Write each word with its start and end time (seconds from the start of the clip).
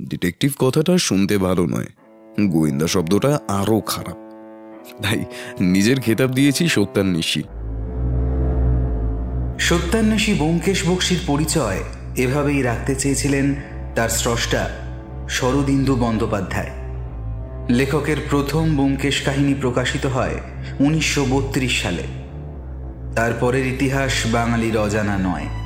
Detective 0.00 0.52
কথাটা 0.58 0.98
শুনতে 0.98 1.38
ভালো 1.38 1.66
নয়। 1.66 1.86
গোয়েন্দা 2.46 2.86
শব্দটা 2.86 3.40
আরও 3.48 3.80
খারাপ। 3.80 4.18
তাই 5.02 5.24
নিজের 5.60 6.00
খেতাব 6.00 6.30
দিয়েছি 6.30 6.68
সত্যান্বেষী। 6.68 7.42
সত্যান্বেষী 9.58 10.34
ব্যোমকেশ 10.34 10.88
বক্সির 10.88 11.18
পরিচয় 11.26 11.78
এভাবেই 12.16 12.62
রাখতে 12.62 12.94
চেয়েছিলেন 12.94 13.54
তার 13.94 14.08
স্রষ্টা 14.08 14.70
শরদিন্দু 15.28 15.96
বন্দ্যোপাধ্যায়। 15.96 16.70
লেখকের 17.70 18.16
প্রথম 18.30 18.76
ব্যোমকেশ 18.76 19.22
কাহিনী 19.22 19.54
প্রকাশিত 19.54 20.06
হয় 20.06 20.36
উনিশশো 20.80 21.24
বত্রিশ 21.24 21.82
সালে। 21.82 22.02
তারপরের 23.16 23.66
ইতিহাস 23.66 24.12
বাঙালির 24.32 24.78
অজানা 24.78 25.18
নয়। 25.18 25.61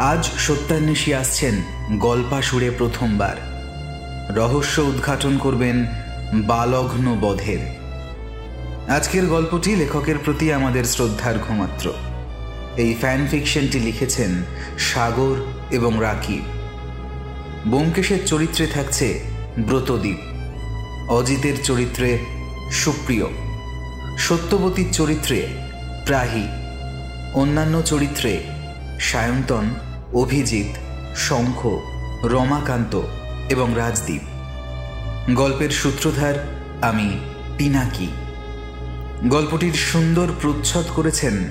আজ 0.00 0.30
সত্যান্বেষী 0.38 1.12
আসছেন 1.12 1.54
গল্পা 1.98 2.42
সুরে 2.42 2.70
প্রথমবার। 2.78 3.36
রহস্য 4.36 4.78
উদ্ঘাটন 4.80 5.38
করবেন 5.38 5.86
বালঘ্ন 6.34 7.16
বধের 7.20 7.58
আজকের 8.90 9.26
গল্পটি 9.26 9.76
লেখকের 9.76 10.18
প্রতি 10.24 10.52
আমাদের 10.52 10.84
শ্রদ্ধার 10.84 11.34
ঘুমাত্র। 11.48 11.92
এই 12.76 12.94
ফ্যান 13.00 13.26
ফিকশনটি 13.30 13.80
লিখেছেন 13.80 14.42
সাগর 14.78 15.36
এবং 15.70 15.96
রাকিব। 16.00 16.42
ব্যোমকেশের 17.68 18.26
চরিত্রে 18.26 18.66
থাকছে 18.66 19.20
ব্রতদ্বীপ 19.58 20.18
অজিতের 21.10 21.54
চরিত্রে 21.64 22.18
সুপ্রিয়। 22.70 23.26
সত্যবতীর 24.18 24.92
চরিত্রে 24.92 25.46
প্রাহী। 26.06 26.46
অন্যান্য 27.34 27.82
চরিত্রে 27.82 28.42
সায়ন্তন। 29.00 29.70
অভিজিৎ, 30.14 30.78
শঙ্খ, 31.16 31.80
রমাকান্ত 32.24 33.00
এবং 33.50 33.72
রাজদীপ। 33.76 34.22
গল্পের 35.30 35.70
সূত্রধার 35.70 36.62
আমি 36.82 37.20
পিনাকি। 37.58 38.08
গল্পটির 39.24 39.72
সুন্দর 39.72 40.28
প্রচ্ছদ 40.40 40.84
করেছেন 40.96 41.44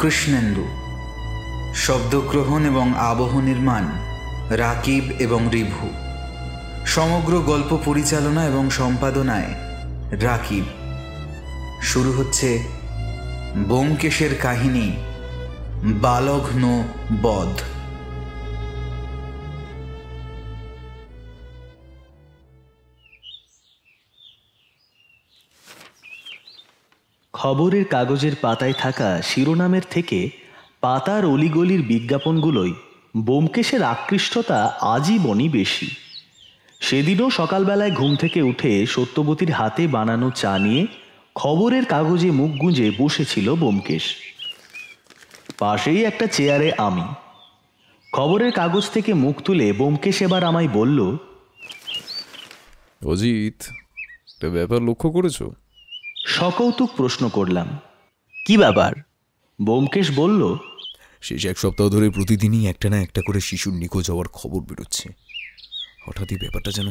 কৃষ্ণেন্দু। 0.00 0.68
শব্দগ্রহণ 1.74 2.66
এবং 2.66 2.94
আবহ 2.98 3.40
নির্মাণ 3.40 3.88
রাকিব 4.50 5.04
এবং 5.18 5.48
রিভু। 5.52 5.90
সমগ্র 6.86 7.40
গল্প 7.40 7.78
পরিচালনা 7.84 8.44
এবং 8.44 8.70
সম্পাদনায় 8.70 9.54
রাকিব। 10.10 10.64
শুরু 11.82 12.12
হচ্ছে 12.12 12.62
ব্যোমকেশের 13.56 14.38
কাহিনী 14.42 14.92
বালঘ্ন 15.82 16.84
বধ। 17.22 17.75
খবরের 27.46 27.84
কাগজের 27.84 28.34
পাতায় 28.40 28.72
থাকা 28.72 29.22
শিরোনামের 29.22 29.84
থেকে 29.90 30.30
পাতার 30.80 31.22
অলিগলির 31.24 31.82
বিজ্ঞাপনগুলোই 31.82 32.72
বোমকেশের 33.16 33.82
আকৃষ্টতা 33.82 34.58
আজীবনই 34.94 35.48
বেশি। 35.48 35.88
সেদিনও 36.80 37.30
সকালবেলায় 37.30 37.90
ঘুম 37.90 38.16
থেকে 38.16 38.42
উঠে 38.42 38.86
সত্যবতীর 38.86 39.50
হাতে 39.50 39.86
বানানো 39.86 40.30
চা 40.30 40.58
নিয়ে 40.58 40.86
খবরের 41.34 41.84
কাগজে 41.84 42.30
মুখ 42.30 42.50
গুঁজে 42.50 42.86
বসেছিল 42.98 43.54
বোমকেশ। 43.54 44.04
পাশেই 45.58 46.04
একটা 46.04 46.26
চেয়ারে 46.26 46.72
আমি। 46.78 47.06
খবরের 48.12 48.52
কাগজ 48.52 48.84
থেকে 48.90 49.14
মুখ 49.14 49.36
তুলে 49.42 49.72
বোমকেশ 49.72 50.22
এবার 50.22 50.44
আমায় 50.44 50.68
বলল, 50.68 50.98
অজিত 53.06 53.58
ব্যাপার 54.52 54.80
লক্ষ্য 54.82 55.10
করেছ? 55.10 55.38
সকৌতুক 56.26 56.90
প্রশ্ন 56.96 57.28
করলাম। 57.28 57.78
কি 58.46 58.56
ব্যাপার? 58.56 58.92
বোমকেশ 59.62 60.10
বলল 60.16 60.56
শেষ 61.22 61.46
এক 61.46 61.58
সপ্তাহ 61.58 61.88
ধরে 61.88 62.10
প্রতিদিনই 62.10 62.66
একটা 62.66 62.90
না 62.90 63.02
একটা 63.02 63.22
করে 63.26 63.40
শিশুর 63.40 63.72
নিখোঁজ 63.72 64.10
হওয়ার 64.10 64.28
খবর 64.28 64.60
বেরোচ্ছে। 64.60 65.08
হঠাৎই 66.06 66.36
ব্যাপারটা 66.36 66.70
যেন 66.70 66.86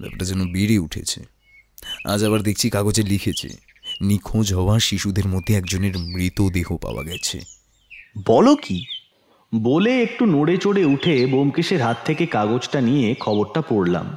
ব্যাপারটা 0.00 0.24
যেন 0.24 0.52
বেড়ে 0.52 0.78
উঠেছে। 0.78 1.24
আজ 2.04 2.24
আবার 2.24 2.40
দেখছি 2.40 2.70
কাগজে 2.70 3.02
লিখেছে 3.02 3.48
নিখোঁজ 4.00 4.54
হওয়া 4.54 4.78
শিশুদের 4.78 5.28
মধ্যে 5.28 5.54
একজনের 5.54 5.98
মৃতদেহ 5.98 6.76
পাওয়া 6.76 7.02
গেছে। 7.02 7.40
বলো 8.26 8.56
কি? 8.56 8.86
বলে 9.54 10.02
একটু 10.02 10.26
নড়ে 10.26 10.56
চড়ে 10.56 10.84
উঠে 10.84 11.26
বোমকেশের 11.26 11.82
হাত 11.82 11.96
থেকে 12.04 12.26
কাগজটা 12.26 12.80
নিয়ে 12.80 13.14
খবরটা 13.14 13.62
পড়লাম। 13.68 14.16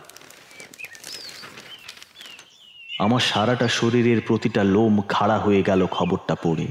আমার 3.00 3.20
সারাটা 3.20 3.68
শরীরের 3.68 4.22
প্রতিটা 4.28 4.64
লোম 4.64 5.02
খাড়া 5.02 5.38
হয়ে 5.38 5.64
গেল 5.64 5.86
খবরটা 5.86 6.36
পড়ে। 6.36 6.68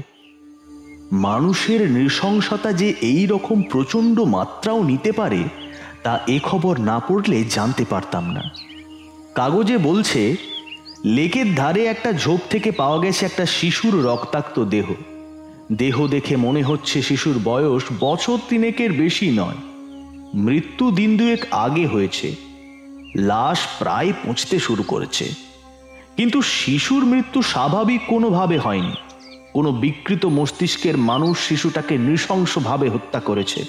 মানুষের 1.11 1.91
নৃশংসতা 1.91 2.71
যে 2.71 2.93
এই 3.01 3.25
রকম 3.25 3.61
প্রচণ্ড 3.61 4.19
মাত্রাও 4.19 4.83
নিতে 4.83 5.11
পারে, 5.11 5.43
তা 6.03 6.19
এ 6.27 6.39
খবর 6.43 6.79
না 6.79 6.99
পড়লে 6.99 7.43
জানতে 7.43 7.85
পারতাম 7.89 8.31
না। 8.31 8.41
কাগজে 9.35 9.77
বলছে, 9.77 10.35
লেকের 11.05 11.55
ধারে 11.55 11.85
একটা 11.85 12.13
ঝোপ 12.13 12.39
থেকে 12.49 12.71
পাওয়া 12.71 12.99
গেছে 12.99 13.25
একটা 13.25 13.45
শিশুর 13.45 14.05
রক্তাক্ত 14.05 14.59
দেহ। 14.59 14.93
দেহ 15.73 16.07
দেখে 16.07 16.35
মনে 16.35 16.61
হচ্ছে 16.61 17.01
শিশুর 17.01 17.39
বয়স 17.43 17.83
বছর 17.99 18.37
তিনেকের 18.49 18.91
বেশি 18.91 19.31
নয়। 19.31 19.55
মৃত্যু 20.33 20.91
দিন 20.91 21.17
দুয়েক 21.17 21.45
আগে 21.51 21.85
হয়েছে। 21.85 22.35
লাশ 23.15 23.59
প্রায় 23.79 24.13
পৌঁছতে 24.25 24.59
শুরু 24.59 24.83
করেছে। 24.83 25.48
কিন্তু 26.19 26.41
শিশুর 26.41 27.05
মৃত্যু 27.05 27.41
স্বাভাবিক 27.41 28.01
কোনোভাবে 28.07 28.57
হয়নি। 28.57 28.93
কোনো 29.53 29.71
বিকৃত 29.71 30.25
মস্তিষ্কের 30.25 30.97
মানুষ 30.97 31.39
শিশুটাকে 31.39 31.97
নৃশংসভাবে 31.97 32.89
হত্যা 32.89 33.19
করেছে। 33.19 33.65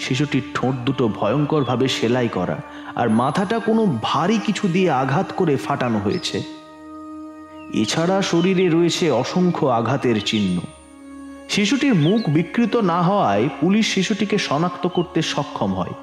শিশুটির 0.00 0.42
ঠোঁট 0.54 0.74
দুটো 0.74 1.08
ভয়ঙ্করভাবে 1.08 1.88
সেলাই 1.88 2.28
করা 2.28 2.62
আর 2.94 3.10
মাথাটা 3.10 3.58
কোনো 3.58 3.98
ভারী 4.02 4.38
কিছু 4.38 4.68
দিয়ে 4.68 4.90
আঘাত 4.90 5.32
করে 5.36 5.56
ফাটানো 5.56 5.98
হয়েছে। 5.98 6.42
এছাড়া 7.74 8.22
শরীরে 8.22 8.68
রয়েছে 8.68 9.10
অসংখ্য 9.10 9.66
আঘাতের 9.66 10.20
চিহ্ন। 10.24 10.60
শিশুটির 11.48 11.94
মুখ 11.94 12.30
বিকৃত 12.30 12.76
না 12.76 13.02
হওয়ায় 13.02 13.48
পুলিশ 13.60 13.94
শিশুটিকে 13.94 14.38
শনাক্ত 14.38 14.86
করতে 14.86 15.22
সক্ষম 15.22 15.74
হয় 15.74 15.94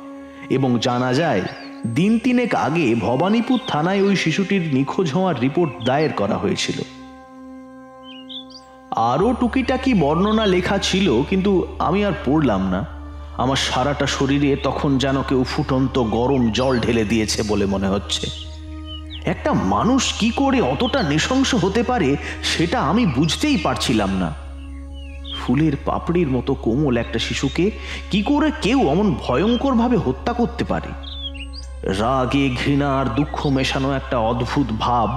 এবং 0.50 0.80
জানা 0.82 1.14
যায় 1.14 1.42
দিন 1.88 2.20
তিনেক 2.20 2.56
আগে 2.56 2.96
ভবানীপুর 2.96 3.60
থানায় 3.68 4.02
ওই 4.02 4.16
শিশুটির 4.16 4.74
নিখোঁজ 4.74 5.14
হওয়ার 5.14 5.40
রিপোর্ট 5.40 5.86
দায়ের 5.86 6.14
করা 6.14 6.38
হয়েছিল। 6.38 6.82
আরও 8.96 9.34
টুকিটাকি 9.34 9.94
বর্ণনা 9.94 10.46
লেখা 10.46 10.78
ছিল, 10.78 11.24
কিন্তু 11.24 11.68
আমি 11.80 12.06
আর 12.06 12.12
পড়লাম 12.26 12.70
না। 12.70 12.86
আমার 13.38 13.56
সারাটা 13.56 14.06
শরীরে 14.08 14.56
তখন 14.56 14.98
যেন 14.98 15.24
কেউ 15.24 15.44
ফুটন্ত 15.44 16.00
গরম 16.00 16.52
জল 16.52 16.80
ঢেলে 16.80 17.04
দিয়েছে 17.04 17.44
বলে 17.48 17.66
মনে 17.66 17.88
হচ্ছে। 17.88 18.28
একটা 19.26 19.54
মানুষ 19.54 20.14
কি 20.20 20.30
করে 20.30 20.62
অতটা 20.62 21.04
নৃশংস 21.04 21.56
হতে 21.56 21.84
পারে 21.84 22.16
সেটা 22.44 22.82
আমি 22.82 23.06
বুঝতেই 23.06 23.58
পারছিলাম 23.58 24.10
না। 24.18 24.34
ফুলের 25.42 25.74
পাপড়ির 25.86 26.28
মতো 26.28 26.54
কোমল 26.54 26.98
একটা 26.98 27.20
শিশুকে 27.20 27.72
কি 28.12 28.24
করে 28.24 28.52
কেউ 28.62 28.90
অমন 28.90 29.16
ভয়ঙ্করভাবে 29.20 29.98
হত্যা 29.98 30.34
করতে 30.34 30.64
পারে? 30.64 31.09
রাগে, 31.84 32.50
ঘৃণা 32.50 33.00
আর 33.00 33.06
দুঃখ 33.06 33.48
মেশানো 33.48 33.94
একটা 33.94 34.18
অদ্ভুত 34.18 34.68
ভাব 34.80 35.10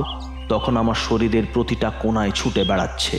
তখন 0.48 0.76
আমার 0.76 0.94
শরীরের 0.94 1.46
প্রতিটা 1.54 1.90
কোনায় 2.02 2.30
ছুটে 2.30 2.64
বেড়াচ্ছে। 2.64 3.18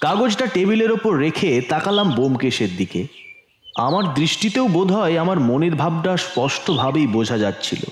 কাগজটা 0.00 0.46
টেবিলের 0.46 0.92
ওপর 0.92 1.18
রেখে 1.18 1.62
তাকালাম 1.68 2.10
বোমকেশের 2.14 2.68
দিকে। 2.76 3.06
আমার 3.76 4.14
দৃষ্টিতেও 4.14 4.68
বোধ 4.68 4.92
হয় 4.92 5.18
আমার 5.18 5.40
মনের 5.40 5.74
ভাবটা 5.74 6.16
স্পষ্টভাবেই 6.16 7.06
বোঝা 7.06 7.38
যাচ্ছিল। 7.38 7.82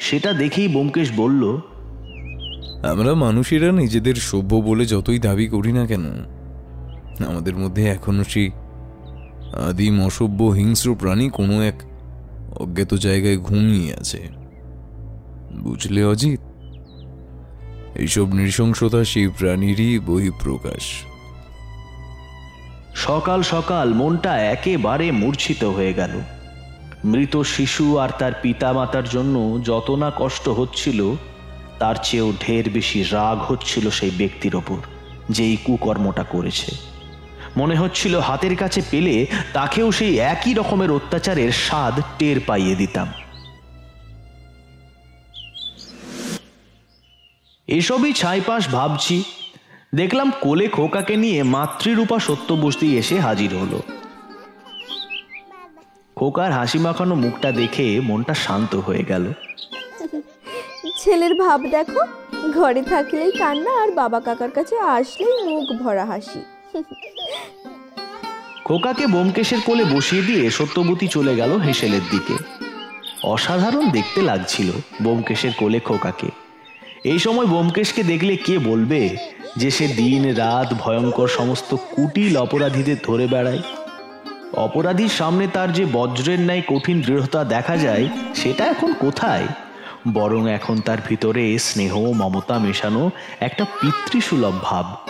সেটা 0.00 0.32
দেখেই 0.32 0.68
বোমকেশ 0.68 1.12
বলল, 1.16 1.42
আমরা 2.92 3.14
মানুষেরা 3.14 3.72
নিজেদের 3.72 4.14
সভ্য 4.14 4.54
বলে 4.54 4.86
যতই 4.86 5.18
দাবি 5.18 5.48
করি 5.48 5.72
না 5.72 5.86
কেন, 5.86 6.04
আমাদের 7.28 7.56
মধ্যে 7.56 7.88
এখনও 7.88 8.24
সেই 8.24 8.50
আদিম 9.52 10.02
অসভ্য 10.02 10.44
হিংস্র 10.44 10.94
প্রাণী 10.94 11.30
কোনো 11.30 11.62
এক 11.62 11.82
অজ্ঞাত 12.56 12.94
জায়গায় 12.94 13.38
ঘুমিয়ে 13.38 13.94
আছে। 13.94 14.28
বুঝলে, 15.54 16.04
অজিত? 16.04 16.40
এইসব 17.94 18.34
নৃশংসতা 18.34 19.04
সেই 19.04 19.28
প্রাণীরই 19.28 19.98
বহিঃপ্রকাশ। 19.98 20.82
সকাল 22.94 23.42
সকাল 23.42 23.94
মনটা 23.94 24.38
একেবারে 24.38 25.12
মূর্ছিত 25.12 25.64
হয়ে 25.64 25.92
গেল। 25.92 26.20
মৃত 27.04 27.42
শিশু 27.42 27.98
আর 27.98 28.08
তার 28.18 28.32
পিতামাতার 28.42 29.04
জন্য 29.04 29.60
যত 29.64 29.90
না 29.90 30.12
কষ্ট 30.16 30.48
হচ্ছিল, 30.48 31.14
তার 31.78 31.94
চেয়েও 32.02 32.32
ঢের 32.46 32.70
বেশি 32.70 33.02
রাগ 33.02 33.38
হচ্ছিল 33.38 33.90
সেই 33.90 34.10
ব্যক্তির 34.18 34.56
ওপর 34.56 34.76
যে 35.30 35.44
এই 35.44 35.56
কুকর্মটা 35.56 36.22
করেছে। 36.22 36.93
মনে 37.56 37.76
হচ্ছিল 37.76 38.14
হাতের 38.18 38.56
কাছে 38.56 38.80
পেলে 38.90 39.26
তাকেও 39.52 39.92
সেই 39.92 40.18
একই 40.18 40.54
রকমের 40.54 40.90
অত্যাচারের 40.90 41.50
স্বাদ 41.52 41.94
টের 42.18 42.38
পাইয়ে 42.46 42.74
দিতাম। 42.74 43.08
এসবই 47.68 48.12
ছাইপাশ 48.12 48.62
ভাবছি। 48.68 49.16
দেখলাম 49.94 50.28
কোলে 50.40 50.66
খোকাকে 50.68 51.16
নিয়ে 51.16 51.42
মাতৃরূপা 51.42 52.18
সত্যবস্তি 52.18 52.86
এসে 52.98 53.16
হাজির 53.20 53.50
হলো। 53.54 53.80
খোকার 56.16 56.52
হাসি 56.52 56.78
মাখানো 56.78 57.14
মুখটা 57.14 57.50
দেখে 57.52 58.00
মনটা 58.00 58.34
শান্ত 58.34 58.72
হয়ে 58.76 59.04
গেল। 59.08 59.24
ছেলের 61.00 61.34
ভাব 61.34 61.60
দেখো, 61.76 62.00
ঘরে 62.54 62.82
থাকলেই 62.82 63.32
কান্না 63.32 63.72
আর 63.82 63.90
বাবা 64.00 64.20
কাকার 64.20 64.50
কাছে 64.50 64.74
আসলেই 64.98 65.36
মুখ 65.50 65.68
ভরা 65.82 66.04
হাসি। 66.04 66.40
খোকাকে 68.64 69.06
বোমকেশের 69.06 69.60
কোলে 69.60 69.84
বসিয়ে 69.84 70.22
দিয়ে 70.22 70.50
সত্যবতী 70.50 71.06
চলে 71.08 71.36
গেল 71.36 71.56
হেসেলের 71.56 72.00
দিকে। 72.10 72.34
অসাধারণ 73.22 73.90
দেখতে 73.90 74.22
লাগছিল 74.22 74.72
বোমকেশের 75.02 75.50
কোলে 75.56 75.80
খোকাকে। 75.80 76.26
এই 77.04 77.18
সময় 77.18 77.46
বোমকেশকে 77.46 78.02
দেখলে 78.02 78.36
কে 78.36 78.58
বলবে 78.58 79.16
যে 79.56 79.70
সে 79.70 79.88
দিন, 79.88 80.34
রাত, 80.34 80.74
ভয়ঙ্কর 80.74 81.28
সমস্ত 81.28 81.74
কুটিল 81.74 82.36
অপরাধীদের 82.36 82.96
ধরে 83.02 83.26
বেড়ায়। 83.26 83.58
অপরাধীর 84.52 85.08
সামনে 85.08 85.46
তার 85.46 85.72
যে 85.72 85.86
বজ্রের 85.92 86.40
ন্যায় 86.40 86.62
কঠিন 86.66 87.00
দৃঢ়তা 87.00 87.44
দেখা 87.44 87.76
যায়, 87.76 88.08
সেটা 88.34 88.64
এখন 88.64 88.92
কোথায়? 88.92 89.46
বরং 90.12 90.50
এখন 90.50 90.80
তার 90.80 90.98
ভিতরে 91.08 91.58
স্নেহ, 91.58 91.98
মমতা 91.98 92.58
মেশানো 92.58 93.10
একটা 93.40 93.64
পিতৃসুলভ 93.64 94.54
ভাব। 94.62 95.03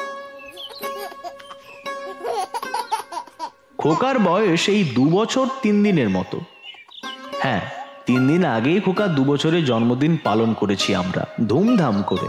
খোকার 3.84 4.18
বয়স 4.18 4.68
এই 4.68 4.84
দু 4.84 5.10
বছর 5.10 5.46
তিন 5.62 5.82
দিনের 5.82 6.10
মতো। 6.10 6.40
হ্যাঁ 7.38 7.60
তিন 8.06 8.28
দিন 8.28 8.44
আগেই 8.44 8.80
খোকার 8.80 9.14
দু 9.14 9.24
বছরের 9.24 9.64
জন্মদিন 9.64 10.18
পালন 10.24 10.54
করেছি 10.54 10.94
আমরা, 10.94 11.26
ধুমধাম 11.48 12.02
করে। 12.02 12.28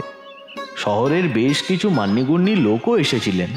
শহরের 0.76 1.28
বেশ 1.28 1.62
কিছু 1.62 1.90
মান্যগুণ্যী 1.90 2.56
লোকও 2.56 2.96
এসেছিলেন। 2.96 3.50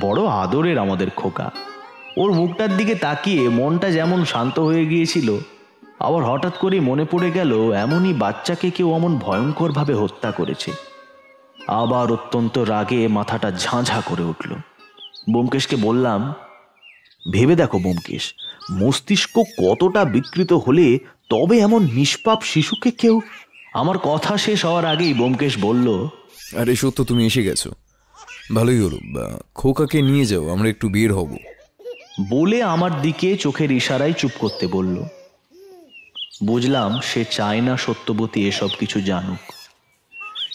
বড় 0.00 0.26
আদরের 0.26 0.78
আমাদের 0.78 1.10
খোকা। 1.10 1.50
ওর 2.16 2.32
মুখটার 2.32 2.76
দিকে 2.76 2.94
তাকিয়ে 2.94 3.48
মনটা 3.48 3.90
যেমন 3.90 4.24
শান্ত 4.24 4.58
হয়ে 4.58 4.86
গিয়েছিল, 4.86 5.38
আবার 5.98 6.24
হঠাৎ 6.24 6.58
করে 6.58 6.80
মনে 6.80 7.04
পড়ে 7.04 7.30
গেল 7.30 7.72
এমনই 7.72 8.14
বাচ্চাকে 8.14 8.70
কেউ 8.70 8.94
এমন 8.94 9.18
ভয়ঙ্করভাবে 9.18 9.94
হত্যা 9.94 10.30
করেছে। 10.30 10.72
আবার 11.68 12.12
অত্যন্ত 12.12 12.58
রাগে 12.58 13.08
মাথাটা 13.08 13.50
ঝাঁঝা 13.50 14.02
করে 14.06 14.22
উঠল। 14.22 14.54
বোমকেশকে 15.32 15.76
বললাম 15.76 16.34
ভেবে 17.32 17.56
দেখো 17.56 17.78
বোমকেশ 17.78 18.34
মস্তিষ্ক 18.70 19.38
কতটা 19.38 20.04
বিকৃত 20.04 20.52
হলে 20.52 20.98
তবে 21.30 21.58
এমন 21.58 21.82
নিষ্পাপ 21.82 22.42
শিশুকে 22.42 22.90
কেউ? 22.90 23.20
আমার 23.74 23.98
কথা 23.98 24.38
শেষ 24.38 24.64
হওয়ার 24.64 24.84
আগেই 24.84 25.14
বোমকেশ 25.14 25.58
বলল 25.60 26.08
আরে 26.56 26.76
সত্য 26.76 27.04
তুমি 27.04 27.26
এসে 27.26 27.42
গেছো। 27.42 27.70
ভালোই 28.54 28.80
হলো। 28.80 28.98
খোকাকে 29.54 30.02
নিয়ে 30.02 30.26
যাও 30.26 30.48
আমরা 30.48 30.68
একটু 30.68 30.88
বের 30.88 31.14
হব। 31.14 31.36
বলে 32.30 32.62
আমার 32.62 33.02
দিকে 33.02 33.36
চোখের 33.36 33.70
ইশারায় 33.70 34.12
চুপ 34.12 34.30
করতে 34.38 34.66
বলল। 34.66 35.02
বুঝলাম 36.44 37.00
সে 37.00 37.24
চায় 37.30 37.60
না 37.60 37.76
সত্যবতী 37.76 38.48
এসব 38.48 38.68
কিছু 38.78 39.00
জানুক। 39.00 39.52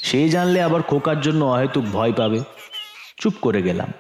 সে 0.04 0.30
জানলে 0.30 0.62
আবার 0.62 0.82
খোকার 0.82 1.22
জন্য 1.22 1.46
অহেতুক 1.46 1.86
ভয় 1.86 2.14
পাবে। 2.14 2.40
চুপ 3.18 3.34
করে 3.42 3.62
গেলাম। 3.62 3.92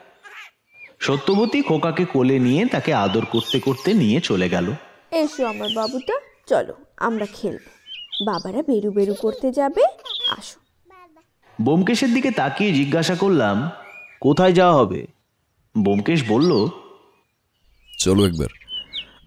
সত্যবতী 1.03 1.61
খোকাকে 1.61 2.05
কোলে 2.05 2.39
নিয়ে 2.39 2.65
তাকে 2.65 2.93
আদর 2.93 3.25
করতে 3.25 3.59
করতে 3.59 3.93
নিয়ে 3.93 4.21
চলে 4.21 4.49
গেল। 4.49 4.71
এসো 5.11 5.45
আমার 5.45 5.69
বাবুটা 5.75 6.13
চলো 6.47 6.73
আমরা 6.97 7.25
খেলব। 7.25 7.59
বাবারা 8.25 8.61
বেরু 8.61 8.91
বেরু 8.91 9.13
করতে 9.13 9.51
যাবে 9.51 9.83
আসো। 10.29 10.59
বোমকেশের 11.61 12.13
দিকে 12.13 12.31
তাকিয়ে 12.31 12.73
জিজ্ঞাসা 12.73 13.15
করলাম 13.15 13.69
কোথায় 14.21 14.51
যাওয়া 14.51 14.73
হবে? 14.73 15.07
বোমকেশ 15.77 16.23
বলল 16.27 16.67
চলো 17.99 18.27
একবার। 18.27 18.47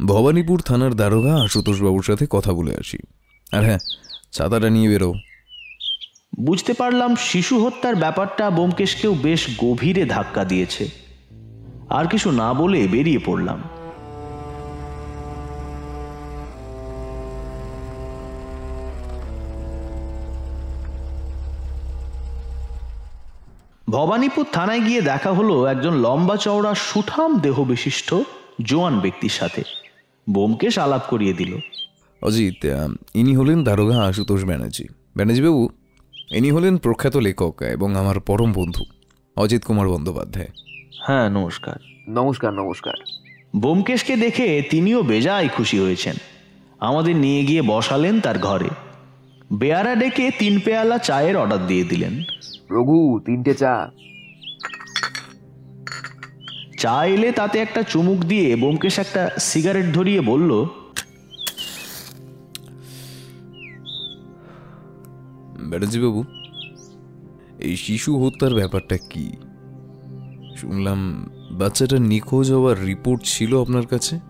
ভবানীপুর 0.07 0.61
থানার 0.61 0.95
দারোগা 0.95 1.35
আশুতোষ 1.35 1.83
বাবুর 1.83 2.03
সাথে 2.03 2.27
কথা 2.31 2.53
বলে 2.53 2.77
আসি। 2.77 2.99
আর 3.53 3.65
হ্যাঁ 3.65 3.79
ছাতাটা 4.33 4.71
নিয়ে 4.71 4.89
বেরো। 4.89 5.15
বুঝতে 6.41 6.73
পারলাম 6.73 7.17
শিশু 7.17 7.65
হত্যার 7.65 7.97
ব্যাপারটা 7.97 8.51
বোমকেশকেও 8.51 9.15
বেশ 9.15 9.47
গভীরে 9.59 10.05
ধাক্কা 10.05 10.45
দিয়েছে। 10.45 11.06
আর 11.91 12.07
কিছু 12.07 12.31
না 12.31 12.55
বলে 12.55 12.89
বেরিয়ে 12.89 13.19
পড়লাম। 13.19 13.63
ভবানীপুর 23.91 24.47
থানায় 24.53 24.81
গিয়ে 24.81 25.01
দেখা 25.01 25.33
হলো 25.33 25.67
একজন 25.67 25.95
লম্বা 25.95 26.37
চওড়া 26.37 26.75
সুঠাম 26.75 27.39
দেহ 27.39 27.65
বিশিষ্ট 27.65 28.15
জোয়ান 28.63 29.01
ব্যক্তির 29.01 29.29
সাথে। 29.29 29.63
বোমকেশ 30.31 30.79
আলাপ 30.79 31.03
করিয়ে 31.11 31.33
দিল। 31.33 31.59
অজিত 32.23 32.65
ইনি 33.15 33.37
হলেন 33.37 33.65
দারোগা 33.65 34.03
আশুতোষ 34.03 34.45
ব্যানার্জি। 34.45 34.85
ব্যানার্জিবাবু, 35.17 35.69
ইনি 36.31 36.51
হলেন 36.51 36.77
প্রখ্যাত 36.77 37.17
লেখক 37.17 37.63
এবং 37.63 37.97
আমার 37.97 38.21
পরম 38.21 38.53
বন্ধু 38.53 38.85
অজিত 39.37 39.65
কুমার 39.65 39.89
বন্দ্যোপাধ্যায়। 39.89 40.49
হ্যাঁ 41.01 41.31
নমস্কার। 41.31 41.77
নমস্কার 42.09 42.53
নমস্কার। 42.53 42.95
বোমকেশকে 43.57 44.17
দেখে 44.17 44.63
তিনিও 44.71 45.03
বেজায় 45.03 45.49
খুশি 45.49 45.79
হয়েছেন। 45.79 46.17
আমাদের 46.81 47.17
নিয়ে 47.17 47.45
গিয়ে 47.45 47.63
বসালেন 47.63 48.21
তার 48.21 48.39
ঘরে। 48.39 48.69
বেয়ারা 49.53 49.95
ডেকে 49.95 50.31
তিন 50.39 50.61
পেয়ালা 50.61 50.99
চায়ের 50.99 51.37
অর্ডার 51.37 51.67
দিয়ে 51.67 51.85
দিলেন। 51.85 52.23
রঘু 52.71 53.21
তিনটে 53.27 53.55
চা। 53.55 53.91
চা 56.79 57.05
এলে 57.05 57.33
তাতে 57.33 57.59
একটা 57.59 57.83
চুমুক 57.83 58.19
দিয়ে 58.19 58.57
বোমকেশ 58.57 58.99
একটা 58.99 59.31
সিগারেট 59.39 59.87
ধরিয়ে 59.93 60.21
বলল 60.21 60.65
ব্যানার্জিবাবু 65.71 66.25
এই 67.59 67.77
শিশু 67.77 68.25
হত্যার 68.25 68.55
ব্যাপারটা 68.55 68.97
কি? 68.97 69.37
শুনলাম 70.57 71.31
বাচ্চাটা 71.51 71.99
নিখোঁজ 71.99 72.53
হওয়ার 72.53 72.85
রিপোর্ট 72.85 73.23
ছিল 73.25 73.61
আপনার 73.61 73.87
কাছে? 73.87 74.21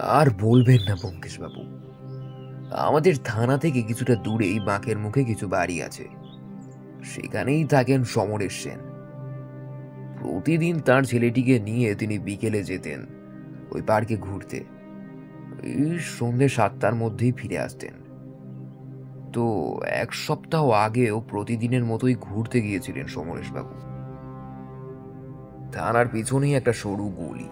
আর 0.00 0.26
বলবেন 0.40 0.78
না 0.88 0.96
বাবু 1.04 1.82
আমাদের 2.70 3.14
থানা 3.24 3.58
থেকে 3.58 3.82
কিছুটা 3.82 4.14
দূরেই 4.14 4.60
বাঁকের 4.60 4.98
মুখে 4.98 5.24
কিছু 5.24 5.48
বাড়ি 5.48 5.82
আছে। 5.82 6.08
সেখানেই 7.04 7.64
থাকেন 7.64 8.04
সমরেশ 8.04 8.62
সেন। 8.62 8.78
প্রতিদিন 10.20 10.80
তার 10.80 11.02
ছেলেটিকে 11.02 11.58
নিয়ে 11.58 11.94
তিনি 11.94 12.18
বিকেলে 12.18 12.64
যেতেন 12.64 13.06
ওই 13.70 13.82
পার্কে 13.82 14.16
ঘুরতে। 14.16 14.64
এই 15.62 15.98
সন্ধ্যে 15.98 16.48
সাতটার 16.48 16.94
মধ্যেই 16.94 17.32
ফিরে 17.32 17.58
আসতেন। 17.58 17.92
তো 19.32 19.76
এক 19.86 20.14
সপ্তাহ 20.14 20.70
আগেও 20.70 21.20
প্রতিদিনের 21.20 21.84
মতোই 21.84 22.14
ঘুরতে 22.20 22.60
গিয়েছিলেন 22.60 23.06
সমরেশবাবু। 23.06 23.91
থানার 25.72 26.06
পিছনেই 26.12 26.54
একটা 26.54 26.72
সরু 26.72 27.12
গলি। 27.16 27.48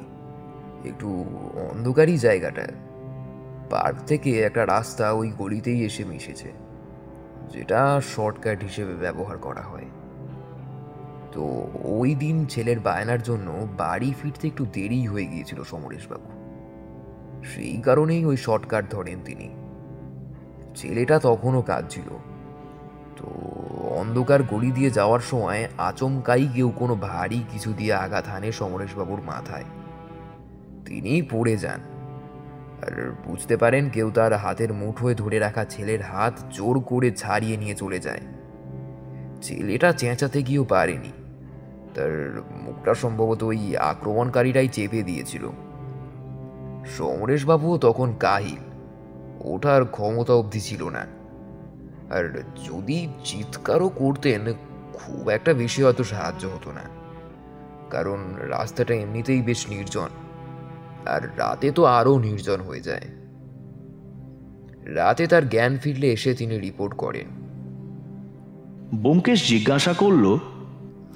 একটু 0.89 1.25
অন্ধকারই 1.71 2.19
জায়গাটা। 2.19 2.67
পার্ক 3.71 3.99
থেকে 4.07 4.41
একটা 4.41 4.67
রাস্তা 4.67 5.13
ওই 5.13 5.33
গলিতেই 5.39 5.85
এসে 5.85 6.05
মিশেছে, 6.05 6.53
যেটা 7.51 8.01
শর্টকাট 8.17 8.63
হিসেবে 8.63 8.95
ব্যবহার 8.95 9.39
করা 9.39 9.61
হয়। 9.61 9.85
তো 11.33 11.71
ওই 11.85 12.15
দিন 12.15 12.47
ছেলের 12.47 12.81
বায়নার 12.81 13.23
জন্য 13.23 13.67
বাড়ি 13.77 14.15
ফিরতে 14.23 14.49
একটু 14.49 14.67
দেরি 14.73 15.07
হয়ে 15.07 15.27
গিয়েছিল 15.27 15.63
সমরেশবাবু। 15.63 16.29
সেই 17.45 17.77
কারণেই 17.77 18.25
ওই 18.25 18.37
শর্টকাট 18.37 18.85
ধরেন 18.91 19.19
তিনি। 19.25 19.49
ছেলেটা 20.77 21.19
তখনও 21.19 21.63
কাঁদছিল। 21.63 22.09
তো 23.17 23.50
অন্ধকার 23.91 24.43
গলি 24.43 24.73
দিয়ে 24.73 24.91
যাওয়ার 24.91 25.21
সময় 25.21 25.69
আচমকাই 25.79 26.49
কেউ 26.55 26.73
কোনো 26.77 26.95
ভারী 26.95 27.45
কিছু 27.51 27.73
দিয়ে 27.73 27.95
আঘাত 27.95 28.29
হানে 28.29 28.53
সমরেশবাবুর 28.53 29.21
মাথায়। 29.21 29.65
তিনি 30.85 31.23
পড়ে 31.23 31.57
যান। 31.57 31.81
আর 32.83 33.15
বুঝতে 33.27 33.57
পারেন 33.57 33.91
কেউ 33.91 34.11
তার 34.11 34.33
হাতের 34.33 34.73
মুঠোয় 34.73 35.15
ধরে 35.15 35.39
রাখা 35.39 35.65
ছেলের 35.65 36.03
হাত 36.03 36.35
জোর 36.51 36.81
করে 36.81 37.11
ছাড়িয়ে 37.11 37.57
নিয়ে 37.57 37.75
চলে 37.75 37.99
যায়। 37.99 38.21
ছেলেটা 39.43 39.93
চেঁচাতে 39.93 40.43
গিয়েও 40.43 40.65
পারেনি। 40.65 41.13
তার 41.95 42.43
মুখটা 42.63 42.95
সম্ভবত 42.95 43.43
ওই 43.43 43.77
আক্রমণকারীরাই 43.77 44.69
চেপে 44.69 45.03
দিয়েছিল। 45.03 45.51
সমরেশবাবুও 46.87 47.79
তখন 47.79 48.13
কাহিল। 48.21 48.71
ওঠার 49.45 49.85
ক্ষমতা 49.85 50.33
অবধি 50.33 50.61
ছিল 50.61 50.89
না। 50.89 51.20
আর 52.11 52.43
যদি 52.67 53.09
চিৎকারও 53.25 53.89
করতেন 53.89 54.53
খুব 54.93 55.29
একটা 55.29 55.55
বেশি 55.55 55.83
হয়তো 55.83 56.05
সাহায্য 56.05 56.47
হতো 56.47 56.73
না। 56.73 56.81
কারণ 57.91 58.35
রাস্তাটা 58.39 58.95
এমনিতেই 58.95 59.43
বেশ 59.43 59.69
নির্জন 59.69 60.09
আর 61.07 61.23
রাতে 61.37 61.71
তো 61.71 61.85
আরও 61.85 62.19
নির্জন 62.19 62.61
হয়ে 62.61 62.81
যায়। 62.81 63.07
রাতে 64.85 65.27
তার 65.27 65.49
জ্ঞান 65.49 65.77
ফিরলে 65.77 66.13
এসে 66.13 66.35
তিনি 66.35 66.59
রিপোর্ট 66.59 66.95
করেন। 66.95 67.27
বোমকেশ 68.95 69.49
জিজ্ঞাসা 69.49 69.93
করল 69.93 70.39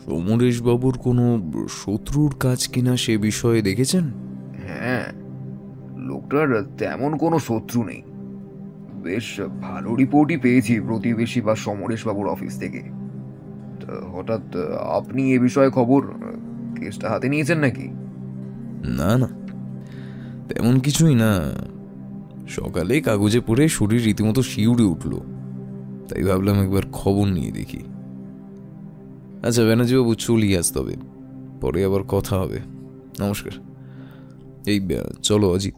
সমরেশ 0.05 0.63
বাবুর 0.63 0.99
কোনো 0.99 1.53
শত্রুর 1.69 2.35
কাজ 2.41 2.69
কিনা 2.69 2.97
সে 2.97 3.19
বিষয়ে 3.19 3.63
দেখেছেন? 3.63 4.05
হ্যাঁ 4.67 5.05
লোকটার 5.97 6.63
তেমন 6.79 7.17
কোনো 7.17 7.39
শত্রু 7.39 7.85
নেই। 7.85 8.03
বেশ 9.05 9.41
ভালো 9.41 9.95
রিপোর্টই 9.95 10.37
পেয়েছি 10.37 10.81
প্রতিবেশী 10.81 11.41
বা 11.41 11.55
সমরেশবাবুর 11.55 12.29
অফিস 12.29 12.59
থেকে। 12.59 12.83
হঠাৎ 14.13 14.57
আপনি 14.91 15.35
এ 15.35 15.39
বিষয়ে 15.39 15.71
খবর 15.71 16.07
কেসটা 16.77 17.11
হাতে 17.11 17.29
নিয়েছেন 17.29 17.59
নাকি? 17.59 17.89
না 18.85 19.19
না। 19.19 19.29
তেমন 20.49 20.79
কিছুই 20.79 21.15
না। 21.15 21.41
সকালে 22.49 23.01
কাগজে 23.01 23.41
পড়ে 23.41 23.69
শরীর 23.69 24.05
রীতিমতো 24.05 24.43
শিউড়ে 24.43 24.85
উঠল। 24.85 25.21
তাই 26.09 26.23
ভাবলাম 26.23 26.63
একবার 26.63 26.83
খবর 26.93 27.27
নিয়ে 27.27 27.53
দেখি। 27.53 27.79
আচ্ছা 29.47 29.65
ব্যানার্জিবাবু, 29.65 30.15
চলি 30.15 30.57
আজ 30.57 30.73
তবে। 30.73 30.97
পরে 31.61 31.85
আবার 31.85 32.03
কথা 32.03 32.37
হবে। 32.37 32.61
নমস্কার। 33.21 33.53
এই 34.67 34.89
চলো 35.23 35.51
অজিত। 35.51 35.75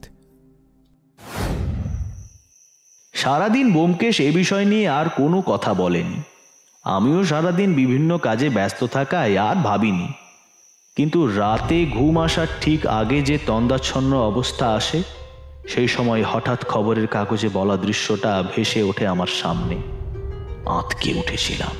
সারাদিন 3.16 3.66
বোমকেশ 3.72 4.16
এ 4.20 4.30
বিষয় 4.32 4.64
নিয়ে 4.64 4.86
আর 4.88 5.06
কোনো 5.08 5.38
কথা 5.42 5.74
বলেনি। 5.74 6.18
আমিও 6.84 7.20
সারাদিন 7.24 7.70
বিভিন্ন 7.74 8.10
কাজে 8.18 8.48
ব্যস্ত 8.48 8.80
থাকায় 8.86 9.34
আর 9.38 9.56
ভাবিনি। 9.56 10.08
কিন্তু 10.96 11.18
রাতে 11.26 11.78
ঘুম 11.86 12.14
আসার 12.18 12.46
ঠিক 12.60 12.80
আগে 13.00 13.18
যে 13.22 13.36
তন্দাচ্ছন্ন 13.46 14.12
অবস্থা 14.30 14.66
আসে, 14.74 14.98
সেই 15.68 15.88
সময় 15.88 16.22
হঠাৎ 16.22 16.60
খবরের 16.68 17.06
কাগজে 17.06 17.48
বলা 17.48 17.76
দৃশ্যটা 17.76 18.32
ভেসে 18.52 18.80
ওঠে 18.82 19.04
আমার 19.06 19.30
সামনে। 19.40 19.76
আঁতকে 20.66 21.08
উঠেছিলাম। 21.14 21.74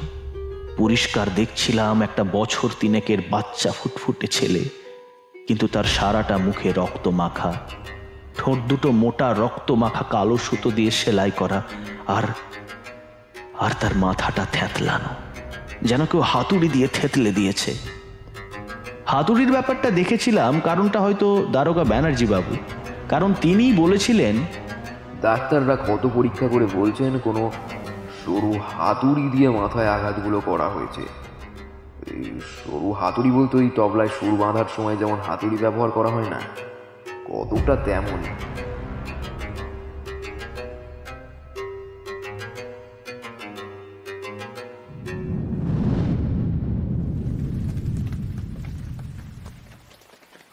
পরিষ্কার 0.76 1.26
দেখছিলাম 1.34 1.94
একটা 2.02 2.22
বছর 2.32 2.68
তিনেকের 2.80 3.20
বাচ্চা 3.30 3.70
ফুটফুটে 3.72 4.26
ছেলে, 4.26 4.62
কিন্তু 5.46 5.66
তার 5.66 5.86
সারাটা 5.96 6.36
মুখে 6.38 6.68
রক্ত 6.72 7.04
মাখা 7.20 7.52
ঠোঁট 8.38 8.58
দুটো 8.70 8.88
মোটা 9.02 9.28
রক্ত 9.42 9.68
মাখা 9.82 10.04
কালো 10.14 10.36
সুতো 10.46 10.68
দিয়ে 10.76 10.92
সেলাই 11.00 11.32
করা, 11.40 11.58
আর 12.16 12.24
আর 13.64 13.72
তার 13.80 13.94
মাথাটা 14.04 14.44
থ্যাতলানো 14.54 15.10
যেন 15.88 16.00
কেউ 16.10 16.22
হাতুড়ি 16.32 16.68
দিয়ে 16.74 16.88
থেতলে 16.96 17.30
দিয়েছে। 17.38 17.72
হাতুড়ির 19.12 19.50
ব্যাপারটা 19.56 19.88
দেখেছিলাম, 19.98 20.52
কারণটা 20.68 20.98
হয়তো 21.04 21.26
দারোগা 21.54 21.84
ব্যানার্জি 21.92 22.26
বাবু 22.34 22.52
কারণ 23.12 23.30
তিনিই 23.42 23.72
বলেছিলেন, 23.82 24.34
ডাক্তাররা 25.26 25.76
কত 25.88 26.02
পরীক্ষা 26.16 26.46
করে 26.52 26.66
বলছেন, 26.78 27.12
কোনো 27.26 27.42
সরু 28.20 28.52
হাতুড়ি 28.74 29.24
দিয়ে 29.34 29.48
মাথায় 29.60 29.88
আঘাতগুলো 29.96 30.38
করা 30.48 30.68
হয়েছে। 30.74 31.02
সরু 32.58 32.88
হাতুড়ি 33.00 33.30
বলতে 33.38 33.54
ওই 33.62 33.68
তবলায় 33.78 34.12
সুর 34.16 34.34
বাঁধার 34.42 34.68
সময় 34.76 34.96
যেমন 35.02 35.18
হাতুড়ি 35.26 35.56
ব্যবহার 35.64 35.90
করা 35.96 36.10
হয় 36.14 36.28
না 36.34 36.40
কতটা 37.32 37.76
তেমনই 37.76 38.34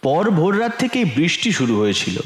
পর 0.02 0.30
ভোররাত 0.30 0.74
থেকেই 0.80 1.06
বৃষ্টি 1.06 1.52
শুরু 1.52 1.80
হয়েছিল। 1.80 2.20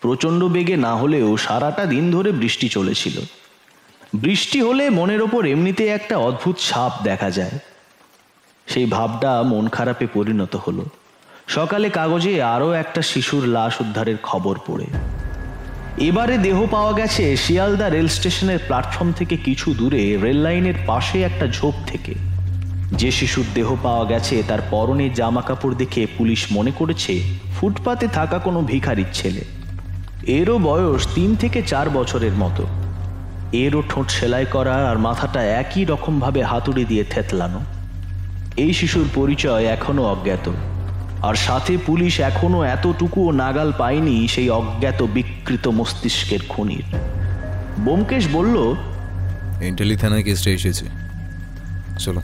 প্রচণ্ড 0.00 0.44
বেগে 0.44 0.76
না 0.76 0.96
হলেও 0.96 1.36
সারাটা 1.36 1.86
দিন 1.86 2.10
ধরে 2.10 2.32
বৃষ্টি 2.32 2.68
চলেছিল। 2.68 3.20
বৃষ্টি 4.14 4.60
হলে 4.60 4.90
মনের 4.90 5.22
ওপর 5.22 5.46
এমনিতে 5.46 5.88
একটা 5.88 6.16
অদ্ভুত 6.16 6.56
ছাপ 6.58 6.92
দেখা 7.02 7.30
যায়। 7.30 7.58
সেই 8.66 8.86
ভাবটা 8.86 9.42
মন 9.42 9.68
খারাপে 9.68 10.06
পরিণত 10.06 10.56
হলো। 10.56 10.84
সকালে 11.50 11.90
কাগজে 11.90 12.42
আরও 12.42 12.72
একটা 12.72 13.02
শিশুর 13.02 13.46
লাশ 13.46 13.80
উদ্ধারের 13.80 14.16
খবর 14.22 14.58
পড়ে। 14.66 14.86
এবারে 15.98 16.38
দেহ 16.38 16.66
পাওয়া 16.66 16.92
গেছে 16.92 17.36
শিয়ালদা 17.36 17.88
রেল 17.88 18.08
স্টেশনের 18.08 18.58
প্ল্যাটফর্ম 18.66 19.12
থেকে 19.12 19.36
কিছু 19.36 19.74
দূরে, 19.74 20.16
রেল 20.22 20.36
লাইনের 20.36 20.74
পাশে 20.86 21.22
একটা 21.22 21.46
ঝোপ 21.46 21.74
থেকে। 21.86 22.14
যে 22.92 23.10
শিশুর 23.10 23.44
দেহ 23.54 23.76
পাওয়া 23.82 24.04
গেছে, 24.04 24.42
তার 24.48 24.58
পরনে 24.70 25.10
জামা 25.10 25.42
কাপড় 25.42 25.74
দেখে 25.74 26.06
পুলিশ 26.18 26.46
মনে 26.52 26.70
করেছে, 26.70 27.22
ফুটপাতে 27.60 28.08
থাকা 28.08 28.38
কোনো 28.38 28.60
ভিখারির 28.60 29.06
ছেলে। 29.12 29.44
এরও 30.26 30.58
বয়স 30.58 31.08
তিন 31.14 31.36
থেকে 31.36 31.62
চার 31.62 31.90
বছরের 31.90 32.32
মতো। 32.32 32.66
এরও 33.52 33.82
ঠোঁট 33.88 34.10
সেলাই 34.10 34.46
করা 34.46 34.90
আর 34.90 34.98
মাথাটা 34.98 35.44
একই 35.44 35.84
রকমভাবে 35.84 36.42
হাতুড়ি 36.42 36.84
দিয়ে 36.84 37.04
থেতলানো। 37.04 37.60
এই 38.56 38.72
শিশুর 38.72 39.04
পরিচয় 39.14 39.64
এখনও 39.64 40.02
অজ্ঞাত। 40.02 40.50
আর 41.22 41.34
সাথে 41.34 41.78
পুলিশ 41.86 42.20
এখনও 42.20 42.62
এতটুকুও 42.62 43.30
নাগাল 43.30 43.72
পায়নি 43.78 44.28
সেই 44.28 44.50
অজ্ঞাত 44.50 45.02
বিকৃত 45.02 45.68
মস্তিষ্কের 45.68 46.38
খুনির। 46.48 46.82
বোমকেশ 47.80 48.28
বলল, 48.32 48.74
ইন্টালি 49.62 49.96
থানায় 49.96 50.22
কেসটা 50.22 50.50
এসেছে। 50.50 50.84
চলো, 51.98 52.20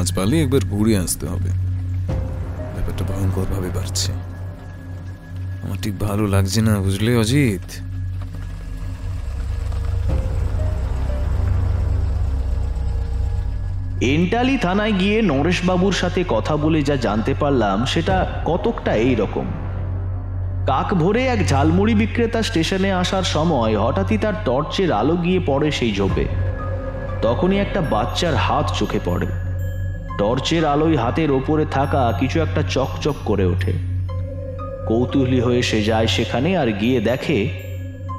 আজ 0.00 0.12
পারলে 0.14 0.42
একবার 0.42 0.60
ঘুরে 0.70 0.98
আসতে 0.98 1.26
হবে। 1.26 1.50
ব্যাপারটা 2.74 3.04
ভয়ঙ্করভাবে 3.04 3.70
বাড়ছে। 3.74 4.12
আমার 5.62 5.78
ঠিক 5.82 5.98
ভালো 5.98 6.26
লাগছে 6.26 6.60
না, 6.60 6.80
বুঝলে 6.80 7.16
অজিত? 7.16 7.85
এন্টালি 14.00 14.58
থানায় 14.58 14.92
গিয়ে 14.92 15.22
নরেশবাবুর 15.22 15.92
সাথে 15.92 16.24
কথা 16.28 16.56
বলে 16.56 16.82
যা 16.82 16.96
জানতে 16.96 17.34
পারলাম, 17.34 17.84
সেটা 17.84 18.42
কতকটা 18.44 18.94
এই 18.94 19.14
রকম। 19.14 19.44
কাক 20.66 20.94
ভোরে 20.94 21.26
এক 21.26 21.48
ঝালমুড়ি 21.48 21.94
বিক্রেতা 21.94 22.42
স্টেশনে 22.42 22.92
আসার 22.92 23.22
সময় 23.22 23.78
হঠাৎই 23.78 24.18
তার 24.18 24.32
টর্চের 24.44 24.92
আলো 24.92 25.16
গিয়ে 25.16 25.40
পড়ে 25.46 25.70
সেই 25.70 25.94
ঝোপে। 25.94 26.24
তখনই 27.22 27.58
একটা 27.58 27.80
বাচ্চার 27.80 28.34
হাত 28.34 28.72
চোখে 28.78 28.98
পড়ে। 29.04 29.26
টর্চের 30.18 30.64
আলোয় 30.64 30.96
হাতের 30.96 31.30
ওপরে 31.30 31.66
থাকা 31.66 32.12
কিছু 32.20 32.40
একটা 32.40 32.62
চকচক 32.62 33.14
করে 33.24 33.44
ওঠে। 33.44 33.72
কৌতূহলী 34.88 35.40
হয়ে 35.40 35.62
সে 35.62 35.82
যায় 35.82 36.06
সেখানে 36.06 36.56
আর 36.56 36.72
গিয়ে 36.72 37.00
দেখে 37.00 37.48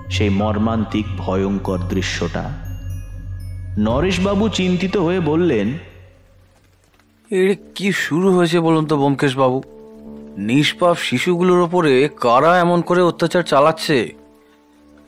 সেই 0.10 0.30
মর্মান্তিক 0.30 1.06
ভয়ঙ্কর 1.18 1.78
দৃশ্যটা। 1.78 2.67
নরেশবাবু 3.78 4.50
চিন্তিত 4.50 4.98
হয়ে 4.98 5.20
বললেন 5.20 5.78
এর 7.32 7.56
কি 7.76 7.92
শুরু 7.92 8.38
হয়েছে 8.38 8.60
বলুন 8.60 8.86
তো 8.86 8.98
ব্যোমকেশ 8.98 9.38
বাবু 9.38 9.64
নিষ্পাপ 10.38 10.98
শিশুগুলোর 10.98 11.60
ওপরে 11.60 12.10
কারা 12.22 12.60
এমন 12.60 12.82
করে 12.82 13.02
অত্যাচার 13.02 13.44
চালাচ্ছে? 13.44 14.14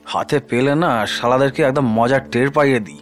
হাতে 0.05 0.39
পেলে 0.39 0.75
না 0.75 1.05
শালাদেরকে 1.05 1.63
একদম 1.63 1.87
মজার 1.87 2.31
টের 2.31 2.49
পাইয়ে 2.49 2.79
দিই। 2.79 2.97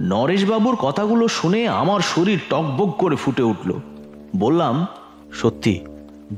নরেশবাবুর 0.00 0.76
কথাগুলো 0.76 1.28
শুনে 1.28 1.68
আমার 1.68 2.00
শরীর 2.00 2.38
টকবক 2.50 2.96
করে 2.96 3.16
ফুটে 3.16 3.42
উঠল। 3.42 3.72
বললাম 4.36 4.86
সত্যি 5.32 5.80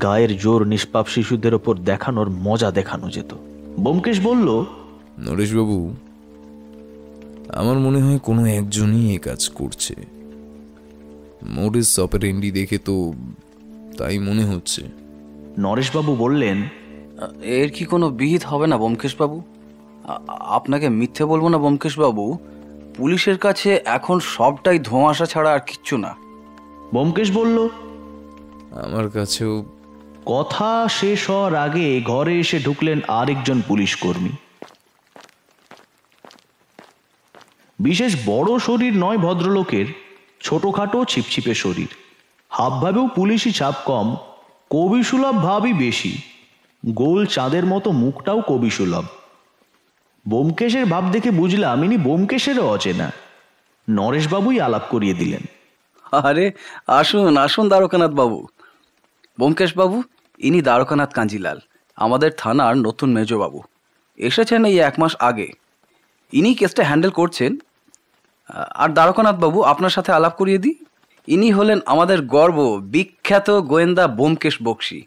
গায়ের 0.03 0.37
জোর 0.37 0.67
নিষ্পাপ 0.67 1.07
শিশুদের 1.07 1.55
ওপর 1.55 1.77
দেখানোর 1.77 2.31
মজা 2.31 2.71
দেখানো 2.71 3.11
যেত। 3.11 3.35
বোমকেশ 3.81 4.21
বলল 4.21 4.65
নরেশবাবু 5.19 5.95
আমার 7.55 7.79
মনে 7.79 8.01
হয় 8.03 8.19
কোনো 8.19 8.47
একজনই 8.47 9.15
এ 9.15 9.19
কাজ 9.19 9.49
করছে। 9.49 9.95
মোডিস 11.59 12.01
অপারেন্ডি 12.01 12.51
দেখে 12.51 12.79
তো 12.79 13.13
তাই 13.99 14.19
মনে 14.19 14.45
হচ্ছে। 14.45 14.83
নরেশবাবু 15.59 16.17
বললেন 16.17 16.59
এর 17.43 17.71
কি 17.71 17.85
কোনো 17.85 18.11
বিহিত 18.11 18.43
হবে 18.45 18.67
না 18.67 18.77
ব্যোমকেশ 18.79 19.17
বাবু 19.17 19.43
আপনাকে 20.59 20.89
মিথ্যে 20.89 21.25
বলব 21.25 21.49
না 21.49 21.59
ব্যোমকেশ 21.59 21.99
বাবু 21.99 22.39
পুলিশের 22.97 23.39
কাছে 23.39 23.81
এখন 23.85 24.21
সবটাই 24.21 24.79
ধোঁয়াশা 24.79 25.27
ছাড়া 25.27 25.53
আর 25.53 25.63
কিচ্ছু 25.67 25.97
না। 25.97 26.15
বোমকেশ 26.95 27.29
বলল 27.31 27.69
আমার 28.85 29.11
কাছেও 29.11 29.65
কথা 30.27 30.89
শেষ 30.89 31.31
হওয়ার 31.31 31.55
আগে 31.55 32.01
ঘরে 32.01 32.39
এসে 32.39 32.59
ঢুকলেন 32.59 33.01
আরেকজন 33.09 33.63
পুলিশ 33.69 33.97
কর্মী। 33.97 34.33
বিশেষ 37.81 38.17
বড় 38.27 38.59
শরীর 38.59 38.93
নয় 38.97 39.19
ভদ্রলোকের, 39.19 39.87
ছোটখাটো 40.41 41.05
ছিপছিপে 41.05 41.55
শরীর। 41.55 41.89
হাবভাবেও 42.49 43.09
পুলিশি 43.09 43.53
ছাপ 43.53 43.75
কম, 43.85 44.17
কবিসুলভ 44.71 45.37
ভাবই 45.43 45.73
বেশি। 45.73 46.21
গোল 46.87 47.27
চাঁদের 47.27 47.67
মতো 47.67 47.93
মুখটাও 47.93 48.41
কবিসুলভ। 48.41 49.05
বোমকেশের 50.29 50.87
ভাব 50.87 51.11
দেখে 51.11 51.31
বুঝলাম 51.31 51.85
ইনি 51.85 51.97
বোমকেশেরও 51.97 52.69
অচেনা। 52.69 53.13
নরেশবাবুই 53.91 54.61
আলাপ 54.61 54.83
করিয়ে 54.91 55.15
দিলেন। 55.15 55.43
আরে, 56.13 56.53
আসুন 56.87 57.37
আসুন 57.37 57.69
দ্বারকানাথ 57.69 58.11
বাবু। 58.11 58.47
ব্যোমকেশবাবু 59.39 60.03
ইনি 60.39 60.63
দ্বারকানাথ 60.63 61.13
কাঞ্জিলাল, 61.13 61.59
আমাদের 61.97 62.31
থানার 62.37 62.77
নতুন 62.77 63.13
মেজবাবু। 63.13 63.63
এসেছেন 64.17 64.65
এই 64.65 64.79
এক 64.79 64.95
মাস 64.99 65.17
আগে। 65.17 65.49
ইনি 66.33 66.55
কেসটা 66.55 66.85
হ্যান্ডেল 66.85 67.11
করছেন 67.11 67.57
আর 68.83 68.89
দ্বারকানাথ 68.89 69.37
বাবু 69.39 69.59
আপনার 69.63 69.91
সাথে 69.91 70.11
আলাপ 70.13 70.35
করিয়ে 70.37 70.59
দিই। 70.59 70.77
ইনি 71.29 71.49
হলেন 71.51 71.79
আমাদের 71.87 72.19
গর্ব 72.23 72.59
বিখ্যাত 72.93 73.51
গোয়েন্দা 73.51 74.05
বোমকেশ 74.09 74.57
বক্সি। 74.63 75.01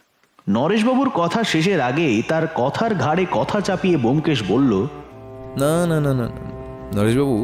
নরেশবাবুর 0.48 1.10
কথা 1.14 1.40
শেষের 1.44 1.82
আগেই 1.82 2.16
তার 2.22 2.46
কথার 2.56 2.96
ঘাড়ে 2.96 3.26
কথা 3.32 3.62
চাপিয়ে 3.62 3.98
ব্যোমকেশ 3.98 4.40
বলল 4.48 4.72
না 5.62 5.74
না 5.86 5.98
না 6.00 6.12
না 6.14 6.26
না। 6.36 6.42
নরেশবাবু 6.96 7.38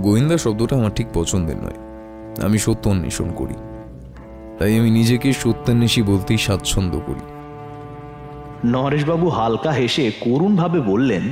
গোয়েন্দা 0.00 0.36
শব্দটা 0.38 0.74
আমার 0.76 0.92
ঠিক 0.94 1.08
পছন্দের 1.14 1.56
নয়। 1.56 1.78
আমি 2.44 2.58
সত্য 2.58 2.84
অন্বেষণ 2.88 3.28
করি। 3.30 3.56
তাই 4.58 4.72
আমি 4.78 4.90
নিজেকে 4.90 5.28
সত্যান্বেষী 5.32 6.02
বলতেই 6.02 6.36
স্বাচ্ছন্দ্য 6.36 6.98
করি। 7.06 7.24
নরেশবাবু 8.64 9.26
হালকা 9.28 9.72
হেসে 9.72 10.04
করুণভাবে 10.20 10.80
বললেন 10.80 11.24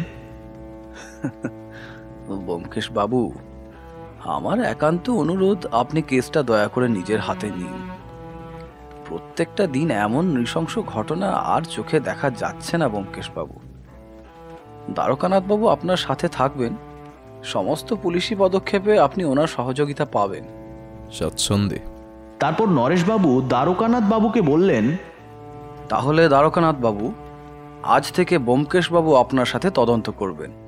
ব্যোমকেশ 2.46 2.86
বাবু 2.92 3.20
আমার 4.26 4.58
একান্ত 4.64 5.10
অনুরোধ 5.10 5.66
আপনি 5.72 6.02
কেসটা 6.02 6.42
দয়া 6.42 6.68
করে 6.68 6.88
নিজের 6.88 7.20
হাতে 7.20 7.48
নিন। 7.50 7.76
প্রত্যেকটা 9.08 9.66
দিন 9.66 9.90
এমন 9.90 10.24
নৃশংস 10.36 10.78
ঘটনা 10.78 11.28
আর 11.32 11.62
চোখে 11.64 12.00
দেখা 12.00 12.30
যাচ্ছে 12.30 12.74
না 12.78 12.88
ব্যোমকেশ 12.88 13.30
বাবু 13.30 13.56
দ্বারকানাথ 14.94 15.44
বাবু 15.48 15.68
আপনার 15.68 15.96
সাথে 15.96 16.28
থাকবেন। 16.28 16.72
সমস্ত 17.42 17.88
পুলিশি 17.94 18.34
পদক্ষেপে 18.34 18.98
আপনি 18.98 19.24
ওনার 19.24 19.46
সহযোগিতা 19.46 20.04
পাবেন। 20.04 20.44
স্বাচ্ছন্দ্যে 21.10 21.78
তারপর 22.38 22.66
নরেশবাবু 22.68 23.40
দ্বারকানাথ 23.40 24.02
বাবুকে 24.02 24.40
বললেন 24.42 24.96
তাহলে 25.88 26.28
দ্বারকানাথ 26.28 26.76
বাবু 26.76 27.12
আজ 27.82 28.04
থেকে 28.12 28.38
ব্যোমকেশ 28.38 28.92
বাবু 28.92 29.14
আপনার 29.14 29.44
সাথে 29.44 29.70
তদন্ত 29.70 30.10
করবেন। 30.10 30.61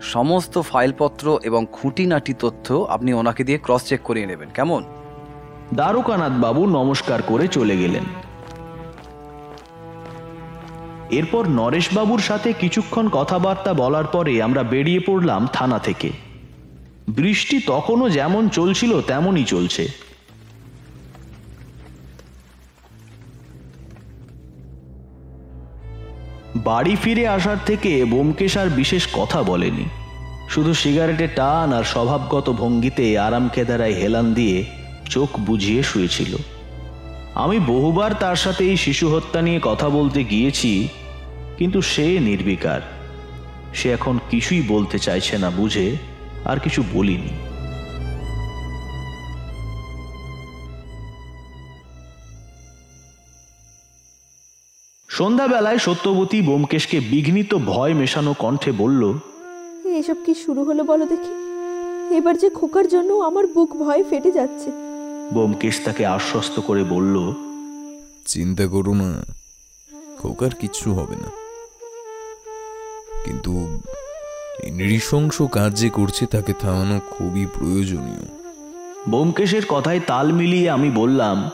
সমস্ত 0.00 0.60
ফাইলপত্র 0.60 1.38
এবং 1.42 1.66
খুঁটিনাটি 1.72 2.34
তথ্য 2.38 2.86
আপনি 2.88 3.12
ওনাকে 3.12 3.44
দিয়ে 3.44 3.58
ক্রস 3.58 3.84
চেক 3.84 4.00
করিয়ে 4.02 4.26
নেবেন। 4.26 4.48
কেমন? 4.54 4.84
দ্বারকানাথ 5.74 6.32
বাবু 6.32 6.66
নমস্কার 6.66 7.22
করে 7.22 7.48
চলে 7.48 7.76
গেলেন। 7.76 8.04
এরপর 11.10 11.48
নরেশবাবুর 11.48 12.18
সাথে 12.18 12.52
কিছুক্ষণ 12.52 13.08
কথাবার্তা 13.08 13.72
বলার 13.72 14.04
পরে 14.04 14.42
আমরা 14.42 14.62
বেরিয়ে 14.62 15.00
পড়লাম 15.00 15.48
থানা 15.52 15.78
থেকে। 15.78 16.10
বৃষ্টি 17.08 17.60
তখনও 17.66 18.10
যেমন 18.10 18.48
চলছিল, 18.48 19.00
তেমনই 19.00 19.44
চলছে। 19.44 20.07
বাড়ি 26.64 26.96
ফিরে 26.96 27.28
আসার 27.28 27.56
থেকে 27.66 28.04
বোমকেশ 28.04 28.56
আর 28.56 28.68
বিশেষ 28.70 29.08
কথা 29.12 29.42
বলেনি। 29.42 29.86
শুধু 30.48 30.74
সিগারেটে 30.74 31.26
টান 31.26 31.72
আর 31.72 31.84
স্বভাবগত 31.84 32.50
ভঙ্গিতে 32.50 33.18
আরাম 33.18 33.48
কেদারায় 33.48 33.94
হেলান 33.94 34.34
দিয়ে 34.34 34.64
চোখ 35.10 35.28
বুঝিয়ে 35.40 35.82
শুয়েছিল। 35.82 36.36
আমি 37.34 37.58
বহুবার 37.60 38.14
তার 38.14 38.36
সাথে 38.36 38.64
এই 38.64 38.76
শিশু 38.76 39.08
হত্যা 39.14 39.42
নিয়ে 39.42 39.60
কথা 39.62 39.88
বলতে 39.88 40.24
গিয়েছি, 40.24 40.88
কিন্তু 41.58 41.82
সে 41.82 42.20
নির্বিকার। 42.20 42.80
সে 43.74 43.92
এখন 43.92 44.18
কিছুই 44.30 44.62
বলতে 44.62 44.98
চাইছে 44.98 45.38
না 45.38 45.50
বুঝে 45.50 45.96
আর 46.44 46.58
কিছু 46.58 46.82
বলিনি। 46.92 47.47
সন্ধ্যাবেলায় 55.18 55.78
সত্যবতী 55.78 56.42
বোমকেশকে 56.42 57.00
বিঘ্নিত 57.00 57.54
ভয় 57.54 57.94
মেশানো 57.94 58.34
কণ্ঠে 58.38 58.72
বলল 58.72 59.02
এসব 60.00 60.14
কি 60.26 60.34
শুরু 60.34 60.64
হলো 60.64 60.84
বলো 60.84 61.06
দেখি? 61.06 61.32
এবার 62.14 62.36
যে 62.38 62.50
খোকার 62.50 62.88
জন্য 62.88 63.14
আমার 63.14 63.46
বুক 63.46 63.70
ভয় 63.76 64.04
ফেটে 64.10 64.30
যাচ্ছে। 64.32 64.70
বোমকেশ 65.34 65.80
তাকে 65.84 66.06
আশ্বস্ত 66.06 66.60
করে 66.60 66.84
বলল 66.84 67.32
চিন্তা 68.26 68.66
করো 68.66 68.94
না 68.94 69.10
খোকার 70.18 70.52
কিচ্ছু 70.54 70.94
হবে 70.94 71.16
না। 71.16 71.30
কিন্তু 73.24 73.52
এই 74.62 74.70
নৃশংস 74.70 75.42
কাজ 75.42 75.72
যে 75.74 75.88
করছে 75.88 76.26
তাকে 76.26 76.52
থামানো 76.60 77.00
খুবই 77.10 77.46
প্রয়োজনীয়। 77.58 78.24
বোমকেশের 79.08 79.64
কথায় 79.68 80.00
তাল 80.06 80.32
মিলিয়ে 80.32 80.70
আমি 80.70 80.90
বললাম 80.90 81.50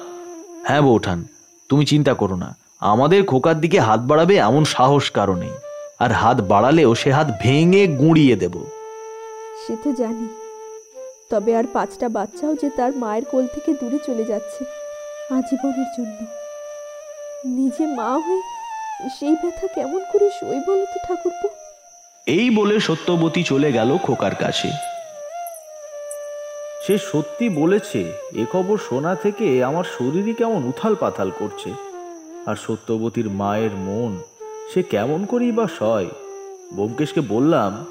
হ্যাঁ 0.65 0.83
বৌঠান 0.83 1.25
তুমি 1.69 1.85
চিন্তা 1.87 2.15
করো 2.15 2.37
না 2.37 2.51
আমাদের 2.83 3.25
খোকার 3.25 3.61
দিকে 3.61 3.81
হাত 3.81 4.01
বাড়াবে 4.01 4.35
এমন 4.37 4.65
সাহস 4.65 5.11
কারণে 5.11 5.51
আর 5.99 6.13
হাত 6.13 6.41
বাড়ালেও 6.41 6.95
সে 6.95 7.13
হাত 7.13 7.29
ভেঙে 7.41 7.87
গুঁড়িয়ে 7.87 8.37
দেব। 8.37 8.55
সে 9.63 9.75
তো 9.85 9.93
জানি। 9.93 10.29
তবে 11.31 11.57
আর 11.57 11.65
পাঁচটা 11.73 12.09
বাচ্চাও 12.09 12.55
যে 12.55 12.71
তার 12.71 12.93
মায়ের 12.97 13.25
কোল 13.25 13.47
থেকে 13.47 13.71
দূরে 13.81 13.99
চলে 14.07 14.25
যাচ্ছে 14.25 14.65
আজীবনের 15.35 15.89
জন্য। 15.99 16.19
নিজে 17.45 17.85
মা 17.87 18.11
হয়ে 18.13 18.43
সেই 19.19 19.35
ব্যথা 19.43 19.67
কেমন 19.75 20.01
করে 20.13 20.29
সই 20.41 20.61
বলো 20.69 20.85
তো 20.85 20.99
ঠাকুরপো? 21.09 21.49
এই 22.27 22.51
বলে 22.51 22.81
সত্যবতী 22.81 23.43
চলে 23.43 23.73
গেল 23.73 23.91
খোকার 23.99 24.35
কাছে। 24.35 24.69
সে 26.87 26.99
সত্যি 26.99 27.49
বলেছে 27.49 28.01
এ 28.33 28.45
খবর 28.53 28.77
শোনা 28.89 29.15
থেকে 29.15 29.65
আমার 29.65 29.85
শরীরই 29.99 30.35
কেমন 30.35 30.61
উথাল 30.65 30.95
পাথাল 30.95 31.31
করছে। 31.39 31.94
আর 32.47 32.57
সত্যবতীর 32.57 33.31
মায়ের 33.31 33.71
মন, 33.77 34.19
সে 34.75 34.83
কেমন 34.83 35.25
করেই 35.25 35.53
বা 35.53 35.67
সয়? 35.79 36.07
ব্যোমকেশকে 36.75 37.21
বললাম, 37.21 37.85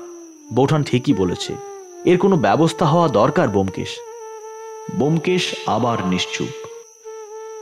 বৌঠান 0.54 0.84
ঠিকই 0.84 1.14
বলেছে। 1.14 1.54
এর 2.06 2.18
কোনো 2.18 2.38
ব্যবস্থা 2.38 2.86
হওয়া 2.86 3.08
দরকার 3.08 3.48
বোমকেশ 3.48 3.90
বোমকেশ 4.96 5.56
আবার 5.66 6.08
নিশ্চুপ। 6.08 6.68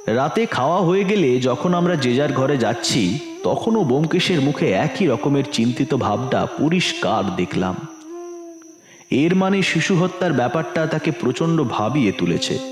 রাতে 0.08 0.46
খাওয়া 0.46 0.78
হয়ে 0.78 1.04
গেলে 1.04 1.40
যখন 1.40 1.74
আমরা 1.74 1.96
যে 1.96 2.16
যার 2.16 2.34
ঘরে 2.34 2.58
যাচ্ছি, 2.58 3.20
তখনও 3.44 3.84
বোমকেশের 3.84 4.42
মুখে 4.42 4.72
একই 4.72 5.08
রকমের 5.08 5.44
চিন্তিত 5.52 5.94
ভাবটা 5.94 6.48
পরিষ্কার 6.60 7.36
দেখলাম। 7.36 7.76
এর 9.12 9.36
মানে 9.36 9.62
শিশু 9.62 9.96
হত্যার 9.96 10.34
ব্যাপারটা 10.34 10.86
তাকে 10.86 11.12
প্রচণ্ড 11.12 11.64
ভাবিয়ে 11.70 12.12
তুলেছে। 12.12 12.71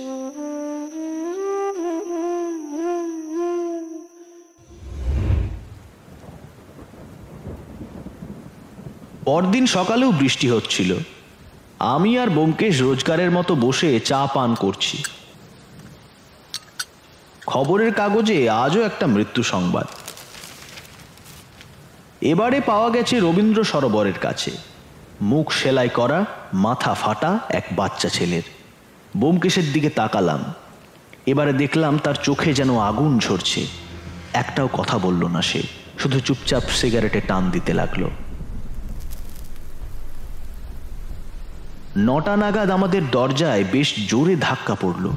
পরদিন 9.29 9.65
সকালেও 9.65 10.11
বৃষ্টি 10.11 10.49
হচ্ছিল। 10.49 10.95
আমি 11.79 12.19
আর 12.19 12.29
বোমকেশ 12.29 12.81
রোজগারের 12.81 13.31
মতো 13.31 13.55
বসে 13.55 13.99
চা 13.99 14.27
পান 14.33 14.55
করছি। 14.55 15.03
খবরের 17.45 17.93
কাগজে 17.93 18.49
আজও 18.49 18.81
একটা 18.81 19.07
মৃত্যু 19.07 19.43
সংবাদ। 19.43 19.87
এবারে 22.21 22.61
পাওয়া 22.61 22.89
গেছে 22.89 23.19
রবীন্দ্র 23.19 23.63
সরোবরের 23.63 24.13
কাছে। 24.13 24.51
মুখ 25.21 25.51
সেলাই 25.51 25.89
করা, 25.89 26.25
মাথা 26.53 26.93
ফাটা 26.93 27.39
এক 27.49 27.65
বাচ্চা 27.71 28.09
ছেলের। 28.09 28.43
বোমকেশের 29.17 29.71
দিকে 29.73 29.89
তাকালাম। 29.89 30.53
এবারে 31.25 31.53
দেখলাম 31.53 31.97
তার 31.97 32.15
চোখে 32.15 32.53
যেন 32.53 32.79
আগুন 32.79 33.19
ঝরছে। 33.19 33.67
একটাও 34.33 34.67
কথা 34.73 34.97
বলল 34.97 35.27
না 35.27 35.41
সে। 35.41 35.63
শুধু 35.99 36.19
চুপচাপ 36.19 36.63
সিগারেটে 36.69 37.21
টান 37.21 37.51
দিতে 37.51 37.73
লাগল। 37.73 38.09
নটা 41.99 42.35
নাগাদ 42.37 42.69
আমাদের 42.69 43.01
দরজায় 43.11 43.63
বেশ 43.71 43.93
জোরে 44.07 44.35
ধাক্কা 44.35 44.75
পড়ল। 44.75 45.09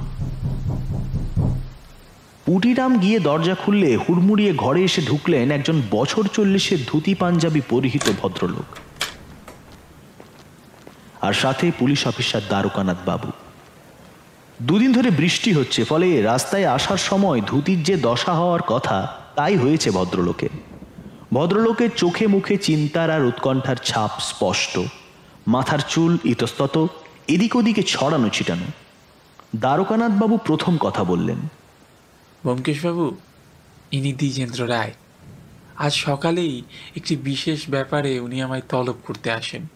পুটিরাম 2.46 2.98
গিয়ে 2.98 3.18
দরজা 3.18 3.54
খুললে 3.54 3.96
হুড়মুড়িয়ে 3.96 4.52
ঘরে 4.52 4.82
এসে 4.82 5.02
ঢুকলেন 5.02 5.50
একজন 5.50 5.82
বছর 5.90 6.24
চল্লিশের 6.32 6.78
ধুতি 6.86 7.14
পাঞ্জাবি 7.14 7.60
পরিহিত 7.68 8.12
ভদ্রলোক। 8.22 8.68
আর 11.20 11.32
সাথে 11.32 11.72
পুলিশ 11.78 12.06
অফিসার 12.06 12.40
দ্বারকানাথ 12.48 12.96
বাবু। 13.06 13.30
দুদিন 14.62 14.92
ধরে 14.92 15.10
বৃষ্টি 15.10 15.52
হচ্ছে, 15.52 15.84
ফলে 15.84 16.22
রাস্তায় 16.22 16.66
আসার 16.66 16.98
সময় 16.98 17.40
ধুতির 17.40 17.82
যে 17.82 17.96
দশা 17.96 18.32
হওয়ার 18.32 18.62
কথা, 18.62 19.16
তাই 19.36 19.56
হয়েছে 19.56 19.90
ভদ্রলোকের 19.90 20.50
ভদ্রলোকের 21.32 21.90
চোখে 21.96 22.26
মুখে 22.26 22.56
চিন্তার 22.56 23.10
আর 23.10 23.24
উৎকণ্ঠার 23.24 23.76
ছাপ 23.76 24.10
স্পষ্ট। 24.20 24.78
মাথার 25.46 25.78
চুল 25.88 26.18
ইতস্তত 26.24 26.86
এদিক 27.28 27.56
ওদিকে 27.56 27.82
ছড়ানো 27.82 28.28
ছিটানো। 28.28 28.64
দ্বারকানাথ 29.56 30.12
বাবু 30.12 30.36
প্রথম 30.36 30.78
কথা 30.78 31.04
বললেন 31.04 31.36
ব্যোমকেশবাবু 32.44 33.16
ইনি 33.92 34.12
দ্বিজেন্দ্র 34.12 34.68
রায়। 34.68 34.92
আজ 35.76 35.92
সকালেই 35.92 36.62
একটি 36.96 37.16
বিশেষ 37.16 37.68
ব্যাপারে 37.70 38.20
উনি 38.20 38.42
আমায় 38.42 38.62
তলব 38.68 38.94
করতে 39.06 39.30
আসেন। 39.30 39.66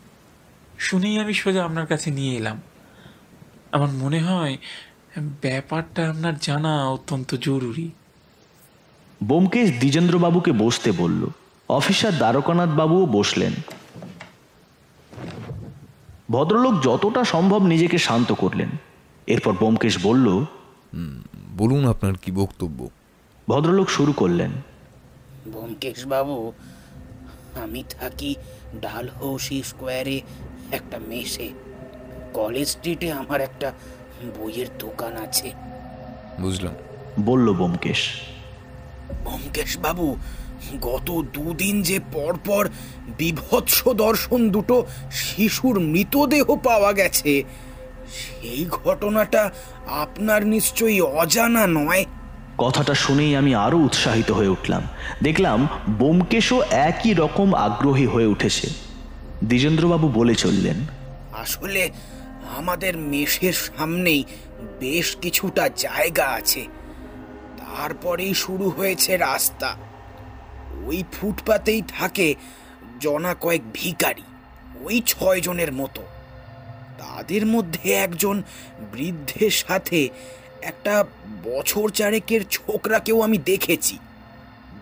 শুনেই 0.79 1.19
আমি 1.19 1.35
সোজা 1.35 1.65
আপনার 1.65 1.87
কাছে 1.87 2.11
নিয়ে 2.11 2.37
এলাম। 2.37 2.61
আমার 3.73 3.89
মনে 3.89 4.21
হয় 4.21 4.57
ব্যাপারটা 5.19 6.11
আপনার 6.11 6.35
জানা 6.43 6.89
অত্যন্ত 6.89 7.35
জরুরি। 7.35 7.91
বোমকেশ 9.25 9.71
দ্বিজেন্দ্রবাবুকে 9.71 10.53
বসতে 10.53 10.93
বলল। 10.93 11.27
অফিসার 11.69 12.17
দ্বারকানাথ 12.17 12.69
বাবুও 12.69 13.07
বসলেন। 13.07 13.53
ভদ্রলোক 16.31 16.75
যতটা 16.83 17.23
সম্ভব 17.25 17.61
নিজেকে 17.63 17.99
শান্ত 17.99 18.33
করলেন। 18.33 18.71
এরপর 19.27 19.53
বোমকেশ 19.53 19.95
বলল 20.03 20.27
বলুন 21.59 21.83
আপনার 21.89 22.15
কি 22.23 22.31
বক্তব্য। 22.33 22.79
ভদ্রলোক 23.49 23.89
শুরু 23.89 24.13
করলেন 24.13 24.53
বাবু 26.07 26.53
আমি 27.63 27.81
থাকি 27.91 28.35
ডালহৌসি 28.81 29.59
স্কোয়ারে 29.63 30.21
একটা 30.73 30.99
মেসে। 31.09 31.49
কলেজ 32.35 32.69
স্ট্রিটে 32.69 33.09
আমার 33.13 33.41
একটা 33.41 33.69
বইয়ের 34.39 34.69
দোকান 34.79 35.17
আছে। 35.17 35.49
বুঝলাম। 36.41 36.75
বলল 37.25 37.47
বোমকেশ 37.53 38.01
ব্যোমকেশ 39.25 39.71
বাবু 39.79 40.07
গত 40.81 41.11
দুদিন 41.35 41.83
যে 41.83 42.01
পরপর 42.13 42.69
বিভৎস 43.19 43.89
দর্শন 43.89 44.49
দুটো 44.49 44.87
শিশুর 45.13 45.81
মৃতদেহ 45.81 46.57
পাওয়া 46.57 46.93
গেছে 46.93 47.45
সেই 48.13 48.67
ঘটনাটা 48.71 49.51
আপনার 49.89 50.47
নিশ্চয়ই 50.47 51.01
অজানা 51.01 51.67
নয়। 51.67 52.05
কথাটা 52.59 52.95
শুনেই 52.95 53.37
আমি 53.37 53.55
আরও 53.55 53.79
উৎসাহিত 53.79 54.31
হয়ে 54.31 54.49
উঠলাম। 54.49 54.83
দেখলাম 55.23 55.69
বোমকেশও 55.89 56.63
একই 56.63 57.15
রকম 57.15 57.55
আগ্রহী 57.55 58.07
হয়ে 58.07 58.27
উঠেছে। 58.27 58.71
দ্বিজেন্দ্রবাবু 59.45 60.09
বলে 60.09 60.35
চললেন 60.35 60.77
আসলে 61.33 61.91
আমাদের 62.57 62.97
মেষের 62.97 63.53
সামনেই 63.53 64.25
বেশ 64.81 65.17
কিছুটা 65.17 65.69
জায়গা 65.69 66.25
আছে। 66.25 66.67
তারপরেই 67.59 68.35
শুরু 68.35 68.71
হয়েছে 68.71 69.17
রাস্তা। 69.17 69.77
ওই 70.85 71.05
ফুটপাতেই 71.13 71.83
থাকে 71.89 72.35
জনা 73.01 73.35
কয়েক 73.35 73.63
ভিখারি, 73.73 74.23
ওই 74.81 75.03
ছয় 75.07 75.41
জনের 75.41 75.73
মতো। 75.73 76.03
তাদের 76.99 77.47
মধ্যে 77.47 77.93
একজন 77.93 78.43
বৃদ্ধের 78.93 79.51
সাথে 79.51 80.09
একটা 80.63 81.05
বছর 81.45 81.89
চারেকের 81.89 82.45
ছোকরাকেও 82.51 83.21
আমি 83.21 83.39
দেখেছি। 83.39 83.99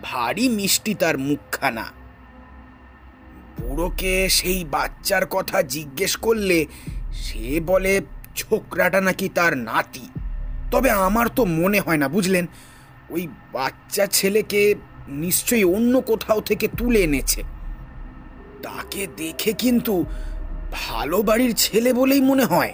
ভারী 0.03 0.49
মিষ্টি 0.49 0.93
তার 0.93 1.17
মুখখানা। 1.17 1.91
বুড়োকে 3.61 4.29
সেই 4.29 4.65
বাচ্চার 4.65 5.25
কথা 5.25 5.61
জিজ্ঞেস 5.61 6.15
করলে 6.15 6.65
সে 7.13 7.59
বলে, 7.59 8.01
ছোকরাটা 8.35 9.01
নাকি 9.01 9.29
তার 9.29 9.57
নাতি। 9.57 10.09
তবে 10.71 10.89
আমার 10.89 11.27
তো 11.27 11.45
মনে 11.45 11.79
হয় 11.79 11.97
না, 11.97 12.07
বুঝলেন? 12.07 12.47
ওই 13.09 13.27
বাচ্চা 13.51 14.05
ছেলেকে 14.05 14.75
নিশ্চয়ই 15.07 15.63
অন্য 15.63 16.01
কোথাও 16.01 16.41
থেকে 16.41 16.67
তুলে 16.67 17.01
এনেছে। 17.03 17.43
তাকে 18.63 19.07
দেখে 19.17 19.53
কিন্তু 19.53 20.05
ভালো 20.71 21.23
বাড়ির 21.23 21.53
ছেলে 21.55 21.93
বলেই 21.93 22.21
মনে 22.21 22.45
হয়। 22.45 22.73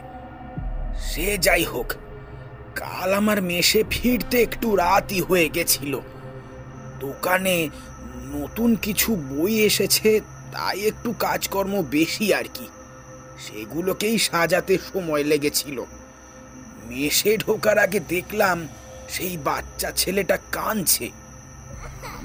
সে 1.01 1.37
যাই 1.37 1.63
হোক, 1.63 1.93
কাল 2.75 3.13
আমার 3.13 3.41
মেশে 3.41 3.83
ফিরতে 3.89 4.41
একটু 4.41 4.75
রাতই 4.75 5.21
হয়ে 5.21 5.49
গেছিল। 5.49 5.99
দোকানে 6.99 7.69
নতুন 8.25 8.75
কিছু 8.75 9.15
বই 9.15 9.59
এসেছে, 9.59 10.19
তাই 10.51 10.79
একটু 10.81 11.13
কাজকর্ম 11.19 11.81
বেশি 11.81 12.33
আর 12.33 12.43
কি। 12.53 12.67
সেগুলোকেই 13.47 14.17
সাজাতে 14.17 14.77
সময় 14.93 15.23
লেগেছিল। 15.23 15.83
মেশে 16.87 17.37
ঢোকার 17.37 17.77
আগে 17.77 17.99
দেখলাম 17.99 18.67
সেই 19.09 19.37
বাচ্চা 19.37 19.91
ছেলেটা 19.91 20.37
কাঁদছে। 20.51 21.20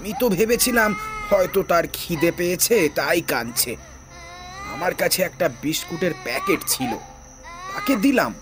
আমি 0.06 0.14
তো 0.20 0.28
ভেবেছিলাম 0.28 0.96
হয়তো 1.30 1.62
তার 1.62 1.84
খিদে 1.92 2.32
পেয়েছে, 2.32 2.88
তাই 2.88 3.20
কাঁদছে। 3.20 3.76
আমার 4.72 4.94
কাছে 4.94 5.22
একটা 5.22 5.50
বিস্কুটের 5.62 6.10
প্যাকেট 6.24 6.60
ছিল। 6.66 6.98
তাকে 7.74 7.96
দিলাম। 7.96 8.34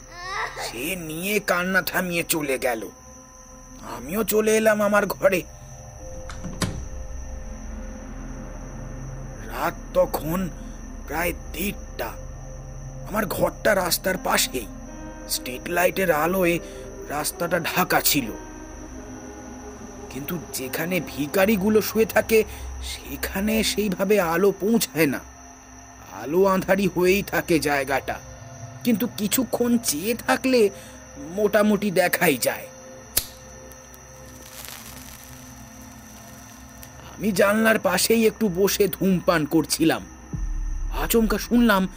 সে 0.62 0.96
নিয়ে 0.96 1.40
কান্না 1.40 1.83
থামিয়ে 1.83 2.24
চলে 2.29 2.59
গেল। 2.59 2.88
আমিও 3.96 4.24
চলে 4.24 4.57
এলাম 4.57 4.83
আমার 4.83 5.07
ঘরে। 5.07 5.42
রাত 9.46 9.74
তখন 9.94 10.48
প্রায় 11.07 11.33
দেড়টা। 11.53 12.09
আমার 13.09 13.27
ঘরটা 13.27 13.74
রাস্তার 13.74 14.14
পাশেই। 14.24 14.66
স্ট্রিট 15.29 15.68
লাইটের 15.68 16.11
আলোয় 16.11 16.59
রাস্তাটা 17.09 17.59
ঢাকা 17.59 18.00
ছিল। 18.00 18.33
কিন্তু 20.14 20.38
যেখানে 20.55 21.00
ভিখারিগুলো 21.00 21.83
শুয়ে 21.83 22.07
থাকে, 22.07 22.44
সেখানে 22.83 23.64
সেইভাবে 23.64 24.20
আলো 24.20 24.53
পৌঁছায় 24.61 25.07
না। 25.07 25.20
আলো 26.22 26.44
আঁধারি 26.44 26.88
হয়েই 26.94 27.22
থাকে 27.22 27.59
জায়গাটা। 27.59 28.20
কিন্তু 28.85 29.09
কিছুক্ষণ 29.18 29.79
চেয়ে 29.79 30.14
থাকলে 30.14 30.70
মোটামুটি 31.18 31.90
দেখাই 31.90 32.37
যায়। 32.37 32.66
আমি 37.16 37.33
জানলার 37.33 37.79
পাশেই 37.79 38.27
একটু 38.27 38.48
বসে 38.48 38.88
ধূমপান 38.88 39.46
করছিলাম। 39.46 40.03
আচমকা 41.03 41.38
শুনলাম 41.38 41.88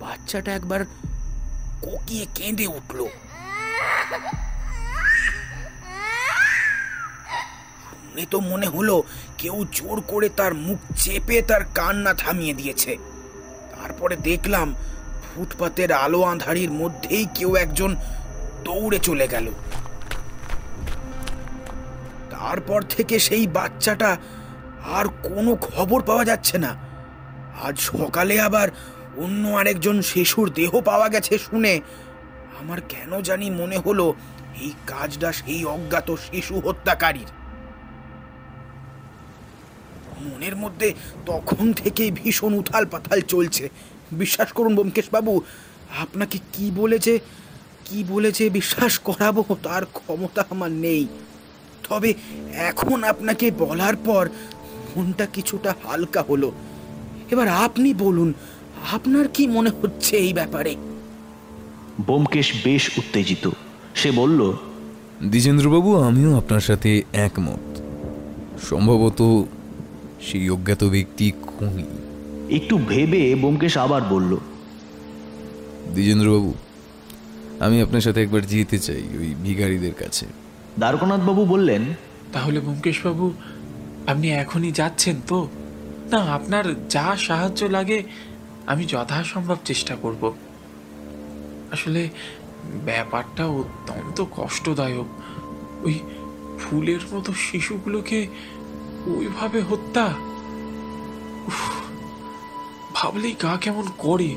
বাচ্চাটা 0.00 0.54
একবার 0.54 0.84
কোকিয়ে 1.82 2.26
কেঁদে 2.34 2.66
উঠল। 2.66 3.06
শুনে 8.16 8.26
তো 8.30 8.40
মনে 8.40 8.66
হলো 8.66 8.96
কেউ 9.38 9.56
জোর 9.72 9.98
করে 10.00 10.28
তার 10.28 10.52
মুখ 10.66 10.78
চেপে 10.96 11.36
তার 11.42 11.62
কান্না 11.74 12.12
থামিয়ে 12.14 12.54
দিয়েছে। 12.54 12.92
তারপরে 13.74 14.14
দেখলাম 14.28 14.68
ফুটপাতের 15.26 15.90
আলো 16.04 16.20
আঁধারির 16.22 16.70
মধ্যেই 16.70 17.24
কেউ 17.34 17.50
একজন 17.56 17.90
দৌড়ে 18.64 18.98
চলে 18.98 19.26
গেল। 19.28 19.46
তারপর 22.30 22.80
থেকে 22.82 23.16
সেই 23.18 23.44
বাচ্চাটা 23.46 24.10
আর 24.96 25.06
কোনো 25.22 25.52
খবর 25.68 25.98
পাওয়া 26.02 26.24
যাচ্ছে 26.24 26.56
না। 26.58 26.72
আজ 27.66 27.76
সকালে 27.90 28.34
আবার 28.40 28.68
অন্য 29.16 29.42
আরেকজন 29.58 29.96
শিশুর 30.02 30.46
দেহ 30.50 30.72
পাওয়া 30.80 31.08
গেছে 31.08 31.34
শুনে 31.38 31.72
আমার 32.60 32.78
কেন 32.92 33.10
জানি 33.20 33.46
মনে 33.50 33.78
হলো 33.78 34.06
এই 34.64 34.72
কাজটা 34.86 35.28
সেই 35.32 35.60
অজ্ঞাত 35.64 36.08
শিশু 36.26 36.54
হত্যাকারীর। 36.60 37.30
মনের 40.30 40.56
মধ্যে 40.56 40.88
তখন 41.26 41.72
থেকেই 41.72 42.10
ভীষণ 42.10 42.52
উথাল 42.54 42.84
পাথাল 42.86 43.20
চলছে। 43.32 43.64
বিশ্বাস 44.12 44.48
করুন 44.52 44.72
ব্যোমকেশ 44.74 45.06
বাবু 45.12 45.32
আপনাকে 45.98 46.38
কি 46.52 46.66
বলেছে 46.76 47.12
কি 47.84 47.98
বলেছে 48.08 48.50
বিশ্বাস 48.50 48.98
করাবো 48.98 49.42
তার 49.62 49.84
ক্ষমতা 49.96 50.42
আমার 50.50 50.72
নেই। 50.86 51.04
তবে 51.88 52.10
এখন 52.70 52.98
আপনাকে 53.04 53.46
বলার 53.50 53.96
পর 53.96 54.24
মনটা 54.96 55.26
কিছুটা 55.26 55.70
হালকা 55.84 56.22
হলো। 56.22 56.48
এবার 57.30 57.48
আপনি 57.48 57.88
বলুন 57.94 58.28
আপনার 58.92 59.26
কি 59.28 59.44
মনে 59.46 59.70
হচ্ছে 59.70 60.12
এই 60.16 60.32
ব্যাপারে? 60.32 60.72
বোমকেশ 62.06 62.48
বেশ 62.64 62.84
উত্তেজিত। 62.98 63.44
সে 63.94 64.10
বলল 64.10 64.40
দ্বিজেন্দ্রবাবু 65.22 65.90
আমিও 66.08 66.30
আপনার 66.36 66.60
সাথে 66.60 66.90
একমত। 67.26 67.64
সম্ভবত 68.64 69.20
সেই 70.20 70.50
অজ্ঞাত 70.50 70.84
ব্যক্তি 70.84 71.32
খুনি। 71.42 71.84
একটু 72.56 72.78
ভেবে 72.78 73.34
বোমকেশ 73.34 73.78
আবার 73.78 74.02
বলল 74.02 74.36
দ্বিজেন্দ্রবাবু 75.92 76.54
আমি 77.60 77.82
আপনার 77.82 78.00
সাথে 78.00 78.22
একবার 78.22 78.46
যেতে 78.46 78.78
চাই 78.78 79.02
ওই 79.18 79.34
ভিখারিদের 79.42 79.94
কাছে। 79.94 80.26
দ্বারকানাথ 80.78 81.20
বাবু 81.20 81.44
বললেন 81.44 81.82
তাহলে 82.32 82.60
ব্যোমকেশ 82.60 83.06
বাবু 83.06 83.32
আপনি 84.06 84.30
এখনই 84.30 84.72
যাচ্ছেন 84.72 85.16
তো? 85.26 85.48
না 86.10 86.18
আপনার 86.18 86.88
যা 86.88 87.16
সাহায্য 87.16 87.64
লাগে 87.64 88.02
আমি 88.66 88.84
যথাসম্ভব 88.84 89.56
চেষ্টা 89.64 89.96
করব। 89.96 90.34
আসলে 91.72 92.08
ব্যাপারটা 92.84 93.46
অত্যন্ত 93.46 94.24
কষ্টদায়ক। 94.30 95.06
ওই 95.82 95.98
ফুলের 96.58 96.98
মতো 97.12 97.32
শিশুগুলোকে 97.32 98.26
ওইভাবে 99.14 99.60
হত্যা? 99.60 100.06
ভাবলেই 102.94 103.34
গা 103.42 103.56
কেমন 103.56 103.86
করে। 103.98 104.30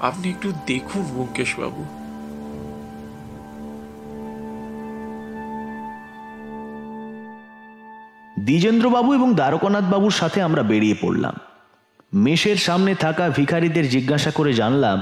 আপনি 0.00 0.30
একটু 0.30 0.52
দেখুন 0.66 1.04
বাবু 1.58 1.84
দ্বিজেন্দ্রবাবু 8.44 9.14
এবং 9.14 9.34
দ্বারকানাথ 9.34 9.84
বাবুর 9.84 10.10
সাথে 10.10 10.42
আমরা 10.42 10.62
বেরিয়ে 10.62 10.96
পড়লাম। 11.00 11.34
মেষের 12.14 12.56
সামনে 12.56 12.94
থাকা 12.94 13.28
ভিখারিদের 13.28 13.88
জিজ্ঞাসা 13.88 14.30
করে 14.30 14.52
জানলাম, 14.52 14.98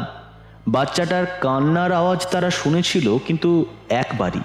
বাচ্চাটার 0.69 1.27
কান্নার 1.41 1.93
আওয়াজ 1.93 2.27
তারা 2.31 2.51
শুনেছিল 2.51 3.19
কিন্তু 3.19 3.51
একবারই। 3.89 4.43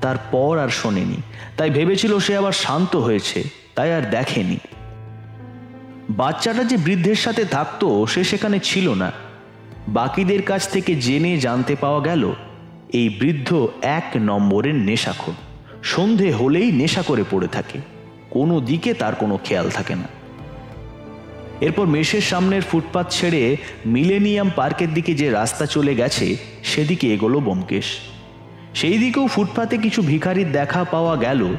তারপর 0.00 0.58
আর 0.58 0.68
শোনেনি। 0.68 1.16
তাই 1.56 1.70
ভেবেছিল 1.70 2.18
সে 2.18 2.36
আবার 2.36 2.52
শান্ত 2.52 2.96
হয়েছে, 2.96 3.42
তাই 3.74 3.94
আর 3.94 4.02
দেখেনি। 4.10 4.58
বাচ্চাটা 6.10 6.64
যে 6.64 6.76
বৃদ্ধের 6.76 7.14
সাথে 7.14 7.44
থাকতো, 7.44 8.06
সে 8.06 8.24
সেখানে 8.24 8.58
ছিল 8.58 8.94
না। 8.94 9.12
বাকিদের 9.88 10.42
কাছ 10.42 10.68
থেকে 10.68 10.94
জেনে 10.94 11.38
জানতে 11.38 11.76
পাওয়া 11.76 12.00
গেল, 12.00 12.32
এই 12.92 13.08
বৃদ্ধ 13.08 13.68
এক 13.82 14.10
নম্বরের 14.16 14.74
নেশাখোর। 14.74 15.34
সন্ধে 15.82 16.32
হলেই 16.32 16.72
নেশা 16.72 17.02
করে 17.02 17.24
পড়ে 17.30 17.48
থাকে। 17.48 17.78
কোনো 18.30 18.60
দিকে 18.60 18.94
তার 18.94 19.14
কোনো 19.14 19.38
খেয়াল 19.44 19.70
থাকে 19.70 19.94
না। 19.94 20.08
এরপর 21.60 21.86
মেষের 21.86 22.20
সামনের 22.20 22.62
ফুটপাত 22.62 23.10
ছেড়ে 23.10 23.56
মিলেনিয়াম 23.86 24.50
পার্কের 24.56 24.94
দিকে 24.94 25.14
যে 25.14 25.30
রাস্তা 25.30 25.66
চলে 25.66 25.94
গেছে, 25.94 26.36
সেদিকে 26.62 27.14
এগোলো 27.14 27.40
বোমকেশ 27.40 27.98
সেই 28.74 28.98
দিকেও 28.98 29.26
ফুটপাতে 29.26 29.78
কিছু 29.78 30.02
ভিখারির 30.02 30.52
দেখা 30.52 30.84
পাওয়া 30.84 31.16
গেল। 31.16 31.54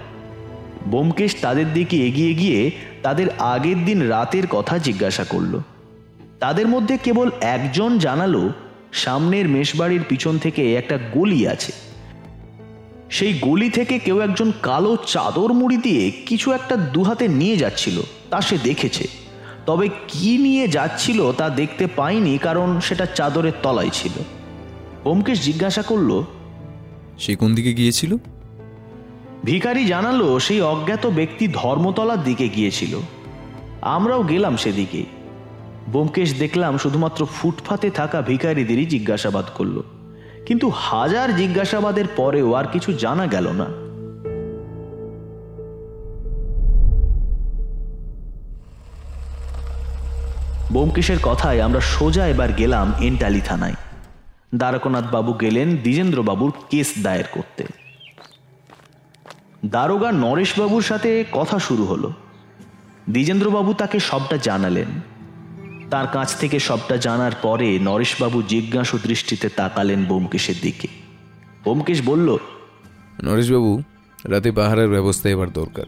বোমকেশ 0.85 1.35
তাদের 1.41 1.73
দিকে 1.73 1.97
এগিয়ে 1.97 2.33
গিয়ে 2.33 2.71
তাদের 3.03 3.27
আগের 3.39 3.85
দিন 3.85 4.01
রাতের 4.01 4.47
কথা 4.47 4.77
জিজ্ঞাসা 4.77 5.23
করল। 5.23 5.59
তাদের 6.39 6.67
মধ্যে 6.67 6.97
কেবল 6.97 7.31
একজন 7.41 7.97
জানালো, 7.97 8.49
সামনের 8.91 9.49
মেষবাড়ির 9.49 10.03
পিছন 10.09 10.37
থেকে 10.37 10.75
একটা 10.75 10.97
গলি 11.13 11.47
আছে। 11.47 11.71
সেই 13.09 13.33
গলি 13.41 13.69
থেকে 13.69 13.99
কেউ 13.99 14.19
একজন 14.19 14.51
কালো 14.61 14.97
চাদর 15.07 15.53
মুড়ি 15.53 15.77
দিয়ে 15.77 16.11
কিছু 16.25 16.51
একটা 16.51 16.75
দুহাতে 16.75 17.27
নিয়ে 17.27 17.57
যাচ্ছিল, 17.57 18.01
তা 18.29 18.41
সে 18.41 18.57
দেখেছে। 18.63 19.07
তবে 19.65 19.89
কি 20.07 20.37
নিয়ে 20.37 20.67
যাচ্ছিল 20.67 21.31
তা 21.31 21.49
দেখতে 21.49 21.87
পায়নি, 21.87 22.37
কারণ 22.37 22.79
সেটা 22.79 23.05
চাদরের 23.05 23.55
তলায় 23.63 23.89
ছিল। 23.93 24.15
ওমকেশ 25.05 25.41
জিজ্ঞাসা 25.41 25.81
করল 25.81 26.23
সে 27.19 27.35
কোন 27.35 27.55
দিকে 27.55 27.73
গিয়েছিল? 27.73 28.15
ভিখারি 29.43 29.85
জানালো 29.85 30.39
সেই 30.39 30.61
অজ্ঞাত 30.61 31.07
ব্যক্তি 31.07 31.47
ধর্মতলার 31.47 32.23
দিকে 32.23 32.49
গিয়েছিল। 32.49 32.97
আমরাও 33.81 34.23
গেলাম 34.23 34.57
সেদিকে। 34.57 35.03
বোমকেশ 35.91 36.39
দেখলাম 36.39 36.77
শুধুমাত্র 36.77 37.25
ফুটপাতে 37.25 37.89
থাকা 37.89 38.21
ভিখারিদেরই 38.21 38.85
জিজ্ঞাসাবাদ 38.85 39.45
করল। 39.55 39.81
কিন্তু 40.45 40.71
হাজার 40.75 41.35
জিজ্ঞাসাবাদের 41.35 42.05
পরেও 42.15 42.53
আর 42.53 42.65
কিছু 42.67 42.93
জানা 42.93 43.27
গেল 43.27 43.47
না। 43.51 43.85
বোমকেশের 50.73 51.17
কথায় 51.23 51.61
আমরা 51.61 51.79
সোজা 51.79 52.27
এবার 52.27 52.51
গেলাম 52.53 52.93
এন্টালি 52.99 53.41
থানায়। 53.41 53.73
বাবু 55.11 55.33
গেলেন, 55.33 55.77
দ্বিজেন্দ্র 55.77 56.23
বাবুর 56.23 56.53
কেস 56.69 56.93
দায়ের 57.01 57.23
করতে। 57.31 57.63
দারোগা 59.65 60.11
নরেশবাবুর 60.11 60.81
সাথে 60.81 61.25
কথা 61.31 61.59
শুরু 61.59 61.85
হলো। 61.85 62.13
দ্বিজেন্দ্রবাবু 63.09 63.73
তাকে 63.73 63.99
সবটা 63.99 64.37
জানালেন। 64.37 64.87
তার 65.89 66.07
কাছ 66.07 66.37
থেকে 66.37 66.59
সবটা 66.59 66.97
জানার 66.97 67.31
পরে 67.41 67.79
নরেশবাবু 67.79 68.41
জিজ্ঞাসু 68.41 68.97
দৃষ্টিতে 68.97 69.49
তাকালেন 69.49 70.05
বোমকেশের 70.05 70.55
দিকে। 70.61 70.87
বোমকেশ 71.65 72.01
বলল 72.05 72.37
নরেশবাবু 73.23 73.81
রাতে 74.23 74.51
পাহারার 74.51 74.89
ব্যবস্থা 74.89 75.29
এবার 75.29 75.53
দরকার। 75.53 75.85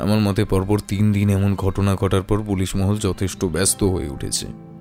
আমার 0.00 0.20
মতে 0.20 0.44
পরপর 0.44 0.78
তিন 0.78 1.12
দিন 1.12 1.30
এমন 1.30 1.54
ঘটনা 1.54 1.94
ঘটার 1.94 2.22
পর 2.22 2.42
পুলিশ 2.42 2.76
মহল 2.76 2.96
যথেষ্ট 2.96 3.44
ব্যস্ত 3.44 3.84
হয়ে 3.84 4.08
উঠেছে। 4.08 4.71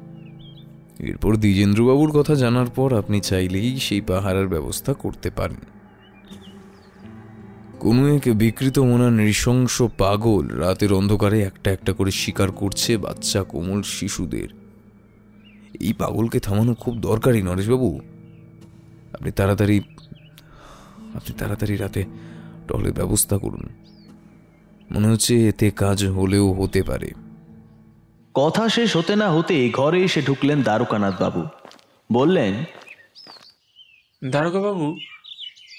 এরপর 1.01 1.35
দ্বিজেন্দ্রবাবুর 1.35 2.11
কথা 2.11 2.35
জানার 2.35 2.65
পর 2.65 2.97
আপনি 2.97 3.21
চাইলেই 3.21 3.79
সেই 3.79 4.01
পাহারার 4.01 4.47
ব্যবস্থা 4.47 4.93
করতে 4.93 5.29
পারেন। 5.29 5.57
কোনো 7.79 8.15
এক 8.15 8.21
বিকৃত 8.35 8.79
মনা 8.79 9.09
নৃশংস 9.09 9.81
পাগল 9.97 10.47
রাতের 10.47 10.93
অন্ধকারে 10.93 11.41
একটা 11.41 11.71
একটা 11.71 11.93
করে 11.93 12.11
শিকার 12.11 12.51
করছে 12.51 12.97
বাচ্চা 12.97 13.43
কোমল 13.43 13.81
শিশুদের। 13.81 14.47
এই 15.79 15.93
পাগলকে 15.93 16.39
থামানো 16.39 16.73
খুব 16.73 16.99
দরকারি, 16.99 17.41
নরেশবাবু। 17.41 17.99
আপনি 19.13 19.31
তাড়াতাড়ি 19.31 19.79
আপনি 21.13 21.33
তাড়াতাড়ি 21.37 21.75
রাতে 21.75 22.03
টহলের 22.67 22.93
ব্যবস্থা 22.93 23.37
করুন। 23.37 23.69
মনে 24.91 25.07
হচ্ছে 25.07 25.47
এতে 25.49 25.71
কাজ 25.71 26.05
হলেও 26.05 26.53
হতে 26.53 26.83
পারে। 26.83 27.11
কথা 28.33 28.69
শেষ 28.69 28.97
হতে 28.97 29.15
না 29.15 29.29
হতে 29.29 29.69
ঘরে 29.69 30.03
এসে 30.03 30.21
ঢুকলেন 30.21 30.61
দ্বারকানাথ 30.61 31.21
বাবু। 31.21 31.45
বললেন 32.13 32.63
দারোগাবাবু 34.23 34.97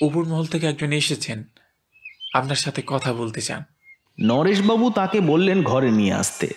উপর 0.02 0.24
মহল 0.24 0.46
থেকে 0.46 0.66
একজন 0.66 0.92
এসেছেন। 0.92 1.44
আপনার 2.34 2.56
সাথে 2.56 2.82
কথা 2.86 3.12
বলতে 3.12 3.40
চান। 3.40 3.62
নরেশবাবু 4.20 4.90
তাকে 4.90 5.20
বললেন 5.20 5.62
ঘরে 5.62 5.90
নিয়ে 5.90 6.12
আসতে। 6.12 6.48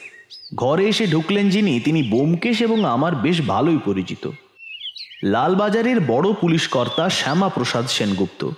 ঘরে 0.56 0.88
এসে 0.88 1.08
ঢুকলেন 1.08 1.50
যিনি 1.50 1.80
তিনি 1.80 2.04
বোমকেশ 2.04 2.62
এবং 2.62 2.86
আমার 2.86 3.16
বেশ 3.16 3.42
ভালোই 3.42 3.78
পরিচিত। 3.86 4.30
লালবাজারের 5.24 6.00
বড় 6.00 6.34
পুলিশ 6.34 6.68
কর্তা 6.68 7.10
শ্যামা 7.10 7.50
প্রসাদ 7.50 7.88
সেনগুপ্ত। 7.88 8.50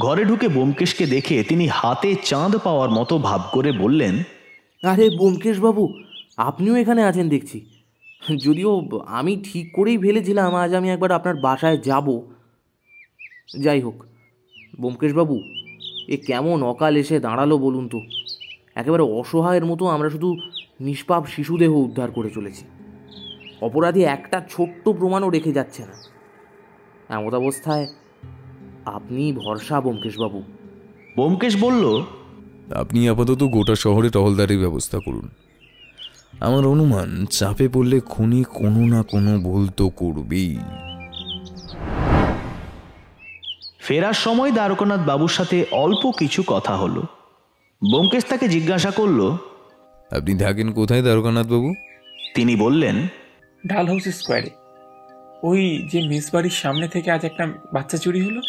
ঘরে 0.00 0.24
ঢুকে 0.24 0.48
বোমকেশকে 0.48 1.06
দেখে 1.06 1.42
তিনি 1.42 1.66
হাতে 1.66 2.14
চাঁদ 2.24 2.56
পাওয়ার 2.56 2.90
মতো 2.90 3.18
ভাব 3.18 3.42
করে 3.52 3.72
বললেন 3.72 4.22
আরে 4.82 5.10
ব্যোমকেশ 5.10 5.58
বাবু 5.58 6.05
আপনিও 6.38 6.74
এখানে 6.76 7.02
আছেন 7.02 7.28
দেখছি। 7.28 7.58
যদিও 8.44 8.70
আমি 9.06 9.32
ঠিক 9.44 9.66
করেই 9.76 9.98
ভেবেছিলাম 9.98 10.54
আজ 10.54 10.74
আমি 10.74 10.90
একবার 10.90 11.12
আপনার 11.12 11.36
বাসায় 11.36 11.78
যাব। 11.78 12.06
যাই 13.64 13.80
হোক 13.80 14.04
ব্যোমকেশ 14.80 15.12
বাবু 15.14 15.36
এ 16.08 16.16
কেমন 16.26 16.58
অকাল 16.62 16.96
এসে 16.96 17.20
দাঁড়াল 17.20 17.52
বলুন 17.56 17.88
তো? 17.88 18.00
একেবারে 18.74 19.02
অসহায়ের 19.02 19.64
মতো 19.64 19.84
আমরা 19.86 20.08
শুধু 20.10 20.36
নিষ্পাপ 20.80 21.22
শিশুদেহ 21.26 21.72
উদ্ধার 21.76 22.10
করে 22.10 22.30
চলেছি। 22.30 22.64
অপরাধী 23.60 24.02
একটা 24.02 24.38
ছোট্ট 24.50 24.88
প্রমাণও 24.88 25.30
রেখে 25.30 25.52
যাচ্ছে 25.52 25.82
না। 25.82 25.96
এমত 27.16 27.34
অবস্থায় 27.34 27.86
আপনি 28.84 29.32
ভরসা 29.32 29.76
ব্যোমকেশবাবু 29.80 30.42
বোমকেশ 31.16 31.54
বলল 31.62 31.84
আপনি 32.74 33.08
আপাতত 33.08 33.42
গোটা 33.44 33.74
শহরে 33.74 34.08
টহলদারির 34.08 34.60
ব্যবস্থা 34.60 34.98
করুন। 34.98 35.28
আমার 36.40 36.66
অনুমান 36.66 37.26
চাপে 37.26 37.68
পড়লে 37.68 38.00
খুনি 38.00 38.44
কোনো 38.44 38.86
না 38.86 39.02
কোনো 39.02 39.38
ভুল 39.38 39.68
তো 39.68 39.88
করবেই। 39.88 40.58
ফেরার 43.80 44.12
সময় 44.12 44.52
দ্বারকানাথ 44.52 45.00
বাবুর 45.00 45.28
সাথে 45.28 45.66
অল্প 45.70 46.10
কিছু 46.18 46.42
কথা 46.46 46.76
হলো। 46.76 47.02
বোমকেশ 47.90 48.24
তাকে 48.24 48.48
জিজ্ঞাসা 48.48 48.90
করল 48.90 49.32
আপনি 50.10 50.38
থাকেন 50.38 50.72
কোথায় 50.72 51.02
দ্বারকানাথ 51.02 51.46
বাবু? 51.46 51.74
তিনি 52.34 52.56
বললেন 52.56 53.06
ডাল 53.66 53.86
হাউস 53.86 54.08
স্কোয়ারে। 54.08 54.50
ওই 55.42 55.88
যে 55.92 56.08
মেস 56.08 56.34
বাড়ির 56.34 56.50
সামনে 56.50 56.88
থেকে 56.88 57.10
আজ 57.10 57.24
একটা 57.24 57.46
বাচ্চা 57.46 57.98
চুরি 57.98 58.20
হলো 58.22 58.40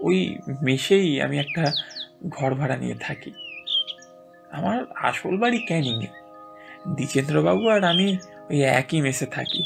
ওই 0.00 0.38
মেসেই 0.62 1.22
আমি 1.22 1.38
একটা 1.38 1.72
ঘর 2.28 2.54
ভাড়া 2.54 2.76
নিয়ে 2.76 2.94
থাকি। 2.94 3.32
আমার 4.52 4.84
আসল 5.02 5.36
বাড়ি 5.36 5.58
ক্যানিংয়ে। 5.58 6.25
দ্বিজেন্দ্রবাবু 6.94 7.68
আর 7.68 7.84
আমি 7.84 8.18
ওই 8.50 8.62
একই 8.62 9.00
মেসে 9.00 9.26
থাকি। 9.26 9.62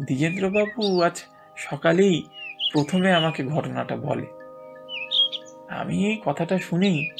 দ্বিজেন্দ্রবাবু 0.00 1.02
আজ 1.02 1.24
সকালেই 1.56 2.22
প্রথমে 2.72 3.12
আমাকে 3.12 3.44
ঘটনাটা 3.44 3.96
বলে। 3.96 4.26
আমি 5.68 6.06
এই 6.06 6.20
কথাটা 6.24 6.58
শুনেই 6.58 7.10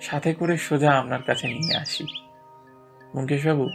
সাথে 0.00 0.34
করে 0.34 0.56
সোজা 0.56 0.92
আপনার 0.92 1.22
কাছে 1.22 1.48
নিয়ে 1.48 1.76
আসি। 1.76 2.06
মুকেশবাবু, 3.14 3.70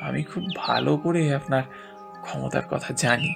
আমি 0.00 0.22
খুব 0.22 0.42
ভালো 0.56 0.96
করে 0.96 1.34
আপনার 1.34 1.62
ক্ষমতার 2.22 2.62
কথা 2.70 2.92
জানি। 2.92 3.34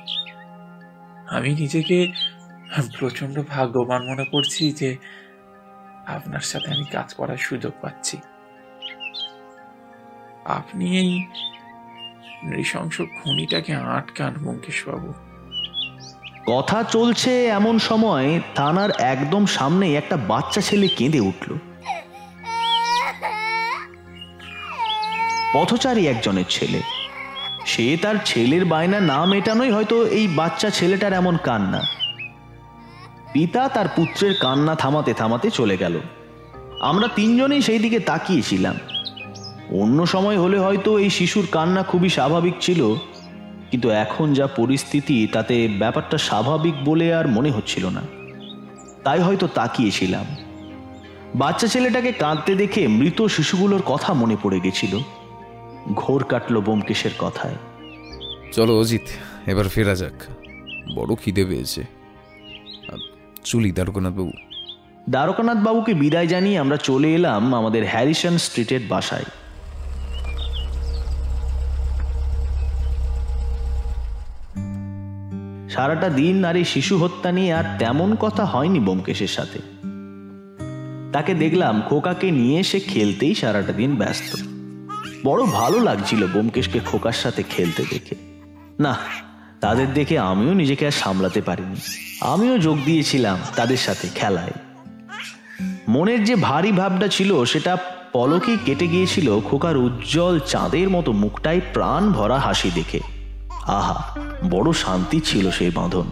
আমি 1.29 1.55
নিজেকে 1.55 2.13
প্রচণ্ড 2.99 3.43
ভাগ্যবান 3.49 4.07
মনে 4.07 4.25
করছি 4.25 4.73
যে 4.73 4.97
আপনার 6.07 6.41
সাথে 6.41 6.75
আমি 6.75 6.85
কাজ 6.85 7.15
করার 7.15 7.37
সুযোগ 7.37 7.73
পাচ্ছি। 7.81 8.17
আপনি 10.45 10.99
এই 10.99 11.27
নৃশংস 12.45 12.99
খুনিটাকে 12.99 13.75
আটকান, 13.75 14.35
মুকেশবাবু। 14.41 15.15
কথা 16.47 16.83
চলছে 16.83 17.47
এমন 17.47 17.79
সময় 17.79 18.41
থানার 18.55 18.91
একদম 18.99 19.47
সামনে 19.47 19.95
একটা 19.95 20.17
বাচ্চা 20.17 20.61
ছেলে 20.61 20.89
কেঁদে 20.89 21.21
উঠল। 21.21 21.59
পথচারী 25.55 26.07
একজনের 26.07 26.45
ছেলে। 26.49 26.83
সে 27.67 27.97
তার 28.03 28.15
ছেলের 28.25 28.65
বায়না 28.65 29.01
না 29.01 29.25
মেটানোই 29.25 29.71
হয়তো 29.71 30.07
এই 30.07 30.29
বাচ্চা 30.29 30.71
ছেলেটার 30.71 31.13
এমন 31.13 31.37
কান্না। 31.37 31.83
পিতা 33.33 33.69
তার 33.69 33.89
পুত্রের 33.89 34.35
কান্না 34.41 34.75
থামাতে 34.75 35.15
থামাতে 35.15 35.51
চলে 35.51 35.77
গেল। 35.77 36.01
আমরা 36.81 37.09
তিনজনেই 37.09 37.63
সেই 37.63 37.79
দিকে 37.79 38.01
তাকিয়েছিলাম। 38.01 38.75
অন্য 39.81 40.07
সময় 40.07 40.39
হলে 40.39 40.59
হয়তো 40.59 40.99
এই 40.99 41.11
শিশুর 41.11 41.47
কান্না 41.53 41.83
খুবই 41.83 42.09
স্বাভাবিক 42.09 42.55
ছিল 42.61 42.95
কিন্তু 43.71 43.91
এখন 43.91 44.33
যা 44.33 44.47
পরিস্থিতি 44.47 45.27
তাতে 45.33 45.69
ব্যাপারটা 45.69 46.19
স্বাভাবিক 46.19 46.75
বলে 46.85 47.15
আর 47.15 47.29
মনে 47.29 47.51
হচ্ছিল 47.51 47.89
না। 47.89 48.03
তাই 49.05 49.21
হয়তো 49.21 49.47
তাকিয়েছিলাম। 49.47 50.25
বাচ্চা 51.35 51.67
ছেলেটাকে 51.67 52.13
কাঁদতে 52.13 52.55
দেখে 52.55 52.89
মৃত 52.89 53.23
শিশুগুলোর 53.23 53.83
কথা 53.83 54.15
মনে 54.15 54.37
পড়ে 54.43 54.61
গেছিল। 54.61 54.99
ঘোর 55.95 56.25
কাটল 56.25 56.61
বোমকেশের 56.61 57.11
কথায়। 57.19 57.55
চলো 58.53 58.81
অজিত 58.81 59.03
এবার 59.47 59.69
ফেরা 59.69 59.95
যাক। 59.95 60.23
বড় 60.95 61.15
খিদে 61.25 61.45
পেয়েছে। 61.45 61.83
চুলি 61.83 63.11
চলি 63.45 63.73
দ্বারকানাথ 63.73 64.13
বাবু 64.13 64.31
দ্বারকানাথ 65.11 65.59
বাবুকে 65.59 65.95
বিদায় 65.95 66.27
জানিয়ে 66.27 66.59
আমরা 66.59 66.77
চলে 66.77 67.15
এলাম 67.15 67.55
আমাদের 67.55 67.89
হ্যারিসন 67.89 68.37
স্ট্রিটের 68.37 68.81
বাসায়। 68.89 69.25
সারাটা 75.73 76.09
দিন 76.09 76.37
নারী 76.37 76.65
শিশু 76.65 76.99
হত্যা 76.99 77.33
নিয়ে 77.33 77.55
আর 77.55 77.65
তেমন 77.79 78.15
কথা 78.15 78.45
হয়নি 78.45 78.79
বোমকেশের 78.79 79.29
সাথে। 79.29 79.59
তাকে 81.13 81.35
দেখলাম 81.35 81.83
খোকাকে 81.89 82.31
নিয়ে 82.31 82.63
সে 82.63 82.81
খেলতেই 82.81 83.35
সারাটা 83.35 83.73
দিন 83.73 83.97
ব্যস্ত। 83.97 84.37
বড় 85.25 85.45
ভালো 85.45 85.81
লাগছিল 85.81 86.27
বোমকেশকে 86.27 86.81
খোকার 86.81 87.13
সাথে 87.13 87.43
খেলতে 87.43 87.85
দেখে। 87.91 88.15
না, 88.81 88.97
তাদের 89.61 89.95
দেখে 89.95 90.19
আমিও 90.19 90.53
নিজেকে 90.55 90.87
আর 90.87 90.91
সামলাতে 90.91 91.41
পারিনি। 91.41 91.77
আমিও 92.21 92.59
যোগ 92.59 92.79
দিয়েছিলাম 92.85 93.39
তাদের 93.57 93.77
সাথে 93.77 94.09
খেলায়। 94.15 94.53
মনের 95.89 96.25
যে 96.25 96.37
ভারী 96.37 96.73
ভাবটা 96.73 97.09
ছিল, 97.09 97.45
সেটা 97.45 97.77
পলকে 98.13 98.57
কেটে 98.67 98.87
গিয়েছিল 98.87 99.41
খোকার 99.41 99.77
উজ্জ্বল 99.77 100.39
চাঁদের 100.39 100.91
মতো 100.91 101.13
মুখটাই 101.13 101.61
প্রাণ 101.73 102.13
ভরা 102.13 102.39
হাসি 102.39 102.71
দেখে। 102.75 103.22
আহা, 103.67 104.21
বড় 104.51 104.73
শান্তি 104.73 105.21
ছিল 105.21 105.51
সেই 105.51 105.71
বাঁধন। 105.71 106.05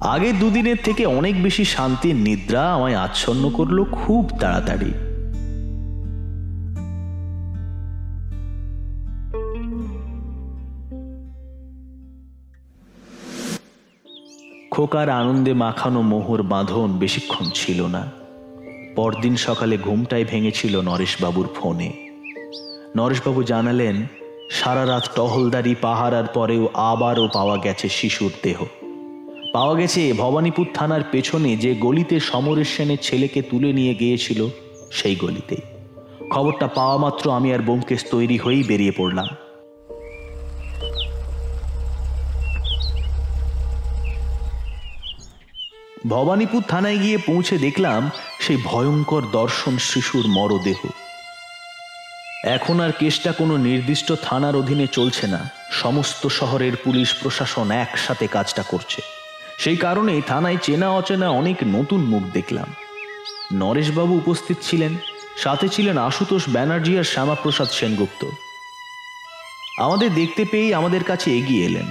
আগের 0.00 0.38
দুদিনের 0.38 0.76
থেকে 0.84 1.06
অনেক 1.06 1.42
বেশি 1.42 1.64
শান্তির 1.64 2.16
নিদ্রা 2.16 2.74
আমায় 2.74 2.96
আচ্ছন্ন 2.96 3.50
করল 3.50 3.84
খুব 3.84 4.30
তাড়াতাড়ি। 4.40 4.92
খোকার 14.70 15.08
আনন্দে 15.08 15.52
মাখানো 15.52 16.02
মোহর 16.02 16.42
বাঁধন 16.42 16.98
বেশিক্ষণ 16.98 17.46
ছিল 17.54 17.86
না। 17.86 18.10
পরদিন 18.96 19.36
সকালে 19.36 19.78
ঘুমটাই 19.78 20.24
ভেঙেছিল 20.24 20.80
নরেশবাবুর 20.80 21.48
ফোনে। 21.54 21.92
নরেশবাবু 22.96 23.42
জানালেন 23.42 24.06
সারা 24.50 24.86
রাত 24.86 25.08
টহলদারি 25.14 25.74
পাহারার 25.74 26.26
পরেও 26.26 26.68
আবারও 26.74 27.28
পাওয়া 27.34 27.56
গেছে 27.56 27.88
শিশুর 27.88 28.30
দেহ। 28.42 28.64
পাওয়া 29.52 29.74
গেছে 29.74 30.12
ভবানীপুর 30.12 30.66
থানার 30.74 31.00
পেছনে 31.12 31.56
যে 31.56 31.74
গলিতে 31.74 32.20
সমরেশ 32.20 32.68
সেনের 32.76 32.98
ছেলেকে 33.02 33.42
তুলে 33.42 33.72
নিয়ে 33.72 33.94
গিয়েছিল, 33.94 34.48
সেই 34.90 35.16
গলিতেই। 35.16 35.60
খবরটা 36.30 36.66
পাওয়া 36.66 36.96
মাত্র 36.96 37.30
আমি 37.30 37.54
আর 37.54 37.58
বোমকেশ 37.58 38.04
তৈরি 38.10 38.38
হয়েই 38.38 38.62
বেরিয়ে 38.62 38.92
পড়লাম। 38.96 39.28
ভবানীপুর 46.08 46.62
থানায় 46.68 46.98
গিয়ে 46.98 47.18
পৌঁছে 47.18 47.58
দেখলাম 47.58 48.10
সেই 48.40 48.58
ভয়ঙ্কর 48.64 49.22
দর্শন 49.32 49.78
শিশুর 49.78 50.26
মরদেহ। 50.28 50.78
এখন 52.44 52.80
আর 52.80 52.92
কেসটা 52.92 53.32
কোনো 53.32 53.56
নির্দিষ্ট 53.56 54.12
থানার 54.22 54.56
অধীনে 54.56 54.86
চলছে 54.86 55.26
না। 55.26 55.50
সমস্ত 55.70 56.26
শহরের 56.26 56.72
পুলিশ 56.84 57.14
প্রশাসন 57.14 57.70
একসাথে 57.70 58.26
কাজটা 58.26 58.62
করছে। 58.62 59.02
সেই 59.58 59.76
কারণেই 59.76 60.22
থানায় 60.26 60.56
চেনা 60.62 60.90
অচেনা 60.90 61.30
অনেক 61.30 61.56
নতুন 61.66 62.00
মুখ 62.00 62.22
দেখলাম। 62.32 62.66
নরেশবাবু 63.52 64.16
উপস্থিত 64.16 64.56
ছিলেন 64.62 64.96
সাথে 65.36 65.68
ছিলেন 65.68 65.98
আশুতোষ 65.98 66.48
ব্যানার্জি 66.48 66.98
আর 66.98 67.04
শ্যামাপ্রসাদ 67.04 67.68
সেনগুপ্ত। 67.68 68.26
আমাদের 69.78 70.14
দেখতে 70.14 70.44
পেয়েই 70.44 70.74
আমাদের 70.74 71.04
কাছে 71.04 71.38
এগিয়ে 71.38 71.66
এলেন। 71.66 71.86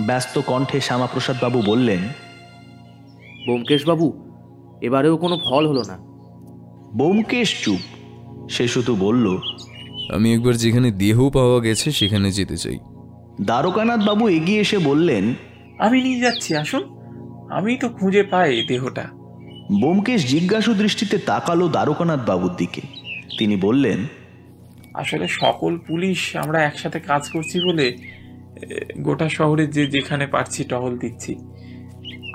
ব্যস্ত 0.00 0.38
কণ্ঠে 0.38 0.80
শ্যামাপ্রসাদ 0.80 1.36
বাবু 1.40 1.62
বললেন 1.62 2.08
ব্যোমকেশবাবু 3.44 4.12
এবারেও 4.80 5.16
কোনো 5.16 5.38
ফল 5.44 5.66
হলো 5.66 5.82
না। 5.86 5.96
বোমকেশ 6.96 7.64
চুপ। 7.64 7.80
সে 8.50 8.68
শুধু 8.68 8.94
বলল 8.94 9.38
আমি 10.10 10.34
একবার 10.34 10.56
যেখানে 10.56 10.90
দেহ 10.90 11.30
পাওয়া 11.30 11.60
গেছে 11.60 11.92
সেখানে 11.92 12.32
যেতে 12.32 12.56
চাই। 12.56 12.78
দ্বারকানাথ 13.40 14.00
বাবু 14.06 14.28
এগিয়ে 14.28 14.60
এসে 14.60 14.78
বললেন 14.78 15.34
আমি 15.78 16.02
নিয়ে 16.02 16.20
যাচ্ছি 16.20 16.56
আসুন। 16.56 16.82
আমি 17.50 17.76
তো 17.76 17.88
খুঁজে 17.88 18.22
পাই 18.22 18.62
দেহটা। 18.68 19.04
বোমকেশ 19.80 20.26
জিজ্ঞাসু 20.26 20.74
দৃষ্টিতে 20.74 21.18
তাকালো 21.18 21.68
দ্বারকানাথ 21.68 22.26
বাবুর 22.26 22.56
দিকে। 22.56 22.80
তিনি 23.38 23.56
বললেন 23.56 24.06
আসলে 24.94 25.28
সকল 25.28 25.78
পুলিশ 25.78 26.36
আমরা 26.36 26.62
একসাথে 26.62 27.00
কাজ 27.00 27.28
করছি 27.28 27.60
বলে 27.60 27.96
গোটা 28.98 29.28
শহরে 29.28 29.66
যে 29.66 29.86
যেখানে 29.86 30.26
পারছি 30.26 30.64
টহল 30.64 30.98
দিচ্ছি। 30.98 31.34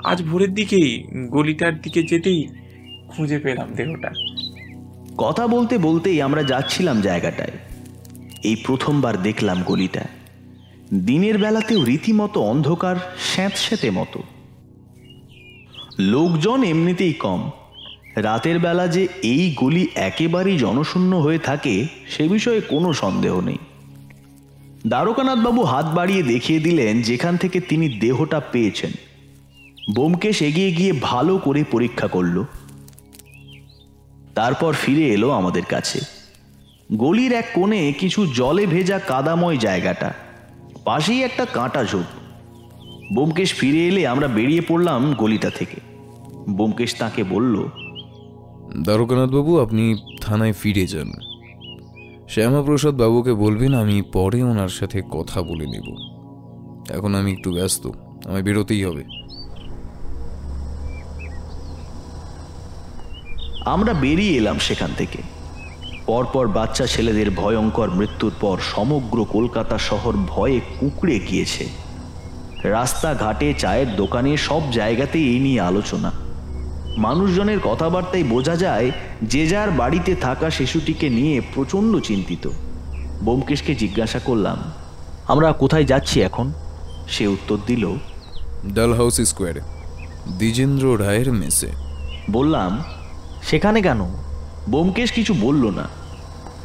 আজ 0.04 0.22
ভোরের 0.22 0.54
দিকেই 0.54 1.04
গলিটার 1.30 1.80
দিকে 1.80 2.02
যেতেই 2.02 2.48
খুঁজে 3.08 3.38
পেলাম 3.38 3.74
দেহটা। 3.74 4.10
কথা 5.20 5.46
বলতে 5.46 5.78
বলতেই 5.78 6.22
আমরা 6.22 6.42
যাচ্ছিলাম 6.42 7.00
জায়গাটায়। 7.00 7.50
এই 8.44 8.56
প্রথমবার 8.56 9.22
দেখলাম 9.22 9.62
গলিটা। 9.62 10.04
দিনের 10.94 11.38
বেলাতেও 11.38 11.84
রীতিমতো 11.84 12.40
অন্ধকার, 12.40 12.96
স্যাঁতস্যাঁতে 13.32 13.90
মতো। 13.90 14.22
লোকজন 15.98 16.62
এমনিতেই 16.62 17.12
কম। 17.12 17.50
রাতের 18.16 18.58
বেলা 18.58 18.86
যে 18.86 19.08
এই 19.22 19.54
গলি 19.60 19.88
একেবারেই 19.94 20.58
জনশূন্য 20.58 21.16
হয়ে 21.16 21.38
থাকে, 21.38 21.86
সে 22.08 22.28
বিষয়ে 22.28 22.60
কোনো 22.60 22.92
সন্দেহ 22.92 23.40
নেই। 23.40 23.58
দ্বারকানাথবাবু 24.86 25.62
হাত 25.62 25.86
বাড়িয়ে 25.86 26.22
দেখিয়ে 26.22 26.60
দিলেন 26.60 27.02
যেখান 27.02 27.36
থেকে 27.36 27.60
তিনি 27.60 27.88
দেহটা 27.88 28.40
পেয়েছেন। 28.40 28.90
বোমকেশ 29.94 30.42
এগিয়ে 30.42 30.72
গিয়ে 30.72 30.92
ভালো 31.02 31.38
করে 31.38 31.64
পরীক্ষা 31.70 32.06
করল। 32.06 32.44
তারপর 34.34 34.72
ফিরে 34.72 35.08
এলো 35.08 35.30
আমাদের 35.30 35.64
কাছে। 35.64 36.00
গলির 36.92 37.32
এক 37.32 37.46
কোণে 37.54 37.92
কিছু 37.92 38.26
জলে 38.26 38.66
ভেজা 38.66 38.98
কাদাময় 38.98 39.56
জায়গাটা। 39.56 40.14
পাশেই 40.84 41.22
একটা 41.22 41.44
কাঁটা 41.44 41.84
ঝোপ। 41.84 42.04
বোমকেশ 43.14 43.54
ফিরে 43.54 43.88
এলে 43.88 44.06
আমরা 44.06 44.28
বেরিয়ে 44.28 44.60
পড়লাম 44.60 45.14
গলিটা 45.14 45.50
থেকে। 45.50 45.76
বোমকেশ 46.50 46.94
তাকে 46.98 47.24
বলল 47.24 47.64
বাবু, 49.26 49.60
আপনি 49.60 49.96
থানায় 50.20 50.52
ফিরে 50.52 50.86
যান। 50.86 51.12
শ্যামাপ্রসাদ 52.28 52.94
বাবুকে 52.94 53.32
বলবেন, 53.32 53.74
আমি 53.74 54.02
পরে 54.02 54.42
ওনার 54.42 54.68
সাথে 54.68 55.02
কথা 55.10 55.42
বলে 55.42 55.66
নেব। 55.66 55.96
এখন 56.90 57.14
আমি 57.14 57.32
একটু 57.32 57.52
ব্যস্ত, 57.52 57.86
আমায় 58.24 58.42
বেরোতেই 58.42 58.84
হবে। 58.84 59.04
আমরা 63.74 63.92
বেরিয়ে 63.94 64.36
এলাম 64.36 64.58
সেখান 64.58 64.90
থেকে। 64.96 65.20
পরপর 66.06 66.46
বাচ্চা 66.48 66.86
ছেলেদের 66.86 67.28
ভয়ঙ্কর 67.30 67.88
মৃত্যুর 67.90 68.32
পর 68.40 68.56
সমগ্র 68.74 69.18
কলকাতা 69.24 69.76
শহর 69.78 70.14
ভয়ে 70.28 70.60
কুঁকড়ে 70.80 71.16
গিয়েছে। 71.18 71.64
রাস্তাঘাটে 72.68 73.48
চায়ের 73.58 73.96
দোকানে 73.96 74.32
সব 74.36 74.62
জায়গাতেই 74.72 75.26
এই 75.28 75.38
নিয়ে 75.38 75.60
আলোচনা। 75.60 76.10
মানুষজনের 76.96 77.60
কথাবার্তায় 77.60 78.24
বোঝা 78.24 78.56
যায় 78.56 78.88
যে 79.22 79.42
যার 79.46 79.70
বাড়িতে 79.70 80.12
থাকা 80.14 80.48
শিশুটিকে 80.50 81.06
নিয়ে 81.08 81.36
প্রচণ্ড 81.54 81.92
চিন্তিত। 82.08 82.44
বোমকেশকে 83.24 83.72
জিজ্ঞাসা 83.74 84.20
করলাম 84.28 84.58
আমরা 85.28 85.48
কোথায় 85.52 85.84
যাচ্ছি 85.84 86.16
এখন? 86.22 86.46
সে 87.08 87.24
উত্তর 87.26 87.58
দিল 87.66 87.84
ডাল 88.74 88.92
হাউস 88.94 89.16
স্কোয়ারে 89.20 89.62
দ্বিজেন্দ্র 90.38 90.84
রায়ের 91.04 91.28
মেসে। 91.32 91.70
বললাম 92.30 92.70
সেখানে 93.42 93.82
কেন? 93.82 94.06
বোমকেশ 94.70 95.12
কিছু 95.12 95.34
বলল 95.34 95.70
না। 95.70 95.88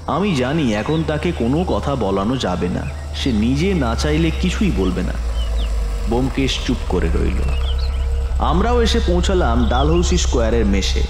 আমি 0.08 0.36
জানি 0.36 0.74
এখন 0.74 1.04
তাকে 1.08 1.32
কোনো 1.32 1.64
কথা 1.64 1.96
বলানো 1.96 2.38
যাবে 2.38 2.70
না। 2.70 2.82
সে 3.16 3.32
নিজে 3.32 3.74
না 3.74 3.96
চাইলে 3.96 4.32
কিছুই 4.42 4.72
বলবে 4.78 5.02
না। 5.02 5.14
বোমকেশ 6.10 6.60
চুপ 6.68 6.78
করে 6.90 7.08
রইল। 7.08 7.42
আমরাও 8.40 8.82
এসে 8.82 9.00
পৌঁছালাম 9.08 9.70
ডালহৌসি 9.70 10.18
স্কোয়ারের 10.18 10.66
মেশে 10.66 11.04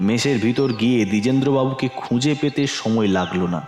মেসের 0.00 0.38
ভিতর 0.38 0.72
গিয়ে 0.72 1.04
দ্বিজেন্দ্রবাবুকে 1.04 1.88
খুঁজে 1.88 2.34
পেতে 2.40 2.66
সময় 2.66 3.08
লাগল 3.08 3.46
না। 3.46 3.66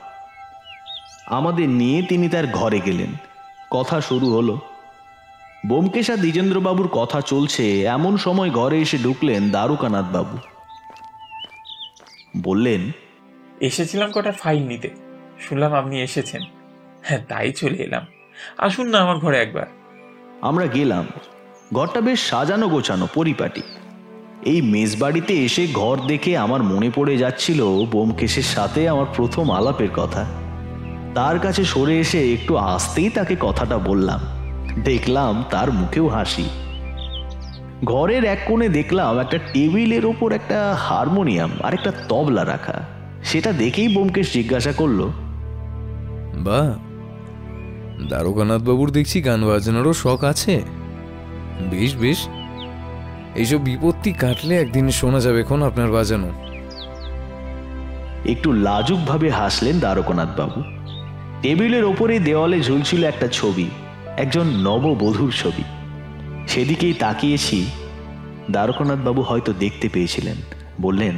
আমাদের 1.26 1.68
নিয়ে 1.68 2.02
তিনি 2.02 2.28
তার 2.28 2.46
ঘরে 2.46 2.80
গেলেন। 2.80 3.12
কথা 3.70 4.00
শুরু 4.00 4.36
হলো। 4.36 4.58
বোমকেশ 5.66 6.10
আর 6.10 6.16
দ্বিজেন্দ্রবাবুর 6.16 6.88
কথা 6.88 7.20
চলছে 7.20 7.82
এমন 7.82 8.16
সময় 8.16 8.50
ঘরে 8.50 8.78
এসে 8.78 8.98
ঢুকলেন 8.98 9.50
বাবু 9.50 10.38
বললেন 12.42 12.92
এসেছিলাম 13.60 14.10
কটা 14.12 14.32
ফাইল 14.32 14.62
নিতে। 14.62 14.90
শুনলাম 15.40 15.74
আপনি 15.74 16.02
এসেছেন। 16.02 16.42
হ্যাঁ 17.02 17.24
তাই 17.28 17.52
চলে 17.52 17.76
এলাম। 17.76 18.06
আসুন 18.58 18.88
না 18.88 18.98
আমার 18.98 19.16
ঘরে 19.16 19.38
একবার। 19.38 19.66
আমরা 20.40 20.66
গেলাম। 20.66 21.06
ঘরটা 21.72 22.00
বেশ 22.00 22.20
সাজানো 22.20 22.68
গোছানো 22.68 23.08
পরিপাটি। 23.14 23.62
এই 24.42 24.62
মেজবাড়িতে 24.62 25.44
এসে 25.44 25.66
ঘর 25.66 25.98
দেখে 26.06 26.36
আমার 26.36 26.62
মনে 26.62 26.90
পড়ে 26.94 27.18
যাচ্ছিল 27.18 27.86
বোমকেশের 27.86 28.42
সাথে 28.42 28.88
আমার 28.88 29.06
প্রথম 29.16 29.50
আলাপের 29.50 29.90
কথা। 29.90 30.26
তার 31.14 31.38
কাছে 31.38 31.64
সরে 31.64 31.98
এসে 31.98 32.32
একটু 32.32 32.56
আসতেই 32.56 33.10
তাকে 33.10 33.36
কথাটা 33.40 33.78
বললাম। 33.78 34.37
দেখলাম 34.84 35.44
তার 35.50 35.72
মুখেও 35.72 36.08
হাসি। 36.08 36.48
ঘরের 37.84 38.24
এক 38.24 38.38
কোণে 38.46 38.68
দেখলাম 38.68 39.18
একটা 39.18 39.38
টেবিলের 39.38 40.06
ওপর 40.06 40.32
একটা 40.32 40.76
হারমোনিয়াম 40.80 41.50
আর 41.62 41.74
একটা 41.74 41.92
তবলা 42.08 42.44
রাখা। 42.44 42.82
সেটা 43.24 43.52
দেখেই 43.52 43.88
বোমকেশ 43.88 44.32
জিজ্ঞাসা 44.32 44.72
করল 44.72 45.10
বা 46.34 46.74
দ্বারকানাথ 48.08 48.62
বাবুর 48.62 48.90
দেখছি 48.90 49.20
গান 49.20 49.46
বাজনারও 49.46 49.92
শখ 49.92 50.24
আছে। 50.24 50.62
বেশ 51.70 51.96
বেশ 51.96 52.28
এইসব 53.34 53.58
বিপত্তি 53.58 54.12
কাটলে 54.12 54.60
একদিন 54.60 54.90
শোনা 54.90 55.20
যাবে 55.20 55.40
এখন 55.40 55.62
আপনার 55.62 55.92
বাজানো। 55.92 56.30
একটু 58.28 58.52
লাজুকভাবে 58.52 59.30
হাসলেন 59.30 59.78
দ্বারকানাথ 59.78 60.28
বাবু 60.36 60.62
টেবিলের 61.42 61.84
ওপরে 61.84 62.18
দেওয়ালে 62.18 62.60
ঝুলছিল 62.60 63.04
একটা 63.04 63.28
ছবি। 63.28 63.70
একজন 64.22 64.46
নববধূর 64.66 65.30
ছবি। 65.40 65.64
সেদিকেই 66.48 66.94
তাকিয়েছি 66.94 67.58
দ্বারকানাথ 68.50 69.00
বাবু 69.04 69.22
হয়তো 69.22 69.50
দেখতে 69.52 69.86
পেয়েছিলেন। 69.88 70.38
বললেন, 70.80 71.14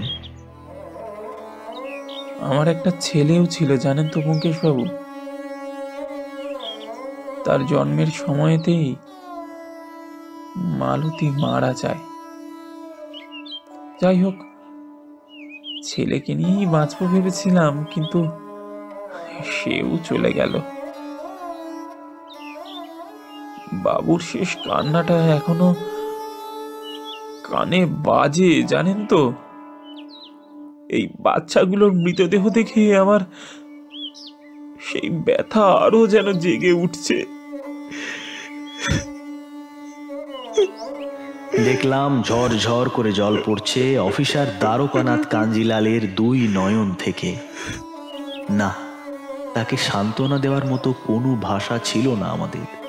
আমার 2.51 2.67
একটা 2.69 2.91
ছেলেও 3.01 3.45
ছিল, 3.47 3.71
জানেন 3.77 4.07
তো 4.09 4.19
বাবু 4.65 4.85
তার 7.45 7.61
জন্মের 7.67 8.11
সময়তেই 8.23 8.87
মালতী 10.81 11.29
মারা 11.45 11.73
যায়। 11.83 12.03
যাই 14.01 14.19
হোক, 14.23 14.37
ছেলেকে 15.89 16.33
নিয়েই 16.35 16.67
বাঁচবো 16.67 17.05
ভেবেছিলাম, 17.07 17.73
কিন্তু 17.93 18.19
সেও 19.55 19.91
চলে 20.05 20.31
গেল। 20.33 20.55
বাবুর 23.73 24.21
শেষ 24.21 24.57
কান্নাটা 24.57 25.17
এখনও 25.27 25.75
কানে 27.45 27.87
বাজে, 27.87 28.63
জানেন 28.63 29.07
তো? 29.07 29.33
এই 30.89 31.09
বাচ্চাগুলোর 31.21 31.93
মৃতদেহ 31.93 32.49
দেখে 32.49 32.99
আমার 32.99 33.21
সেই 34.81 35.09
ব্যথা 35.09 35.65
আরও 35.67 36.07
যেন 36.07 36.33
জেগে 36.33 36.73
উঠছে। 36.73 37.25
দেখলাম 41.65 42.23
ঝড় 42.23 42.55
ঝড় 42.59 42.89
করে 42.89 43.13
জল 43.13 43.43
পড়ছে 43.47 43.99
অফিসার 43.99 44.47
দ্বারকানাথ 44.59 45.27
কাঞ্জিলালের 45.27 46.15
দুই 46.15 46.49
নয়ন 46.49 46.95
থেকে। 46.99 47.37
না, 48.51 48.75
তাকে 49.55 49.77
সান্ত্বনা 49.77 50.39
দেওয়ার 50.39 50.65
মতো 50.67 50.95
কোনো 51.07 51.37
ভাষা 51.43 51.79
ছিল 51.85 52.15
না 52.15 52.27
আমাদের। 52.27 52.80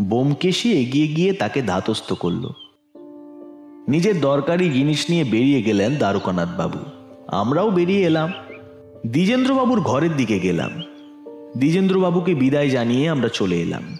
বোমকেশি 0.00 0.80
এগিয়ে 0.80 1.08
গিয়ে 1.08 1.32
তাকে 1.32 1.62
ধাতস্থ 1.62 2.12
করল। 2.12 2.50
নিজের 3.88 4.20
দরকারি 4.20 4.70
জিনিস 4.70 5.10
নিয়ে 5.10 5.24
বেরিয়ে 5.24 5.62
গেলেন 5.62 5.96
দ্বারকানাথ 5.96 6.48
বাবু। 6.56 6.78
আমরাও 7.28 7.70
বেরিয়ে 7.70 8.02
এলাম। 8.02 8.32
দ্বিজেন্দ্রবাবুর 9.06 9.80
ঘরের 9.80 10.16
দিকে 10.16 10.38
গেলাম। 10.38 10.82
দ্বিজেন্দ্রবাবুকে 11.56 12.34
বিদায় 12.34 12.68
জানিয়ে 12.70 13.08
আমরা 13.08 13.28
চলে 13.28 13.56
এলাম। 13.56 13.96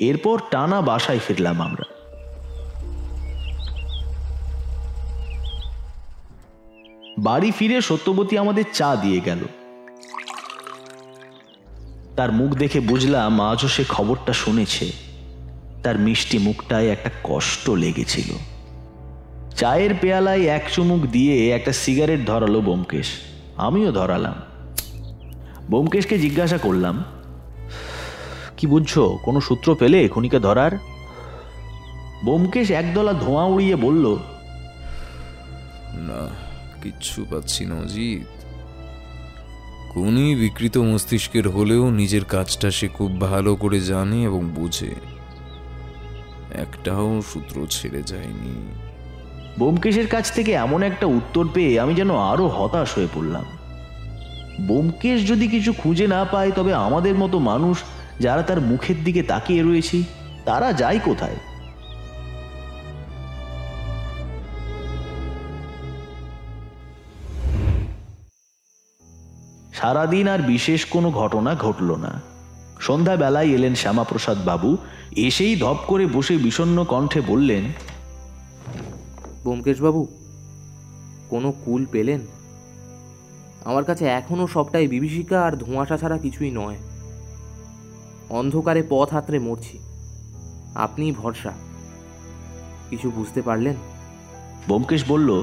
এরপর 0.00 0.38
টানা 0.50 0.80
বাসায় 0.80 1.18
ফিরলাম 1.18 1.62
আমরা। 1.62 1.84
বাড়ি 7.18 7.50
ফিরে 7.50 7.80
সত্যবতী 7.80 8.36
আমাদের 8.36 8.64
চা 8.72 8.96
দিয়ে 8.96 9.20
গেল। 9.20 9.38
তার 12.18 12.30
মুখ 12.32 12.50
দেখে 12.54 12.80
বুঝলাম 12.80 13.40
আজও 13.40 13.68
সে 13.68 13.84
খবরটা 13.88 14.32
শুনেছে। 14.32 14.86
তার 15.82 15.98
মিষ্টি 15.98 16.38
মুখটায় 16.38 16.88
একটা 16.88 17.10
কষ্ট 17.24 17.70
লেগেছিল। 17.70 18.30
চায়ের 19.56 19.92
পেয়ালায় 20.00 20.44
এক 20.56 20.64
চুমুক 20.74 21.02
দিয়ে 21.06 21.34
একটা 21.50 21.72
সিগারেট 21.72 22.20
ধরালো 22.26 22.60
বোমকেশ। 22.60 23.08
আমিও 23.56 23.90
ধরালাম। 23.92 24.36
বোমকেশকে 25.70 26.16
জিজ্ঞাসা 26.18 26.58
করলাম, 26.58 26.96
কি 28.56 28.64
বুঝছ, 28.66 28.92
কোনো 28.98 29.38
সূত্র 29.40 29.68
পেলে 29.74 30.00
খনিকে 30.08 30.38
ধরার? 30.40 30.72
বোমকেশ 32.24 32.68
একদলা 32.70 33.12
ধোঁয়া 33.12 33.44
উড়িয়ে 33.44 33.76
বলল, 33.76 34.04
না, 36.08 36.22
কিচ্ছু 36.82 37.18
পাচ্ছি 37.30 37.62
না 37.64 37.74
অজিত। 37.74 38.37
কোনই 39.98 40.34
বিকৃত 40.34 40.78
মস্তিষ্কের 40.78 41.48
হলেও 41.48 41.90
নিজের 41.90 42.24
কাজটা 42.24 42.70
সে 42.70 42.88
খুব 42.88 43.20
ভালো 43.20 43.56
করে 43.56 43.80
জানে 43.80 44.22
এবং 44.22 44.50
বুঝে। 44.54 44.94
একটাও 46.54 47.22
সূত্র 47.32 47.66
ছেড়ে 47.70 48.02
যায়নি। 48.02 48.72
বোমকেশের 49.58 50.06
কাছ 50.06 50.32
থেকে 50.32 50.52
এমন 50.52 50.82
একটা 50.82 51.06
উত্তর 51.06 51.48
পেয়ে 51.54 51.80
আমি 51.80 51.94
যেন 51.94 52.16
আরও 52.16 52.46
হতাশ 52.46 52.94
হয়ে 52.94 53.06
পড়লাম। 53.14 53.44
বোমকেশ 54.66 55.28
যদি 55.28 55.48
কিছু 55.48 55.72
খুঁজে 55.72 56.06
না 56.06 56.24
পায়, 56.24 56.50
তবে 56.50 56.74
আমাদের 56.74 57.14
মতো 57.14 57.38
মানুষ 57.38 57.78
যারা 58.20 58.42
তার 58.42 58.60
মুখের 58.60 59.04
দিকে 59.04 59.22
তাকিয়ে 59.22 59.62
রয়েছি, 59.62 60.04
তারা 60.44 60.72
যায় 60.72 60.98
কোথায়? 60.98 61.36
সারাদিন 69.78 70.28
আর 70.28 70.38
বিশেষ 70.38 70.84
কোনো 70.84 71.10
ঘটনা 71.10 71.54
ঘটল 71.54 71.94
না। 71.94 72.20
সন্ধ্যাবেলায় 72.80 73.46
এলেন 73.46 73.74
শ্যামাপ্রসাদ 73.74 74.38
বাবু 74.44 74.76
এসেই 75.16 75.56
ধপ 75.56 75.76
করে 75.86 76.06
বসে 76.06 76.36
বিষণ্ন 76.36 76.84
কণ্ঠে 76.84 77.20
বললেন 77.20 77.64
ব্যোমকেশবাবু 79.42 80.08
কোনো 81.30 81.52
কুল 81.64 81.86
পেলেন? 81.92 82.20
আমার 83.64 83.84
কাছে 83.84 84.04
এখনও 84.06 84.46
সবটাই 84.46 84.86
বিভীষিকা 84.88 85.42
আর 85.42 85.52
ধোঁয়াশা 85.56 85.96
ছাড়া 85.96 86.18
কিছুই 86.18 86.50
নয়। 86.50 86.76
অন্ধকারে 88.30 88.82
পথ 88.88 89.12
হাতড়ে 89.12 89.38
মরছি। 89.38 89.78
আপনিই 90.74 91.12
ভরসা। 91.12 91.52
কিছু 92.90 93.10
বুঝতে 93.10 93.42
পারলেন? 93.42 93.74
বোমকেশ 94.68 95.04
বলল 95.08 95.42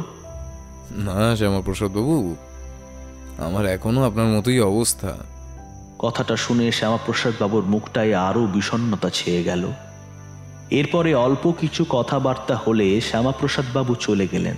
না 0.92 1.36
শ্যামাপ্রসাদ 1.36 1.92
বাবু 1.92 2.36
আমার 3.38 3.66
এখনও 3.66 4.06
আপনার 4.06 4.26
মতোই 4.26 4.60
অবস্থা। 4.60 5.14
কথাটা 6.00 6.36
শুনে 6.36 6.72
শ্যামাপ্রসাদ 6.72 7.34
বাবুর 7.40 7.64
মুখটায় 7.64 8.16
আরও 8.16 8.46
বিষণ্নতা 8.46 9.10
ছেয়ে 9.10 9.44
গেল। 9.44 9.68
এরপরে 10.70 11.16
অল্প 11.16 11.54
কিছু 11.60 11.86
কথাবার্তা 11.90 12.56
হলে 12.56 13.02
শ্যামাপ্রসাদ 13.02 13.66
বাবু 13.74 13.96
চলে 13.96 14.28
গেলেন। 14.32 14.56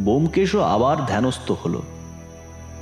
বোমকেশও 0.00 0.60
আবার 0.60 1.06
ধ্যানস্থ 1.06 1.52
হলো। 1.52 1.82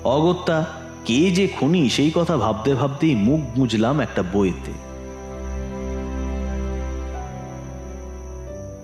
অগত্যা, 0.05 0.65
কে 1.05 1.31
যে 1.31 1.49
খুনি 1.49 1.91
সেই 1.91 2.11
কথা 2.15 2.37
ভাবতে 2.37 2.75
ভাবতেই 2.75 3.15
মুখ 3.15 3.41
গুঁজলাম 3.41 4.01
একটা 4.01 4.23
বইতে। 4.33 4.73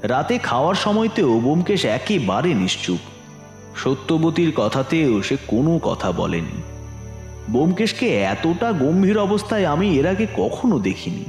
রাতে 0.02 0.38
খাওয়ার 0.38 0.74
সময়তেও 0.74 1.40
বোমকেশ 1.40 1.84
একেবারে 1.84 2.54
নিশ্চুপ। 2.54 2.98
সত্যবতীর 3.78 4.52
কথাতেও 4.56 5.22
সে 5.22 5.36
কোনো 5.46 5.78
কথা 5.78 6.12
বলেনি। 6.12 6.62
বোমকেশকে 7.50 8.18
এতটা 8.22 8.72
গম্ভীর 8.72 9.18
অবস্থায় 9.18 9.66
আমি 9.66 9.98
এর 9.98 10.06
আগে 10.06 10.26
কখনো 10.36 10.78
দেখিনি। 10.78 11.24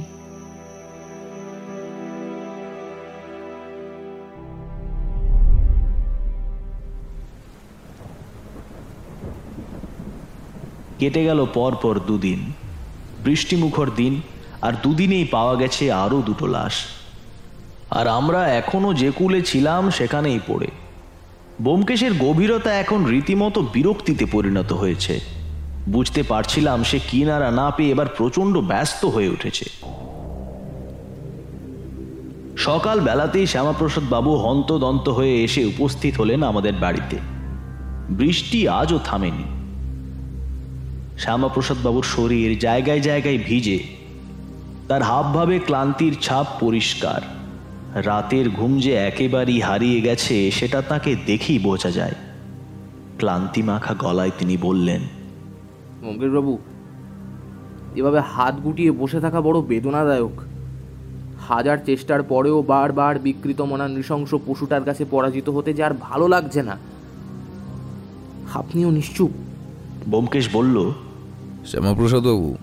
কেটে 10.98 11.24
গেল 11.24 11.46
পর 11.54 11.76
পর 11.82 12.00
দুদিন। 12.06 12.52
বৃষ্টিমুখর 13.24 13.90
দিন, 13.96 14.22
আর 14.62 14.72
দুদিনেই 14.82 15.24
পাওয়া 15.24 15.54
গেছে 15.54 15.92
আরও 15.92 16.22
দুটো 16.22 16.46
লাশ। 16.46 16.72
আর 17.90 18.06
আমরা 18.08 18.48
এখনও 18.48 18.94
যে 18.94 19.10
কুলে 19.10 19.42
ছিলাম 19.42 19.90
সেখানেই 19.90 20.40
পড়ে। 20.46 20.79
বোমকেশের 21.60 22.12
গভীরতা 22.18 22.72
এখন 22.74 23.04
রীতিমতো 23.04 23.62
বিরক্তিতে 23.72 24.24
পরিণত 24.24 24.72
হয়েছে। 24.72 25.20
বুঝতে 25.88 26.22
পারছিলাম 26.22 26.84
সে 26.84 26.98
কিনারা 26.98 27.50
না 27.50 27.70
পেয়ে 27.70 27.90
এবার 27.90 28.06
প্রচণ্ড 28.06 28.58
ব্যস্ত 28.58 29.04
হয়ে 29.04 29.28
উঠেছে। 29.28 29.64
সকাল 32.56 33.00
বেলাতেই 33.00 33.46
শ্যামাপ্রসাদ 33.46 34.04
বাবু 34.10 34.36
হন্তদন্ত 34.36 35.08
হয়ে 35.08 35.44
এসে 35.44 35.64
উপস্থিত 35.64 36.20
হলেন 36.20 36.42
আমাদের 36.42 36.72
বাড়িতে। 36.72 37.16
বৃষ্টি 38.10 38.68
আজও 38.68 38.98
থামেনি। 38.98 39.44
শ্যামাপ্রসাদ 41.18 41.76
বাবুর 41.84 42.02
শরীর 42.02 42.58
জায়গায় 42.58 43.00
জায়গায় 43.00 43.38
ভিজে। 43.38 43.78
তার 44.88 45.02
হাবভাবে 45.02 45.58
ক্লান্তির 45.58 46.16
ছাপ 46.22 46.46
পরিষ্কার। 46.60 47.39
রাতের 47.94 48.50
ঘুম 48.50 48.80
যে 48.80 48.94
একেবারেই 48.94 49.60
হারিয়ে 49.60 50.00
গেছে 50.00 50.50
সেটা 50.50 50.82
তাকে 50.82 51.16
দেখেই 51.26 51.58
বোঝা 51.58 51.90
যায়। 51.90 52.14
ক্লান্তি 53.18 53.62
মাখা 53.62 53.94
গলায় 53.94 54.30
তিনি 54.38 54.56
বললেন 54.56 55.00
ব্যোমকেশবাবু 56.00 56.58
এভাবে 57.96 58.20
হাত 58.20 58.54
গুটিয়ে 58.54 58.90
বসে 58.90 59.20
থাকা 59.20 59.40
বড় 59.40 59.60
বেদনাদায়ক। 59.60 60.40
হাজার 61.48 61.78
চেষ্টার 61.86 62.22
পরেও 62.22 62.62
বারবার 62.62 63.18
বিকৃত 63.18 63.60
মনা 63.60 63.88
নৃশংস 63.88 64.34
পশুটার 64.46 64.84
কাছে 64.84 65.04
পরাজিত 65.04 65.48
হতে 65.48 65.74
যে 65.74 65.84
আর 65.84 65.94
ভালো 66.00 66.28
লাগছে 66.28 66.62
না। 66.62 66.78
আপনিও 68.54 68.90
নিশ্চুপ। 68.90 69.30
বোমকেশ 70.08 70.48
বলল 70.52 70.92
শ্যামাপ্রসাদবাবু 71.66 72.56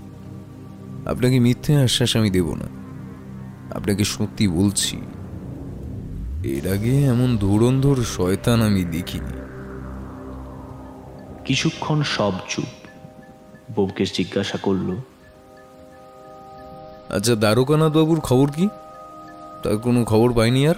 আপনাকে 1.05 1.39
মিথ্যে 1.39 1.75
আশ্বাস 1.75 2.15
আমি 2.15 2.29
দেব 2.29 2.55
না। 2.55 2.65
আপনাকে 3.75 4.03
সত্যি 4.03 4.47
বলছি 4.47 4.97
এর 6.43 6.73
আগে 6.73 7.05
এমন 7.05 7.37
ধুরন্ধর 7.37 7.95
শয়তান 7.95 8.61
আমি 8.61 8.83
দেখিনি। 8.83 9.33
কিছুক্ষণ 11.45 12.03
সব 12.03 12.31
চুপ। 12.49 12.65
বোমকেশ 13.75 14.13
জিজ্ঞাসা 14.13 14.57
করল 14.57 14.95
আচ্ছা 17.09 17.35
দ্বারকানাথ 17.35 17.93
বাবুর 17.93 18.19
খবর 18.19 18.51
কি? 18.51 18.69
তার 19.63 19.77
কোনো 19.77 20.05
খবর 20.05 20.33
পাইনি 20.33 20.67
আর? 20.67 20.75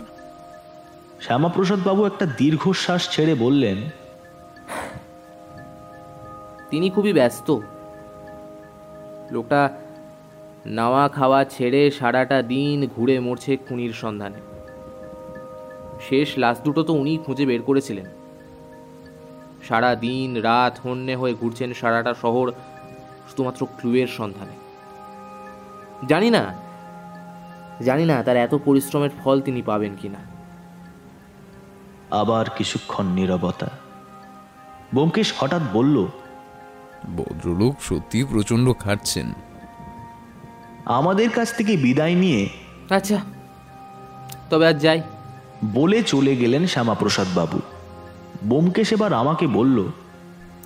শ্যামাপ্রসাদ 1.22 1.80
বাবু 1.86 2.06
একটা 2.06 2.26
দীর্ঘশ্বাস 2.26 3.16
ছেড়ে 3.16 3.36
বললেন 3.36 3.78
তিনি 6.70 6.90
খুবই 6.90 7.14
ব্যস্ত। 7.14 7.58
লোকটা 9.32 9.70
নাওয়া 10.66 11.10
খাওয়া 11.10 11.44
ছেড়ে 11.44 11.92
সারাটা 11.92 12.42
দিন 12.42 12.88
ঘুরে 12.96 13.20
মরছে 13.20 13.58
খুনির 13.58 13.94
সন্ধানে। 13.94 14.49
শেষ 16.08 16.38
লাশ 16.38 16.58
দুটো 16.60 16.84
তো 16.84 16.94
উনিই 16.94 17.18
খুঁজে 17.18 17.46
বের 17.46 17.62
করেছিলেন। 17.62 18.06
সারা 19.68 19.96
দিন 19.96 20.42
রাত 20.42 20.80
হন্যে 20.88 21.16
হয়ে 21.16 21.34
ঘুরছেন 21.34 21.74
সারাটা 21.74 22.14
শহর 22.22 22.52
শুধুমাত্র 23.30 23.68
ক্লুয়ের 23.78 24.08
সন্ধানে। 24.08 24.56
জানি 26.08 26.30
না 26.30 26.54
জানি 27.82 28.06
না 28.06 28.24
তার 28.24 28.38
এত 28.38 28.56
পরিশ্রমের 28.66 29.10
ফল 29.24 29.42
তিনি 29.42 29.62
পাবেন 29.62 29.96
কিনা। 30.02 30.22
আবার 32.12 32.46
কিছুক্ষণ 32.50 33.06
নিরবতা। 33.06 33.70
বোমকেশ 34.94 35.34
হঠাৎ 35.40 35.62
বলল 35.74 36.06
ভদ্রলোক 37.18 37.82
সত্যি 37.82 38.24
প্রচণ্ড 38.24 38.74
খাটছেন। 38.80 39.34
আমাদের 40.86 41.30
কাছ 41.30 41.58
থেকে 41.58 41.78
বিদায় 41.78 42.16
নিয়ে 42.16 42.50
আচ্ছা 42.90 43.18
তবে 44.50 44.68
আজ 44.68 44.78
যাই। 44.82 45.02
বলে 45.66 46.04
চলে 46.04 46.36
গেলেন 46.36 46.68
শ্যামাপ্রসাদ 46.68 47.28
বাবু। 47.36 47.60
বোমকেশ 48.46 48.92
এবার 48.92 49.14
আমাকে 49.14 49.48
বলল 49.48 49.84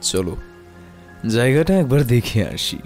চলো 0.01 0.35
জায়গাটা 1.29 1.79
একবার 1.79 2.03
দেখে 2.03 2.47
আসি। 2.47 2.77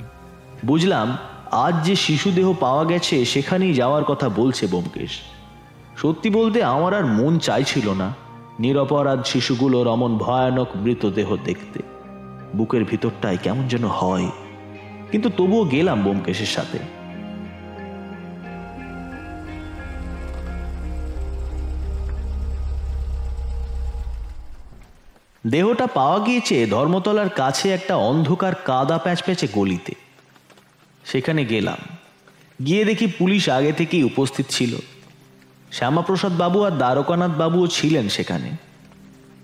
বুঝলাম 0.66 1.18
আজ 1.52 1.86
যে 1.86 1.96
শিশুদেহ 1.96 2.54
পাওয়া 2.54 2.86
গেছে 2.86 3.26
সেখানেই 3.26 3.74
যাওয়ার 3.74 4.04
কথা 4.04 4.30
বলছে 4.30 4.68
বোমকেশ। 4.68 5.12
সত্যি 5.98 6.30
বলতে 6.30 6.64
আমার 6.64 6.94
আর 6.94 7.06
মন 7.06 7.40
চাইছিল 7.40 7.94
না 7.94 8.14
নিরপরাধ 8.60 9.26
শিশুগুলোর 9.26 9.88
অমন 9.88 10.18
ভয়ানক 10.18 10.68
মৃতদেহ 10.76 11.36
দেখতে। 11.44 11.80
বুকের 12.56 12.84
ভিতরটায় 12.84 13.38
কেমন 13.44 13.68
যেন 13.68 13.86
হয়। 13.86 14.30
কিন্তু 15.12 15.30
তবুও 15.38 15.66
গেলাম 15.66 16.04
বোমকেশের 16.04 16.46
সাথে। 16.46 16.80
দেহটা 25.48 25.88
পাওয়া 25.88 26.20
গিয়েছে 26.20 26.66
ধর্মতলার 26.66 27.30
কাছে 27.30 27.70
একটা 27.70 27.96
অন্ধকার 27.96 28.56
কাদা 28.56 28.98
প্যাঁচ 28.98 29.24
প্যাঁচে 29.24 29.48
গলিতে। 29.54 29.96
সেখানে 31.06 31.46
গেলাম। 31.46 31.78
গিয়ে 32.66 32.86
দেখি 32.86 33.08
পুলিশ 33.08 33.50
আগে 33.50 33.72
থেকেই 33.72 34.04
উপস্থিত 34.04 34.46
ছিল। 34.50 34.76
শ্যামাপ্রসাদ 35.72 36.38
বাবু 36.38 36.64
আর 36.64 36.72
দ্বারকানাথ 36.72 37.32
বাবুও 37.32 37.68
ছিলেন 37.68 38.10
সেখানে। 38.10 38.50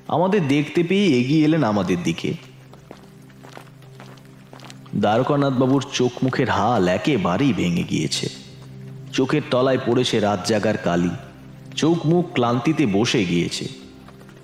আমাদের 0.08 0.48
দেখতে 0.48 0.84
পেয়ে 0.84 1.20
এগিয়ে 1.20 1.46
এলেন 1.46 1.64
আমাদের 1.64 2.04
দিকে। 2.04 2.34
দ্বারকানাথ 4.96 5.54
বাবুর 5.54 5.86
চোখ 5.94 6.12
মুখের 6.24 6.50
হাল 6.50 6.88
একেবারেই 6.88 7.54
ভেঙে 7.54 7.84
গিয়েছে। 7.84 8.30
চোখের 9.14 9.42
তলায় 9.52 9.78
পড়েছে 9.86 10.20
রাত 10.20 10.48
জাগার 10.48 10.78
কালি। 10.78 11.10
চোখ 11.76 12.06
মুখ 12.06 12.34
ক্লান্তিতে 12.34 12.86
বসে 12.86 13.26
গিয়েছে। 13.26 13.83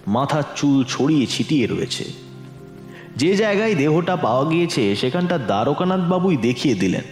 মাথার 0.09 0.43
চুল 0.55 0.77
ছড়িয়ে 0.83 1.25
ছিটিয়ে 1.25 1.65
রয়েছে। 1.67 2.05
যে 3.17 3.31
জায়গায় 3.35 3.75
দেহটা 3.75 4.15
পাওয়া 4.15 4.43
গিয়েছে 4.49 4.83
সেখানটা 4.95 5.37
দ্বারকানাথ 5.37 6.01
বাবুই 6.09 6.37
দেখিয়ে 6.37 6.75
দিলেন। 6.75 7.05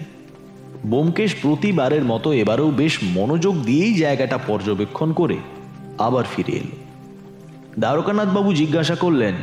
বোমকেশ 0.86 1.32
প্রতিবারের 1.42 2.04
মতো 2.04 2.28
এবারেও 2.34 2.70
বেশ 2.72 2.94
মনোযোগ 3.04 3.56
দিয়েই 3.64 3.94
জায়গাটা 3.94 4.38
পর্যবেক্ষণ 4.38 5.10
করে 5.14 5.38
আবার 5.98 6.26
ফিরে 6.36 6.54
এলো। 6.58 6.76
দ্বারকানাথ 7.80 8.30
বাবু 8.30 8.54
জিজ্ঞাসা 8.54 8.96
করলেন 8.96 9.36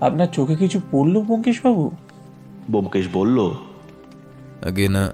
আপনার 0.00 0.28
চোখে 0.32 0.56
কিছু 0.56 0.78
পড়ল 0.90 1.14
বাবু 1.64 1.90
বোমকেশ 2.70 3.06
বলল 3.12 3.38
আগে 4.68 4.86
না 4.88 5.04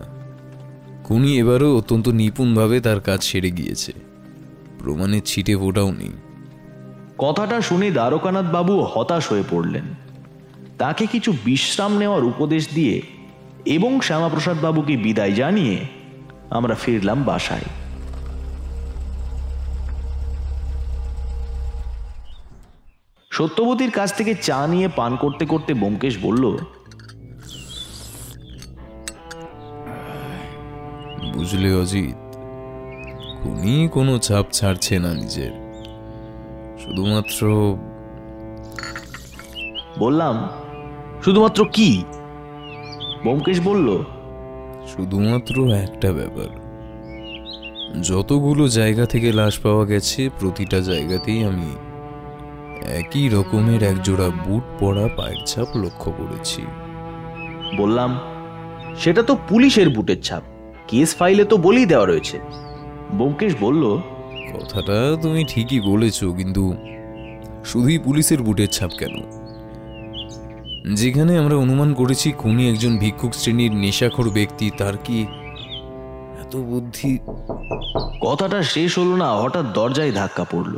খুনি 1.04 1.30
এবারও 1.38 1.68
অত্যন্ত 1.78 2.06
নিপুণভাবে 2.08 2.76
তার 2.80 3.00
কাজ 3.00 3.20
সেরে 3.22 3.50
গিয়েছে। 3.50 3.92
প্রমাণের 4.78 5.24
ছিটে 5.24 5.54
ফোটাও 5.56 5.90
নেই 5.92 6.14
কথাটা 7.18 7.60
শুনে 7.60 7.90
দ্বারকানাথ 7.90 8.46
বাবু 8.56 8.74
হতাশ 8.92 9.24
হয়ে 9.32 9.44
পড়লেন। 9.50 9.86
তাকে 10.78 11.06
কিছু 11.06 11.30
বিশ্রাম 11.44 11.92
নেওয়ার 11.98 12.24
উপদেশ 12.24 12.64
দিয়ে 12.74 13.02
এবং 13.64 14.00
শ্যামাপ্রসাদ 14.00 14.56
বাবুকে 14.62 14.96
বিদায় 14.96 15.34
জানিয়ে 15.34 15.76
আমরা 16.50 16.74
ফিরলাম 16.74 17.18
বাসায়। 17.24 17.68
সত্যবতীর 23.30 23.90
কাছ 23.90 24.10
থেকে 24.18 24.34
চা 24.46 24.66
নিয়ে 24.66 24.88
পান 24.88 25.12
করতে 25.16 25.44
করতে 25.46 25.74
বোমকেশ 25.74 26.14
বলল 26.18 26.44
বুঝলে 31.34 31.70
অজিত, 31.82 32.18
খুনি 33.38 33.88
কোনো 33.88 34.18
ছাপ 34.18 34.46
ছাড়ছে 34.52 34.98
না 34.98 35.10
নিজের। 35.14 35.63
শুধুমাত্র 36.84 37.46
বললাম 39.98 40.48
শুধুমাত্র 41.24 41.64
কি? 41.72 42.04
বোমকেশ 43.24 43.60
বলল 43.60 43.98
শুধুমাত্র 44.86 45.74
একটা 45.74 46.12
ব্যাপার। 46.12 46.64
যতগুলো 48.02 48.68
জায়গা 48.68 49.06
থেকে 49.06 49.32
লাশ 49.32 49.58
পাওয়া 49.58 49.84
গেছে 49.84 50.28
প্রতিটা 50.40 50.80
জায়গাতেই 50.80 51.44
আমি 51.44 51.76
একই 52.96 53.28
রকমের 53.28 53.82
একজোড়া 53.82 54.28
বুট 54.28 54.62
পরা 54.80 55.08
পায়ের 55.16 55.46
ছাপ 55.46 55.68
লক্ষ্য 55.76 56.12
করেছি। 56.12 56.62
বললাম 57.76 58.18
সেটা 58.98 59.22
তো 59.22 59.36
পুলিশের 59.48 59.88
বুটের 59.88 60.22
ছাপ। 60.22 60.42
কেস 60.88 61.16
ফাইলে 61.16 61.44
তো 61.44 61.56
বলেই 61.56 61.86
দেওয়া 61.86 62.06
রয়েছে। 62.06 62.40
বোমকেশ 63.14 63.54
বলল 63.60 63.98
কথাটা 64.54 64.96
তুমি 65.22 65.40
ঠিকই 65.52 65.80
বলেছ, 65.90 66.18
কিন্তু 66.38 66.64
শুধুই 67.70 67.98
পুলিশের 68.06 68.40
বুটের 68.46 68.70
ছাপ 68.76 68.92
কেন? 69.00 69.14
যেখানে 71.00 71.32
আমরা 71.40 71.56
অনুমান 71.64 71.90
করেছি 72.00 72.28
খুনি 72.40 72.62
একজন 72.72 72.92
ভিক্ষুক 73.02 73.32
শ্রেণির 73.40 73.72
নেশাখোর 73.82 74.28
ব্যক্তি, 74.38 74.66
তার 74.80 74.96
কি 75.06 75.18
এত 76.42 76.52
বুদ্ধি? 76.70 77.12
কথাটা 78.26 78.58
শেষ 78.74 78.90
হলো 79.00 79.14
না, 79.22 79.28
হঠাৎ 79.42 79.66
দরজায় 79.78 80.12
ধাক্কা 80.20 80.44
পড়ল। 80.52 80.74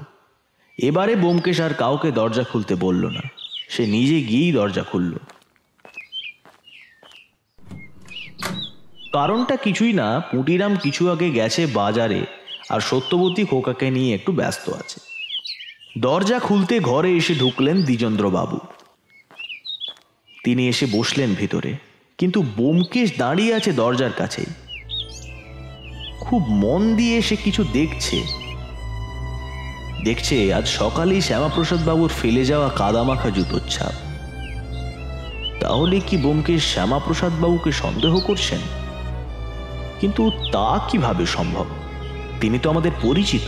এবারে 0.79 1.15
বোমকেশ 1.23 1.59
আর 1.67 1.73
কাউকে 1.83 2.09
দরজা 2.19 2.45
খুলতে 2.51 2.75
বলল 2.85 3.03
না, 3.17 3.23
সে 3.73 3.83
নিজে 3.95 4.19
গিয়েই 4.29 4.53
দরজা 4.59 4.85
খুলল। 4.91 5.13
কারণটা 9.17 9.55
কিছুই 9.65 9.93
না, 10.01 10.09
পুটিরাম 10.31 10.73
কিছু 10.85 11.03
আগে 11.13 11.29
গেছে 11.39 11.63
বাজারে 11.79 12.21
আর 12.71 12.81
সত্যবতী 12.81 13.45
খোকাকে 13.45 13.91
নিয়ে 13.91 14.15
একটু 14.15 14.33
ব্যস্ত 14.33 14.71
আছে। 14.71 15.01
দরজা 15.99 16.39
খুলতে 16.39 16.81
ঘরে 16.81 17.11
এসে 17.17 17.35
ঢুকলেন 17.35 17.83
দ্বিজেন্দ্র 17.83 18.31
বাবু 18.31 18.59
তিনি 20.45 20.69
এসে 20.69 20.87
বসলেন 20.93 21.35
ভিতরে, 21.35 21.73
কিন্তু 22.19 22.43
বোমকেশ 22.57 23.19
দাঁড়িয়ে 23.19 23.55
আছে 23.55 23.73
দরজার 23.73 24.13
কাছেই। 24.13 24.51
খুব 26.21 26.43
মন 26.49 26.97
দিয়ে 26.97 27.23
সে 27.23 27.37
কিছু 27.37 27.65
দেখছে। 27.73 28.23
দেখছে 30.05 30.55
আজ 30.55 30.67
সকালেই 30.69 31.21
শ্যামাপ্রসাদ 31.21 31.81
বাবুর 31.87 32.09
ফেলে 32.09 32.45
যাওয়া 32.45 32.69
কাদামাখা 32.69 33.31
জুতোর 33.31 33.61
ছাপ। 33.71 33.95
তাহলে 35.61 36.01
কি 36.01 36.17
বোমকেশ 36.17 36.63
শ্যামাপ্রসাদ 36.75 37.33
বাবুকে 37.41 37.73
সন্দেহ 37.73 38.21
করছেন? 38.21 38.59
কিন্তু 40.01 40.31
তা 40.53 40.81
কীভাবে 40.91 41.27
সম্ভব? 41.27 41.67
তিনি 42.47 42.59
তো 42.63 42.71
আমাদের 42.71 42.93
পরিচিত। 43.03 43.47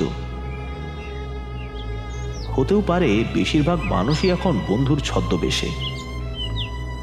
হতেও 2.50 2.80
পারে 2.86 3.24
বেশিরভাগ 3.34 3.78
মানুষই 3.82 4.28
এখন 4.30 4.54
বন্ধুর 4.68 5.00
ছদ্মবেশে। 5.00 5.68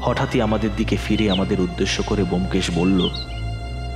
হঠাৎই 0.00 0.40
আমাদের 0.40 0.70
দিকে 0.76 0.96
ফিরে 0.96 1.30
আমাদের 1.30 1.60
উদ্দেশ্য 1.60 2.02
করে 2.06 2.22
বোমকেশ 2.24 2.66
বলল, 2.74 3.00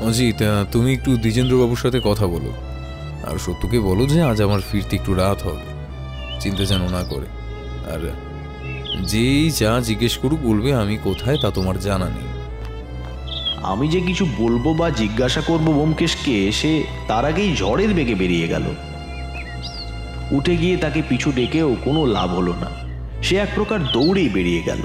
অজিত 0.09 0.41
তুমি 0.73 0.89
একটু 0.93 1.11
দ্বিজেন্দ্রবাবুর 1.17 1.77
সাথে 1.77 2.01
কথা 2.05 2.27
বলো। 2.27 2.51
আর 3.31 3.37
সত্যকে 3.39 3.79
বলো 3.81 4.03
যে 4.07 4.19
আজ 4.23 4.39
আমার 4.43 4.61
ফিরতে 4.71 4.97
একটু 4.97 5.15
রাত 5.15 5.39
হবে। 5.43 5.67
চিন্তা 6.41 6.65
যেন 6.65 6.83
না 6.89 7.03
করে। 7.05 7.29
আর 7.93 8.03
যেই 9.05 9.51
যা 9.51 9.81
জিজ্ঞেস 9.81 10.15
করুক 10.19 10.41
বলবে 10.43 10.71
আমি 10.75 10.97
কোথায় 11.05 11.39
তা 11.43 11.49
তোমার 11.51 11.77
জানা 11.81 12.09
নেই। 12.09 12.30
আমি 13.63 13.89
যে 13.89 14.01
কিছু 14.01 14.27
বলব 14.39 14.75
বা 14.77 14.91
জিজ্ঞাসা 14.91 15.41
করব 15.41 15.63
বোমকেশকে 15.63 16.53
সে 16.53 16.85
তার 17.09 17.25
আগেই 17.25 17.57
ঝড়ের 17.57 17.95
বেগে 17.95 18.15
বেরিয়ে 18.15 18.49
গেল। 18.49 18.63
উঠে 20.31 20.57
গিয়ে 20.57 20.77
তাকে 20.77 21.03
পিছু 21.09 21.33
ডেকেও 21.33 21.77
কোনো 21.85 22.07
লাভ 22.07 22.35
হলো 22.35 22.55
না। 22.61 22.67
সে 23.23 23.37
এক 23.37 23.49
প্রকার 23.55 23.85
দৌড়েই 23.93 24.29
বেরিয়ে 24.29 24.63
গেল। 24.63 24.79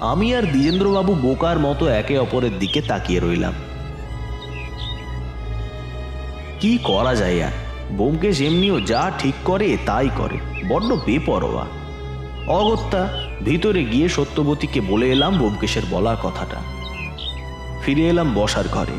আমি 0.00 0.34
আর 0.34 0.42
দ্বিজেন্দ্রবাবু 0.42 1.14
বোকার 1.14 1.58
মতো 1.58 1.86
একে 1.86 2.18
অপরের 2.18 2.58
দিকে 2.58 2.80
তাকিয়ে 2.80 3.20
রইলাম। 3.20 3.52
কি 6.60 6.78
করা 6.84 7.14
যায় 7.14 7.42
আর? 7.42 7.50
বোমকেশ 7.92 8.40
এমনিও 8.40 8.80
যা 8.80 9.12
ঠিক 9.18 9.34
করে 9.44 9.76
তাই 9.86 10.08
করে, 10.16 10.38
বড্ড 10.68 10.92
বেপরোয়া। 10.92 11.66
অগত্যা, 12.46 13.08
ভিতরে 13.44 13.84
গিয়ে 13.84 14.08
সত্যবতীকে 14.08 14.80
বলে 14.80 15.10
এলাম 15.10 15.38
বোমকেশের 15.38 15.82
বলা 15.90 16.16
কথাটা। 16.22 16.73
ফিরে 17.84 18.08
এলাম 18.08 18.34
বসার 18.34 18.68
ঘরে। 18.68 18.96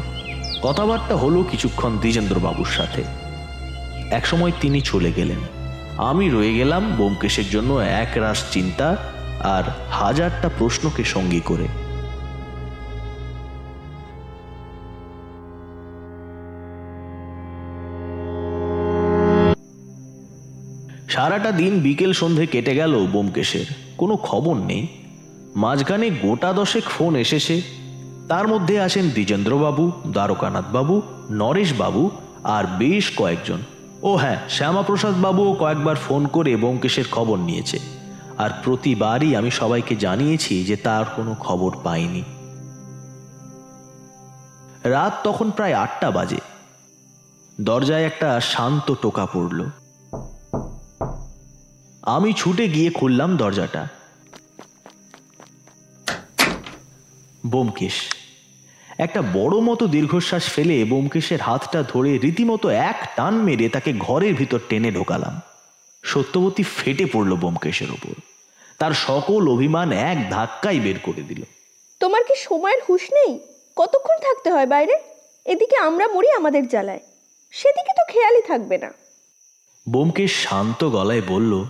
কথাবার্তা 0.61 1.15
হলো 1.15 1.43
কিছুক্ষণ 1.43 1.97
দ্বিজেন্দ্রবাবুর 1.97 2.65
সাথে। 2.65 3.03
একসময় 4.11 4.51
তিনি 4.61 4.81
চলে 4.81 5.11
গেলেন। 5.11 5.37
আমি 5.97 6.29
রয়ে 6.29 6.53
গেলাম 6.53 6.95
বোমকেশের 6.95 7.49
জন্য 7.49 7.73
এক 7.73 8.11
রাস 8.15 8.51
চিন্তা 8.51 8.97
আর 9.39 9.63
হাজারটা 9.91 10.49
প্রশ্নকে 10.59 11.03
সঙ্গী 11.03 11.39
করে। 11.39 11.67
সারাটা 21.09 21.51
দিন 21.51 21.79
বিকেল 21.79 22.13
সন্ধে 22.13 22.45
কেটে 22.45 22.75
গেল 22.75 23.05
বোমকেশের 23.05 23.65
কোনো 23.97 24.17
খবর 24.17 24.55
নেই। 24.55 24.87
মাঝখানে 25.55 26.09
গোটা 26.09 26.53
দশেক 26.53 26.83
ফোন 26.83 27.15
এসেছে। 27.15 27.84
তার 28.29 28.47
মধ্যে 28.47 28.79
আসেন 28.79 29.09
দ্বিজেন্দ্রবাবু 29.09 29.91
দ্বারকানাথ 30.07 30.65
বাবু 30.71 31.01
নরেশ 31.31 31.73
বাবু 31.73 32.11
আর 32.43 32.63
বেশ 32.77 33.11
কয়েকজন। 33.17 33.59
ও 34.03 34.15
হ্যাঁ 34.15 34.49
শ্যামাপ্রসাদ 34.49 35.21
বাবুও 35.21 35.53
কয়েকবার 35.53 35.95
ফোন 35.95 36.27
করে 36.27 36.55
ব্যোমকেশের 36.55 37.05
খবর 37.11 37.37
নিয়েছে। 37.37 37.79
আর 38.37 38.49
প্রতিবারই 38.63 39.35
আমি 39.35 39.51
সবাইকে 39.51 39.95
জানিয়েছি 39.95 40.63
যে 40.63 40.75
তার 40.75 41.05
কোনো 41.05 41.35
খবর 41.39 41.77
পাইনি। 41.83 42.23
রাত 44.83 45.13
তখন 45.23 45.51
প্রায় 45.51 45.73
আটটা 45.73 46.11
বাজে। 46.11 46.37
দরজায় 47.61 48.03
একটা 48.03 48.39
শান্ত 48.39 48.93
টোকা 49.01 49.25
পড়ল। 49.25 49.65
আমি 52.01 52.33
ছুটে 52.33 52.67
গিয়ে 52.67 52.89
খুললাম 52.89 53.37
দরজাটা। 53.37 53.87
বোমকেশ। 57.45 57.93
একটা 58.97 59.21
বড় 59.21 59.59
মতো 59.59 59.87
দীর্ঘশ্বাস 59.87 60.43
ফেলে 60.43 60.85
বোমকেশের 60.85 61.41
হাতটা 61.41 61.83
ধরে 61.83 62.17
রীতিমতো 62.17 62.69
এক 62.69 63.09
টান 63.15 63.33
মেরে 63.33 63.69
তাকে 63.69 63.93
ঘরের 63.93 64.33
ভিতর 64.33 64.59
টেনে 64.69 64.91
ঢোকালাম। 64.91 65.41
সত্যবতী 66.03 66.63
ফেটে 66.63 67.05
পড়ল 67.05 67.35
বোমকেশের 67.35 67.91
ওপর। 67.91 68.13
তার 68.79 68.91
সকল 68.93 69.51
অভিমান 69.51 69.91
এক 69.91 70.29
ধাক্কাই 70.29 70.79
বের 70.79 70.99
করে 71.03 71.21
দিল। 71.21 71.43
তোমার 71.99 72.23
কি 72.23 72.33
সময়ের 72.37 72.81
হুঁশ 72.89 73.01
নেই? 73.13 73.39
কতক্ষণ 73.75 74.17
থাকতে 74.21 74.51
হয় 74.51 74.67
বাইরে? 74.67 74.93
এদিকে 75.45 75.75
আমরা 75.75 76.07
মরি 76.07 76.31
আমাদের 76.31 76.67
জ্বালায়। 76.67 76.99
সেদিকে 77.51 77.93
তো 77.97 78.13
খেয়ালই 78.13 78.41
থাকবে 78.41 78.77
না। 78.77 78.93
বোমকেশ 79.89 80.49
শান্ত 80.49 80.83
গলায় 80.83 81.21
বলল 81.27 81.65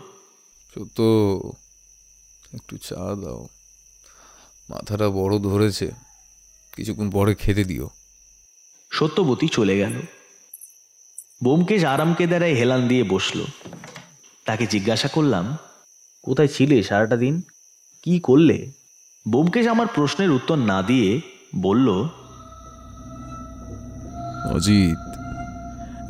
সত্য 0.75 0.99
একটু 2.53 2.77
চা 2.77 2.95
দাও। 2.95 3.47
মাথাটা 4.69 5.09
বড় 5.09 5.39
ধরেছে 5.39 5.91
কিছুক্ষণ 6.75 7.11
পরে 7.11 7.35
খেতে 7.35 7.63
দিও। 7.63 7.89
সত্যবতী 8.91 9.47
চলে 9.47 9.77
গেল। 9.77 10.01
বোমকেশ 11.43 11.83
আরামকে 11.83 12.27
দ্বারায় 12.27 12.53
হেলান 12.53 12.87
দিয়ে 12.87 13.03
বসল। 13.03 13.45
তাকে 14.45 14.67
জিজ্ঞাসা 14.67 15.07
করলাম 15.07 15.57
কোথায় 16.23 16.47
ছিলে 16.47 16.83
সারাটা 16.83 17.17
দিন? 17.17 17.41
কি 18.01 18.19
করলে? 18.19 18.71
বোমকেশ 19.27 19.67
আমার 19.67 19.87
প্রশ্নের 19.87 20.31
উত্তর 20.31 20.55
না 20.55 20.81
দিয়ে 20.81 21.21
বলল 21.55 22.07
অজিত 24.51 24.97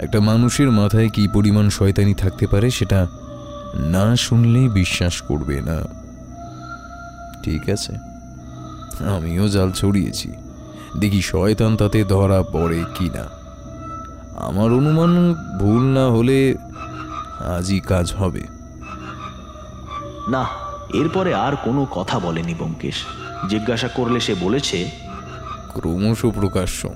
একটা 0.01 0.19
মানুষের 0.19 0.71
মাথায় 0.71 1.09
কি 1.09 1.27
পরিমাণ 1.27 1.69
শয়তানি 1.69 2.13
থাকতে 2.13 2.47
পারে 2.47 2.71
সেটা 2.71 3.07
না 3.75 4.15
শুনলে 4.15 4.69
বিশ্বাস 4.69 5.21
করবে 5.21 5.61
না। 5.61 5.83
ঠিক 7.43 7.69
আছে? 7.69 8.14
আমিও 8.99 9.47
জাল 9.47 9.71
ছড়িয়েছি। 9.71 10.31
দেখি 10.99 11.21
শয়তান 11.21 11.77
তাতে 11.77 12.03
ধরা 12.03 12.43
পড়ে 12.43 12.83
কি 12.95 13.09
না 13.09 13.29
আমার 14.35 14.73
অনুমান 14.73 15.33
ভুল 15.59 15.83
না 15.83 16.07
হলে 16.07 16.55
আজই 17.57 17.79
কাজ 17.79 18.13
হবে। 18.13 18.41
না 20.27 20.45
এরপরে 20.93 21.33
আর 21.33 21.55
কোনো 21.55 21.85
কথা 21.85 22.19
বলেনি 22.19 22.53
বোমকেশ 22.53 22.95
জিজ্ঞাসা 23.49 23.87
করলে 23.87 24.19
সে 24.19 24.35
বলেছে 24.35 24.91
ক্রমশ 25.73 26.25
প্রকাশ্য। 26.25 26.89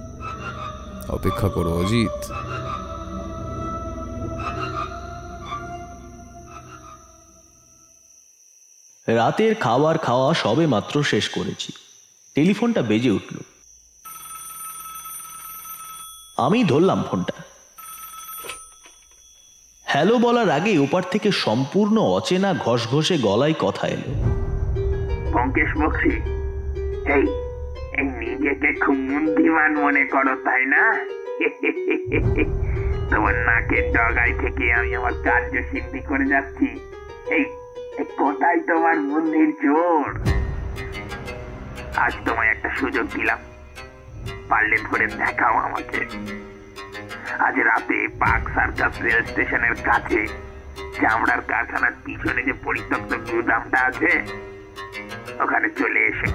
অপেক্ষা 1.09 1.49
করো 1.49 1.73
অজিত। 1.73 2.31
রাতের 9.09 9.55
খাবার 9.55 9.97
খাওয়া 9.97 10.33
সবে 10.33 10.67
মাত্র 10.67 11.03
শেষ 11.03 11.29
করেছি। 11.29 11.73
টেলিফোনটা 12.39 12.81
বেজে 12.81 13.11
উঠল। 13.11 13.35
আমি 16.37 16.59
ধরলাম 16.63 16.99
ফোনটা। 17.07 17.35
হ্যালো 19.85 20.15
বলার 20.17 20.49
আগে 20.57 20.71
ওপার 20.79 21.03
থেকে 21.11 21.29
সম্পূর্ণ 21.45 21.95
অচেনা 22.17 22.49
ঘষঘষে 22.65 23.15
গলায় 23.17 23.55
কথা 23.59 23.85
এলো। 23.87 24.09
বক্সি, 25.81 26.13
এই 27.15 27.23
নিজেকে 28.21 28.69
খুব 28.83 28.97
বুদ্ধিমান 29.09 29.71
মনে 29.83 30.03
করো, 30.05 30.33
তাই 30.45 30.63
না? 30.65 30.83
তোমার 33.09 33.35
নাকের 33.47 33.85
ডগায় 33.95 34.33
থেকে 34.41 34.65
আমি 34.73 34.91
আমার 34.95 35.15
কার্য 35.23 35.53
সিদ্ধি 35.71 36.01
করে 36.09 36.25
যাচ্ছি। 36.25 36.67
এই 37.35 37.43
কোথায় 38.21 38.59
তোমার 38.69 38.97
বুদ্ধির 39.09 39.51
জোর 39.63 40.07
আজ 41.99 42.13
তোমায় 42.25 42.47
একটা 42.47 42.69
সুযোগ 42.79 43.07
দিলাম। 43.13 43.37
পারলে 44.49 44.77
ধরে 44.77 45.07
দেখাও 45.07 45.57
আমাকে। 45.57 46.05
আজ 47.39 47.59
রাতে 47.59 48.07
পার্ক 48.19 48.49
সার্কাস 48.49 49.01
রেল 49.01 49.25
স্টেশনের 49.25 49.75
কাছে 49.75 50.27
চামড়ার 51.01 51.41
কারখানার 51.41 51.91
পিছনে 52.05 52.43
যে 52.43 52.53
পরিত্যক্ত 52.53 53.31
গুদামটা 53.31 53.79
আছে, 53.79 54.23
ওখানে 55.39 55.69
চলে 55.69 55.99
এসো। 55.99 56.31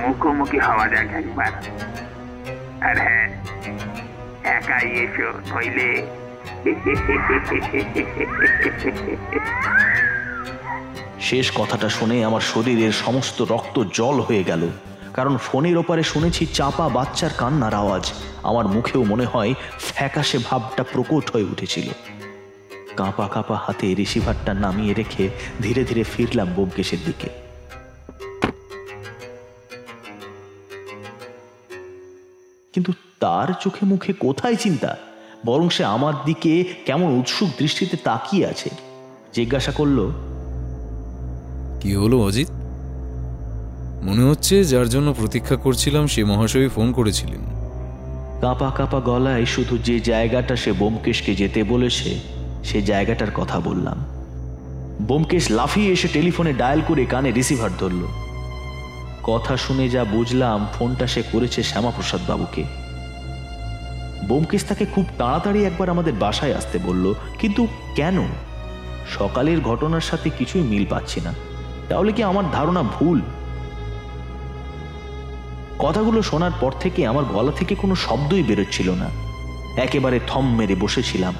মুখোমুখি 0.00 0.58
হওয়া 0.58 0.88
যাক 0.88 1.06
একবার। 1.06 1.52
আর 2.80 2.98
হ্যাঁ 2.98 3.42
একাই 4.44 4.90
এসো 4.90 5.56
নইলে। 5.56 6.06
শেষ 11.28 11.52
কথাটা 11.54 11.88
শুনে 11.88 12.24
আমার 12.24 12.40
শরীরের 12.40 12.92
সমস্ত 12.92 13.42
রক্ত 13.42 13.82
জল 13.92 14.20
হয়ে 14.20 14.44
গেল। 14.44 14.68
কারণ 15.14 15.36
ফোনের 15.36 15.76
ওপারে 15.76 16.02
শুনেছি 16.02 16.46
চাপা 16.46 16.88
বাচ্চার 16.88 17.30
কান্নার 17.36 17.74
আওয়াজ। 17.74 18.12
আমার 18.42 18.68
মুখেও 18.68 19.04
মনে 19.04 19.24
হয় 19.24 19.54
ফ্যাকাশে 19.78 20.38
ভাবটা 20.38 20.84
প্রকট 20.92 21.30
হয়ে 21.30 21.42
উঠেছিল। 21.42 21.88
কাঁপা 22.96 23.28
কাঁপা 23.28 23.56
হাতে 23.56 23.94
রিসিভারটা 23.94 24.54
নামিয়ে 24.54 24.94
রেখে 24.94 25.28
ধীরে 25.62 25.84
ধীরে 25.84 26.02
ফিরলাম 26.02 26.52
বোমকেশের 26.52 26.98
দিকে। 27.06 27.28
কিন্তু 32.72 32.92
তার 33.20 33.48
চোখে 33.60 33.86
মুখে 33.86 34.12
কোথায় 34.12 34.54
চিন্তা? 34.54 34.96
বরং 35.46 35.68
সে 35.68 35.84
আমার 35.84 36.12
দিকে 36.24 36.64
কেমন 36.86 37.18
উৎসুক 37.18 37.48
দৃষ্টিতে 37.58 37.96
তাকিয়ে 37.96 38.46
আছে। 38.46 38.70
জিজ্ঞাসা 39.32 39.72
করল 39.72 40.10
কি 41.82 41.94
হলো 41.94 42.16
অজিত? 42.22 42.48
মনে 44.02 44.22
হচ্ছে 44.22 44.64
যার 44.64 44.88
জন্য 44.88 45.12
প্রতীক্ষা 45.12 45.56
করছিলাম 45.56 46.06
সে 46.06 46.24
মহাশয় 46.24 46.68
ফোন 46.68 46.92
করেছিলেন। 46.92 47.42
কাঁপা 48.40 48.70
কাঁপা 48.70 49.00
গলায় 49.00 49.44
শুধু 49.44 49.78
যে 49.78 50.00
জায়গাটা 50.00 50.56
সে 50.56 50.72
বোমকেশকে 50.72 51.34
যেতে 51.34 51.64
বলেছে, 51.64 52.20
সে 52.64 52.82
জায়গাটার 52.82 53.30
কথা 53.30 53.60
বললাম। 53.60 53.98
বোমকেশ 55.02 55.50
লাফিয়ে 55.50 55.92
এসে 55.92 56.08
টেলিফোনে 56.08 56.52
ডায়াল 56.52 56.80
করে 56.88 57.06
কানে 57.06 57.30
রিসিভার 57.30 57.70
ধরল। 57.78 58.02
কথা 59.22 59.56
শুনে 59.56 59.88
যা 59.88 60.04
বুঝলাম, 60.04 60.66
ফোনটা 60.74 61.06
সে 61.06 61.22
করেছে 61.32 61.62
শ্যামাপ্রসাদ 61.62 62.20
বাবুকে। 62.28 62.64
বোমকেশ 64.28 64.64
তাকে 64.64 64.84
খুব 64.84 65.06
তাড়াতাড়ি 65.18 65.64
একবার 65.64 65.90
আমাদের 65.90 66.12
বাসায় 66.12 66.54
আসতে 66.54 66.78
বলল, 66.78 67.14
কিন্তু 67.38 67.66
কেন? 67.94 68.18
সকালের 69.18 69.60
ঘটনার 69.60 70.00
সাথে 70.00 70.30
কিছুই 70.38 70.62
মিল 70.62 70.86
পাচ্ছি 70.90 71.20
না। 71.20 71.32
তাহলে 71.88 72.10
কি 72.12 72.22
আমার 72.22 72.44
ধারণা 72.52 72.82
ভুল? 72.82 73.18
কথাগুলো 75.78 76.22
শোনার 76.22 76.54
পর 76.60 76.72
থেকে 76.80 77.00
আমার 77.06 77.24
গলা 77.24 77.52
থেকে 77.52 77.74
কোনো 77.74 77.94
শব্দই 77.94 78.42
বেরোচ্ছিল 78.42 78.88
না। 78.90 79.08
একেবারে 79.76 80.20
থম 80.26 80.44
মেরে 80.56 80.74
বসেছিলাম। 80.74 81.34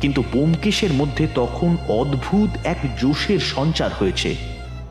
কিন্তু 0.00 0.20
বোমকেশের 0.32 0.92
মধ্যে 0.92 1.26
তখন 1.34 1.76
অদ্ভুত 1.88 2.50
এক 2.64 2.78
জোশের 3.00 3.40
সঞ্চার 3.54 3.90
হয়েছে। 3.98 4.30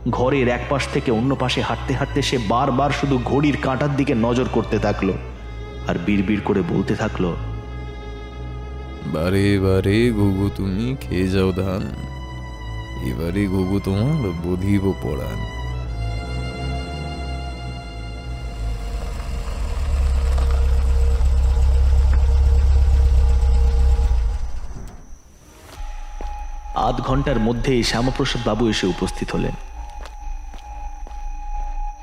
ঘরের 0.09 0.47
এক 0.47 0.63
পাশ 0.69 0.83
থেকে 0.93 1.09
অন্য 1.11 1.31
পাশে 1.35 1.61
হাঁটতে 1.61 1.93
হাঁটতে 1.93 2.21
সে 2.21 2.37
বারবার 2.47 2.91
শুধু 3.01 3.15
ঘড়ির 3.25 3.57
কাঁটার 3.61 3.91
দিকে 3.95 4.13
নজর 4.15 4.47
করতে 4.51 4.77
থাকল 4.79 5.09
আর 5.87 5.95
বিড়বিড় 6.05 6.41
করে 6.41 6.61
বলতে 6.69 6.93
থাকল, 6.95 7.23
বারে 9.13 9.47
বারে 9.59 9.97
ঘুঘু 10.11 10.45
তুমি 10.55 10.95
খেয়ে 11.01 11.27
যাও 11.27 11.51
ধান। 11.51 11.83
এবারে 13.03 13.47
ঘুঘু 13.47 13.79
তোমার 13.79 14.31
বধিব 14.45 14.93
পড়ান 15.03 15.39
আধ 26.75 27.01
ঘণ্টার 27.01 27.39
মধ্যেই 27.39 27.83
শ্যামাপ্রসাদ 27.83 28.41
বাবু 28.45 28.69
এসে 28.69 28.87
উপস্থিত 28.87 29.31
হলেন। 29.31 29.51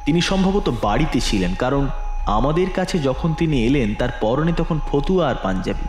তিনি 0.05 0.21
সম্ভবত 0.21 0.73
বাড়িতে 0.83 1.21
ছিলেন, 1.21 1.55
কারণ 1.55 1.89
আমাদের 2.27 2.71
কাছে 2.71 2.99
যখন 2.99 3.35
তিনি 3.35 3.67
এলেন, 3.67 3.95
তার 3.95 4.09
পরনে 4.21 4.53
তখন 4.53 4.81
ফতুয়া 4.89 5.29
আর 5.29 5.35
পাঞ্জাবি। 5.43 5.87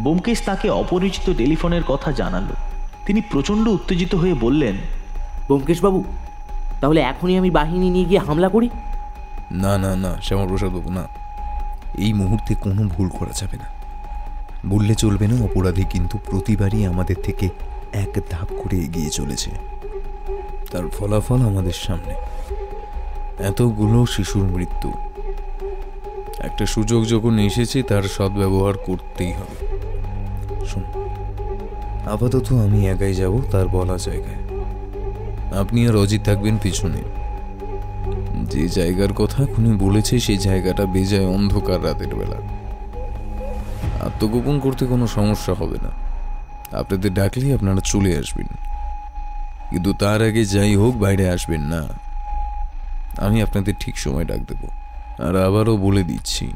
বোমকেশ 0.00 0.42
তাকে 0.44 0.70
অপরিচিত 0.70 1.36
টেলিফোনের 1.36 1.82
কথা 1.82 2.12
জানালো। 2.12 2.69
তিনি 3.10 3.20
প্রচণ্ড 3.20 3.68
উত্তেজিত 3.68 4.14
হয়ে 4.14 4.34
বললেন 4.34 4.74
ব্যোমকেশবাবু 5.46 6.04
তাহলে 6.80 7.00
এখনই 7.00 7.38
আমি 7.38 7.50
বাহিনী 7.50 7.90
নিয়ে 7.90 8.04
গিয়ে 8.04 8.20
হামলা 8.20 8.48
করি? 8.48 8.68
না 9.50 9.78
না 9.78 9.96
না 9.96 10.20
শ্যামাপ্রসাদ 10.22 10.68
বাবু 10.68 10.90
না। 10.90 11.08
এই 11.98 12.12
মুহূর্তে 12.12 12.54
কোনো 12.54 12.82
ভুল 12.82 13.08
করা 13.08 13.30
যাবে 13.34 13.56
না। 13.56 13.64
বললে 14.66 14.94
চলবে 14.94 15.26
না 15.26 15.44
অপরাধী 15.44 15.84
কিন্তু 15.84 16.18
প্রতিবারই 16.18 16.86
আমাদের 16.86 17.16
থেকে 17.22 17.48
এক 17.92 18.20
ধাপ 18.30 18.48
করে 18.62 18.76
এগিয়ে 18.76 19.10
চলেছে। 19.10 19.50
তার 20.70 20.88
ফলাফল 20.98 21.46
আমাদের 21.46 21.72
সামনে। 21.72 22.14
এতগুলো 23.44 24.06
শিশুর 24.06 24.44
মৃত্যু। 24.44 24.92
একটা 26.38 26.66
সুযোগ 26.66 27.06
যখন 27.06 27.38
এসেছে 27.38 27.82
তার 27.82 28.02
সদ্ব্যবহার 28.02 28.74
করতেই 28.78 29.32
হবে। 29.32 29.66
শোন 30.66 30.99
আপাতত 32.06 32.52
আমি 32.52 32.88
একাই 32.88 33.14
যাব, 33.14 33.40
তার 33.50 33.68
বলা 33.68 33.98
জায়গায়। 33.98 34.60
আপনি 35.60 35.88
আর 35.88 35.96
অজিত 35.96 36.22
থাকবেন 36.22 36.58
পিছনে। 36.62 37.02
যে 38.44 38.68
জায়গার 38.68 39.12
কথা 39.12 39.46
খুনি 39.46 39.76
বলেছে, 39.76 40.20
সেই 40.20 40.36
জায়গাটা 40.36 40.86
বেজায় 40.86 41.26
অন্ধকার 41.26 41.84
রাতের 41.84 42.14
বেলা। 42.14 42.36
আত্মগোপন 44.06 44.58
করতে 44.58 44.86
কোনো 44.86 45.06
সমস্যা 45.06 45.54
হবে 45.54 45.76
না। 45.82 45.90
আপনাদের 46.78 47.14
ডাকলেই 47.14 47.52
আপনারা 47.52 47.80
চলে 47.84 48.18
আসবেন। 48.18 48.46
কিন্তু 49.70 49.92
তার 49.92 50.22
আগে 50.22 50.44
যাই 50.44 50.76
হোক, 50.76 50.96
বাইরে 50.96 51.30
আসবেন 51.30 51.60
না। 51.60 51.86
আমি 53.18 53.42
আপনাদের 53.42 53.74
ঠিক 53.80 53.98
সময় 53.98 54.24
ডাক 54.24 54.38
দেব। 54.38 54.68
আর 55.28 55.42
আবারও 55.42 55.76
বলে 55.76 56.02
দিচ্ছি, 56.02 56.50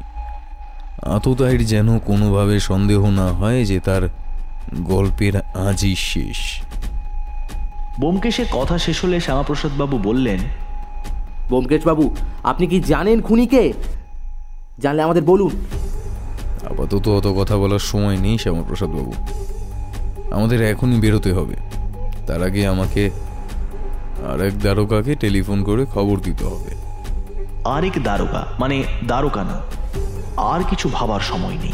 আততায়ীর 1.01 1.65
যেন 1.65 1.99
কোনোভাবে 1.99 2.59
সন্দেহ 2.59 3.09
না 3.09 3.27
হয় 3.27 3.65
যে 3.65 3.79
তার 3.79 4.09
গল্পের 4.73 5.37
আজই 5.37 5.95
শেষ। 5.95 6.37
বোমকেশের 7.99 8.45
কথা 8.51 8.77
শেষ 8.77 9.03
হলে 9.03 9.19
শ্যামাপ্রসাদ 9.19 9.71
বাবু 9.77 9.97
বললেন 9.97 10.39
ব্যোমকেশবাবু 11.47 12.15
আপনি 12.43 12.67
কি 12.67 12.79
জানেন 12.79 13.21
খুনিকে? 13.21 13.73
জানলে 14.79 15.01
আমাদের 15.01 15.23
বলুন। 15.23 15.49
আপাতত 16.71 17.07
অত 17.07 17.27
কথা 17.27 17.57
বলার 17.57 17.79
সময় 17.79 18.17
নেই 18.17 18.37
শ্যামাপ্রসাদ 18.37 18.89
বাবু 18.89 19.13
আমাদের 20.31 20.61
এখনই 20.61 20.99
বেরোতে 20.99 21.33
হবে। 21.33 21.55
তার 22.27 22.43
আগে 22.43 22.67
আমাকে 22.67 23.09
আর 24.33 24.41
এক 24.41 24.59
দ্বারকাকে 24.59 25.15
টেলিফোন 25.15 25.63
করে 25.63 25.85
খবর 25.85 26.19
দিতে 26.19 26.45
হবে। 26.45 26.75
আরেক 27.63 27.93
দ্বারকা 28.01 28.45
মানে 28.59 28.83
দ্বারকা 29.05 29.43
না। 29.43 29.61
আর 30.37 30.63
কিছু 30.69 30.89
ভাবার 30.93 31.19
সময় 31.19 31.55
নেই। 31.55 31.71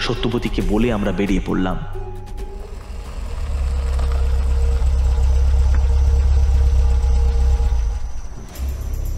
সত্যবতীকে 0.00 0.62
বলে 0.68 0.92
আমরা 0.92 1.12
বেরিয়ে 1.12 1.40
পড়লাম। 1.46 1.78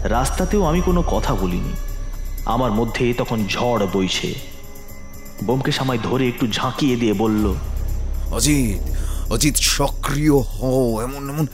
রাস্তাতেও 0.03 0.63
আমি 0.65 0.81
কোনো 0.81 1.01
কথা 1.01 1.35
বলিনি। 1.35 1.73
আমার 2.45 2.71
মধ্যে 2.71 3.13
তখন 3.13 3.47
ঝড় 3.47 3.87
বইছে। 3.87 4.33
বোমকেশ 5.43 5.79
আমায় 5.79 5.99
ধরে 6.03 6.27
একটু 6.27 6.47
ঝাঁকিয়ে 6.47 6.95
দিয়ে 6.95 7.13
বলল 7.13 7.55
অজিত 8.31 8.79
অজিত 9.31 9.55
সক্রিয় 9.55 10.37
হও 10.37 11.01
এমন 11.01 11.29
এমন 11.29 11.47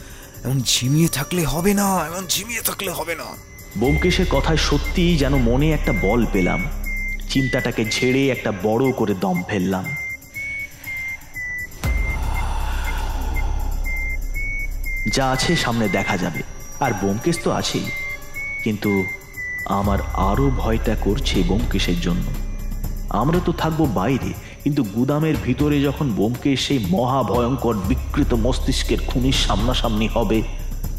এমন 0.45 0.61
ঝিমিয়ে 0.61 1.07
থাকলে 1.07 1.45
হবে 1.45 1.73
না 1.73 1.87
এমন 2.05 2.27
ঝিমিয়ে 2.29 2.61
থাকলে 2.61 2.91
হবে 2.91 3.15
না। 3.15 3.23
বোমকেশের 3.77 4.25
কথায় 4.31 4.57
সত্যিই 4.57 5.17
যেন 5.17 5.35
মনে 5.35 5.71
একটা 5.71 5.93
বল 6.01 6.25
পেলাম। 6.33 6.84
চিন্তাটাকে 7.29 7.85
ঝেড়ে 7.85 8.29
একটা 8.29 8.51
বড় 8.63 8.91
করে 8.91 9.13
দম 9.13 9.43
ফেললাম। 9.49 9.85
যা 15.15 15.25
আছে 15.31 15.55
সামনে 15.55 15.87
দেখা 15.87 16.17
যাবে, 16.17 16.41
আর 16.79 16.91
বোমকেশ 17.01 17.37
তো 17.43 17.51
আছেই। 17.51 17.87
কিন্তু 18.63 19.05
আমার 19.65 19.99
আরও 20.29 20.51
ভয়টা 20.57 20.95
করছে 20.95 21.43
বোমকেশের 21.43 22.01
জন্য। 22.01 22.25
আমরা 23.09 23.39
তো 23.45 23.51
থাকব 23.51 23.85
বাইরে, 23.85 24.33
কিন্তু 24.63 24.83
গুদামের 24.83 25.35
ভিতরে 25.43 25.81
যখন 25.81 26.11
বোমকেশ 26.11 26.67
সেই 26.67 26.85
মহা 26.89 27.23
ভয়ঙ্কর 27.23 27.73
বিকৃত 27.73 28.33
মস্তিষ্কের 28.33 28.99
খুনির 29.07 29.37
সামনাসামনি 29.45 30.07
হবে, 30.07 30.41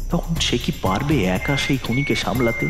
তখন 0.09 0.35
সে 0.35 0.57
কি 0.57 0.71
পারবে 0.81 1.15
একা 1.23 1.57
সেই 1.57 1.77
খুনিকে 1.77 2.15
সামলাতে? 2.15 2.67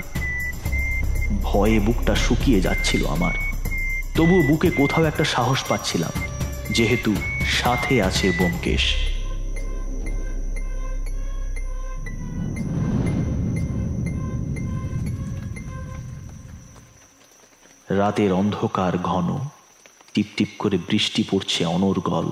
ভয়ে 1.43 1.79
বুকটা 1.79 2.15
শুকিয়ে 2.15 2.61
যাচ্ছিল 2.61 3.07
আমার। 3.07 3.46
তবুও 4.17 4.41
বুকে 4.41 4.71
কোথাও 4.71 5.03
একটা 5.03 5.23
সাহস 5.23 5.63
পাচ্ছিলাম, 5.69 6.11
যেহেতু 6.71 7.15
সাথে 7.45 8.03
আছে 8.03 8.31
বোমকেশ 8.31 8.83
রাতের 17.89 18.31
অন্ধকার 18.33 18.97
ঘন 18.97 19.37
টিপটিপ 20.13 20.47
করে 20.59 20.77
বৃষ্টি 20.89 21.23
পড়ছে 21.31 21.65
অনর্গল 21.65 22.27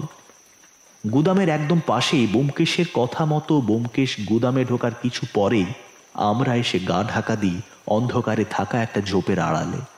গুদামের 1.11 1.49
একদম 1.49 1.79
পাশেই 1.87 2.27
বোমকেশের 2.27 2.85
কথা 2.93 3.25
মতো 3.25 3.61
বোমকেশ 3.61 4.11
গুদামে 4.19 4.65
ঢোকার 4.65 4.93
কিছু 5.01 5.25
পরেই 5.33 5.65
আমরা 6.13 6.55
এসে 6.55 6.79
গা 6.79 7.03
ঢাকা 7.03 7.35
দিই 7.35 7.61
অন্ধকারে 7.87 8.45
থাকা 8.49 8.81
একটা 8.81 9.01
ঝোপের 9.01 9.39
আড়ালে। 9.39 9.94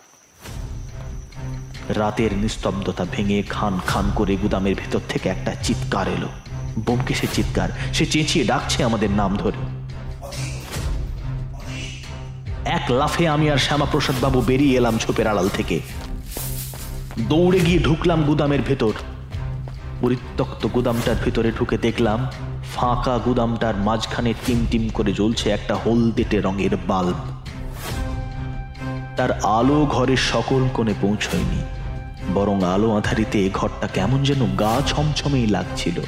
রাতের 1.90 2.34
নিস্তব্ধতা 2.34 3.06
ভেঙে 3.12 3.42
খান 3.42 3.80
খান 3.88 4.12
করে 4.16 4.36
গুদামের 4.36 4.76
ভেতর 4.76 5.00
থেকে 5.10 5.30
একটা 5.30 5.56
চিৎকার 5.64 6.08
এলো। 6.08 6.28
বোমকেশের 6.86 7.28
চিৎকার, 7.34 7.70
সে 7.94 8.06
চেঁচিয়ে 8.06 8.46
ডাকছে 8.46 8.84
আমাদের 8.84 9.12
নাম 9.12 9.36
ধরে। 9.36 9.58
এক 12.66 12.92
লাফে 12.92 13.28
আমি 13.28 13.50
আর 13.50 13.58
শ্যামাপ্রসাদ 13.58 14.16
বাবু 14.22 14.42
বেরিয়ে 14.42 14.78
এলাম 14.78 14.98
ঝোপের 14.98 15.28
আড়াল 15.28 15.50
থেকে। 15.50 15.80
দৌড়ে 17.20 17.60
গিয়ে 17.60 17.80
ঢুকলাম 17.80 18.24
গুদামের 18.24 18.62
ভেতর। 18.62 18.94
পরিত্যক্ত 20.02 20.68
গুদামটার 20.68 21.16
ভেতরে 21.26 21.52
ঢুকে 21.52 21.78
দেখলাম 21.78 22.28
ফাঁকা 22.76 23.18
গুদামটার 23.18 23.76
মাঝখানে 23.76 24.34
টিম 24.46 24.66
টিম 24.72 24.90
করে 24.90 25.14
জ্বলছে 25.14 25.50
একটা 25.50 25.76
হলদেটে 25.76 26.42
রঙের 26.42 26.78
বাল্ব। 26.88 27.14
তার 29.18 29.32
আলো 29.32 29.86
ঘরের 29.86 30.18
সকল 30.18 30.68
কোণে 30.74 30.94
পৌঁছয়নি। 31.02 31.77
বরং 32.34 32.64
আলো 32.64 32.96
আধারিতে 32.96 33.50
ঘরটা 33.54 33.88
কেমন 33.88 34.24
যেন 34.24 34.56
গা 34.56 34.82
ছমছমেই 34.88 35.48
লাগছিল। 35.48 36.02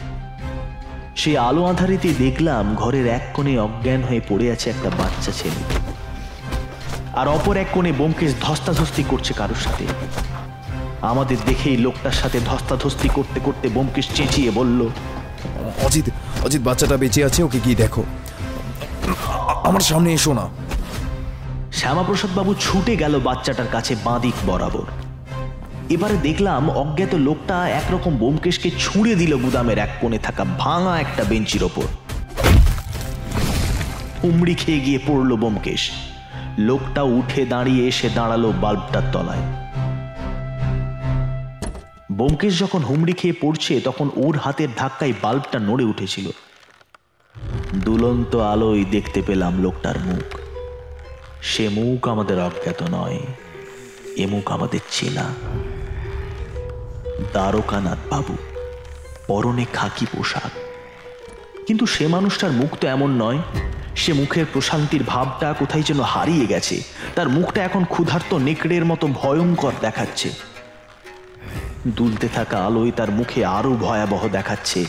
সেই 1.15 1.37
আলো 1.37 1.65
আধারিতে 1.65 2.13
দেখলাম 2.13 2.75
ঘরের 2.75 3.07
এক 3.07 3.21
কোণে 3.33 3.59
অজ্ঞান 3.59 4.03
হয়ে 4.03 4.21
পড়ে 4.29 4.51
আছে 4.51 4.69
একটা 4.69 4.89
বাচ্চা 4.89 5.31
ছেলে। 5.31 5.61
আর 7.13 7.27
অপর 7.27 7.57
এক 7.57 7.67
কোণে 7.73 7.91
বোমকেশ 7.91 8.33
ধস্তাধস্তি 8.41 9.03
করছে 9.03 9.33
কারোর 9.33 9.55
সাথে। 9.55 9.85
আমাদের 11.01 11.37
দেখেই 11.45 11.77
লোকটার 11.77 12.11
সাথে 12.11 12.39
ধস্তাধস্তি 12.45 13.09
করতে 13.09 13.39
করতে 13.39 13.69
বোমকেশ 13.69 14.07
চেঁচিয়ে 14.13 14.51
বলল 14.51 14.89
অজিত 15.85 16.09
অজিত 16.45 16.61
বাচ্চাটা 16.61 16.97
বেঁচে 16.97 17.25
আছে 17.25 17.43
ওকে 17.43 17.59
গিয়ে 17.65 17.75
দেখো। 17.75 18.03
আমার 19.63 19.79
সামনে 19.79 20.13
এসো 20.13 20.33
না। 20.33 20.49
শ্যামাপ্রসাদ 21.71 22.29
বাবু 22.35 22.53
ছুটে 22.59 22.95
গেল 22.97 23.19
বাচ্চাটার 23.19 23.67
কাছে 23.67 23.95
বাঁদিক 24.03 24.33
বরাবর। 24.47 24.85
এবারে 25.89 26.17
দেখলাম 26.17 26.69
অজ্ঞাত 26.69 27.15
লোকটা 27.15 27.69
একরকম 27.69 28.17
বোমকেশকে 28.17 28.71
ছুঁড়ে 28.79 29.15
দিল 29.15 29.37
গুদামের 29.37 29.77
এক 29.77 29.89
কোণে 30.01 30.19
থাকা 30.19 30.45
ভাঙা 30.59 30.99
একটা 30.99 31.23
বেঞ্চির 31.23 31.63
ওপর। 31.63 31.87
হুমড়ি 34.23 34.55
খেয়ে 34.55 34.79
গিয়ে 34.79 34.99
পড়ল 35.07 35.35
বোমকেশ 35.35 35.91
লোকটা 36.57 37.01
উঠে 37.03 37.45
দাঁড়িয়ে 37.45 37.87
এসে 37.87 38.09
দাঁড়াল 38.09 38.51
বাল্বটার 38.51 39.01
তলায়। 39.13 39.45
বোমকেশ 42.11 42.59
যখন 42.59 42.81
হুমড়ি 42.81 43.13
খেয়ে 43.13 43.33
পড়ছে, 43.41 43.81
তখন 43.81 44.09
ওর 44.15 44.37
হাতের 44.37 44.67
ধাক্কায় 44.77 45.13
বাল্বটা 45.21 45.59
নড়ে 45.59 45.83
উঠেছিল। 45.83 46.29
দুলন্ত 47.75 48.35
আলোয় 48.35 48.85
দেখতে 48.91 49.21
পেলাম 49.21 49.61
লোকটার 49.61 49.99
মুখ। 49.99 50.39
সে 51.41 51.69
মুখ 51.69 52.07
আমাদের 52.07 52.39
অজ্ঞাত 52.39 52.83
নয়, 52.91 53.19
এ 54.17 54.27
মুখ 54.27 54.51
আমাদের 54.51 54.79
চেনা। 54.91 55.25
দ্বারকানাথ 57.19 57.97
বাবু, 58.09 58.37
পরনে 59.27 59.65
খাকি 59.73 60.05
পোশাক। 60.05 60.51
কিন্তু 61.67 61.85
সে 61.85 62.07
মানুষটার 62.07 62.51
মুখ 62.51 62.75
তো 62.81 62.87
এমন 62.87 63.09
নয়, 63.09 63.37
সে 63.95 64.13
মুখের 64.13 64.45
প্রশান্তির 64.53 65.03
ভাবটা 65.03 65.53
কোথায় 65.53 65.83
যেন 65.83 66.01
হারিয়ে 66.01 66.45
গেছে। 66.45 66.83
তার 67.15 67.29
মুখটা 67.29 67.63
এখন 67.63 67.85
ক্ষুধার্ত 67.85 68.33
নেকড়ের 68.33 68.85
মতো 68.85 69.07
ভয়ঙ্কর 69.07 69.71
দেখাচ্ছে। 69.81 70.29
দুলতে 71.87 72.27
থাকা 72.27 72.65
আলোয় 72.65 72.91
তার 72.91 73.11
মুখে 73.11 73.45
আরও 73.45 73.73
ভয়াবহ 73.73 74.27
দেখাচ্ছে। 74.27 74.85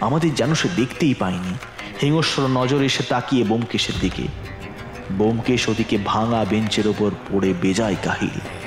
আমাদের 0.00 0.34
যেন 0.34 0.54
সে 0.54 0.68
দেখতেই 0.76 1.14
পায়নি। 1.14 1.54
হিংস্র 2.02 2.46
নজর 2.46 2.82
এসে 2.82 3.02
তাকিয়ে 3.02 3.44
বোমকেশের 3.44 3.94
দিকে। 4.00 4.22
বোমকেশ 5.12 5.68
ওদিকে 5.68 5.98
ভাঙা 6.04 6.44
বেঞ্চের 6.44 6.88
ওপর 6.88 7.10
পড়ে 7.10 7.54
বেজায় 7.62 7.96
কাহিল। 8.04 8.57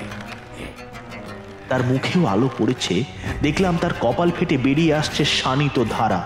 তার 1.72 1.84
মুখেও 1.84 2.26
আলো 2.26 2.50
পড়েছে। 2.58 2.96
দেখলাম 3.42 3.78
তার 3.82 3.94
কপাল 4.02 4.30
ফেটে 4.40 4.58
বেরিয়ে 4.58 4.94
আসছে 4.94 5.26
শানিত 5.26 5.78
ধারা। 5.90 6.22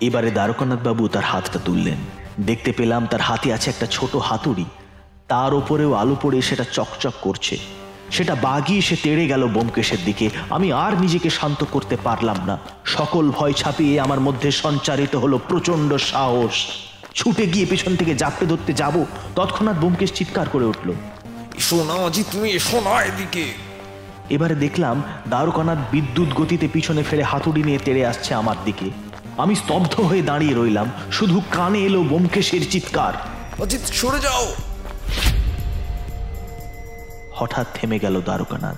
এবারে 0.00 0.30
দ্বারকানাথ 0.30 0.80
বাবু 0.82 1.08
তার 1.08 1.22
হাতটা 1.22 1.58
তুললেন। 1.64 2.00
দেখতে 2.40 2.70
পেলাম 2.72 3.06
তার 3.06 3.20
হাতে 3.20 3.48
আছে 3.52 3.70
একটা 3.70 3.86
ছোট 3.86 4.16
হাতুড়ি। 4.16 4.64
তার 5.28 5.54
ওপরেও 5.54 5.92
আলো 5.92 6.16
পড়ে 6.22 6.38
সেটা 6.42 6.64
চকচক 6.72 7.14
করছে। 7.20 7.56
সেটা 8.10 8.34
বাগিয়ে 8.34 8.82
সে 8.82 8.96
তেড়ে 8.96 9.24
গেল 9.26 9.42
বোমকেশের 9.46 9.98
দিকে। 10.04 10.26
আমি 10.50 10.68
আর 10.84 10.92
নিজেকে 11.00 11.30
শান্ত 11.30 11.64
করতে 11.70 11.96
পারলাম 11.96 12.38
না। 12.46 12.58
সকল 12.84 13.24
ভয় 13.30 13.52
ছাপিয়ে 13.52 13.94
আমার 14.00 14.20
মধ্যে 14.20 14.48
সঞ্চারিত 14.50 15.16
হলো 15.16 15.36
প্রচণ্ড 15.48 15.90
সাহস। 16.10 16.56
ছুটে 17.14 17.44
গিয়ে 17.46 17.66
পেছন 17.66 17.92
থেকে 17.96 18.12
জাপটে 18.14 18.44
ধরতে 18.46 18.72
যাব। 18.72 18.94
তৎক্ষণাৎ 19.36 19.76
বোমকেশ 19.76 20.10
চিৎকার 20.12 20.46
করে 20.48 20.64
উঠল। 20.64 20.88
এসো 21.58 21.84
না 21.84 21.94
অজিত 21.94 22.26
তুমি 22.32 22.50
এসো 22.50 22.80
না 22.80 23.02
এদিকে। 23.02 23.44
এবারে 24.30 24.54
দেখলাম 24.54 25.02
দ্বারকানাথ 25.28 25.78
বিদ্যুৎ 25.92 26.28
গতিতে 26.34 26.68
পিছনে 26.68 27.02
ফেরে 27.02 27.22
হাতুড়ি 27.22 27.62
নিয়ে 27.62 27.78
তেড়ে 27.78 28.06
আসছে 28.06 28.34
আমার 28.34 28.56
দিকে। 28.64 28.90
আমি 29.36 29.54
স্তব্ধ 29.54 30.00
হয়ে 30.00 30.22
দাঁড়িয়ে 30.22 30.54
রইলাম 30.54 30.90
শুধু 31.12 31.42
কানে 31.52 31.78
এলো 31.78 32.02
বোমকেশের 32.02 32.70
চিৎকার। 32.70 33.14
অজিত 33.62 33.80
সরে 33.80 34.20
যাও। 34.20 34.46
হঠাৎ 37.34 37.66
থেমে 37.74 37.98
গেল 37.98 38.20
দ্বারকানাথ 38.20 38.76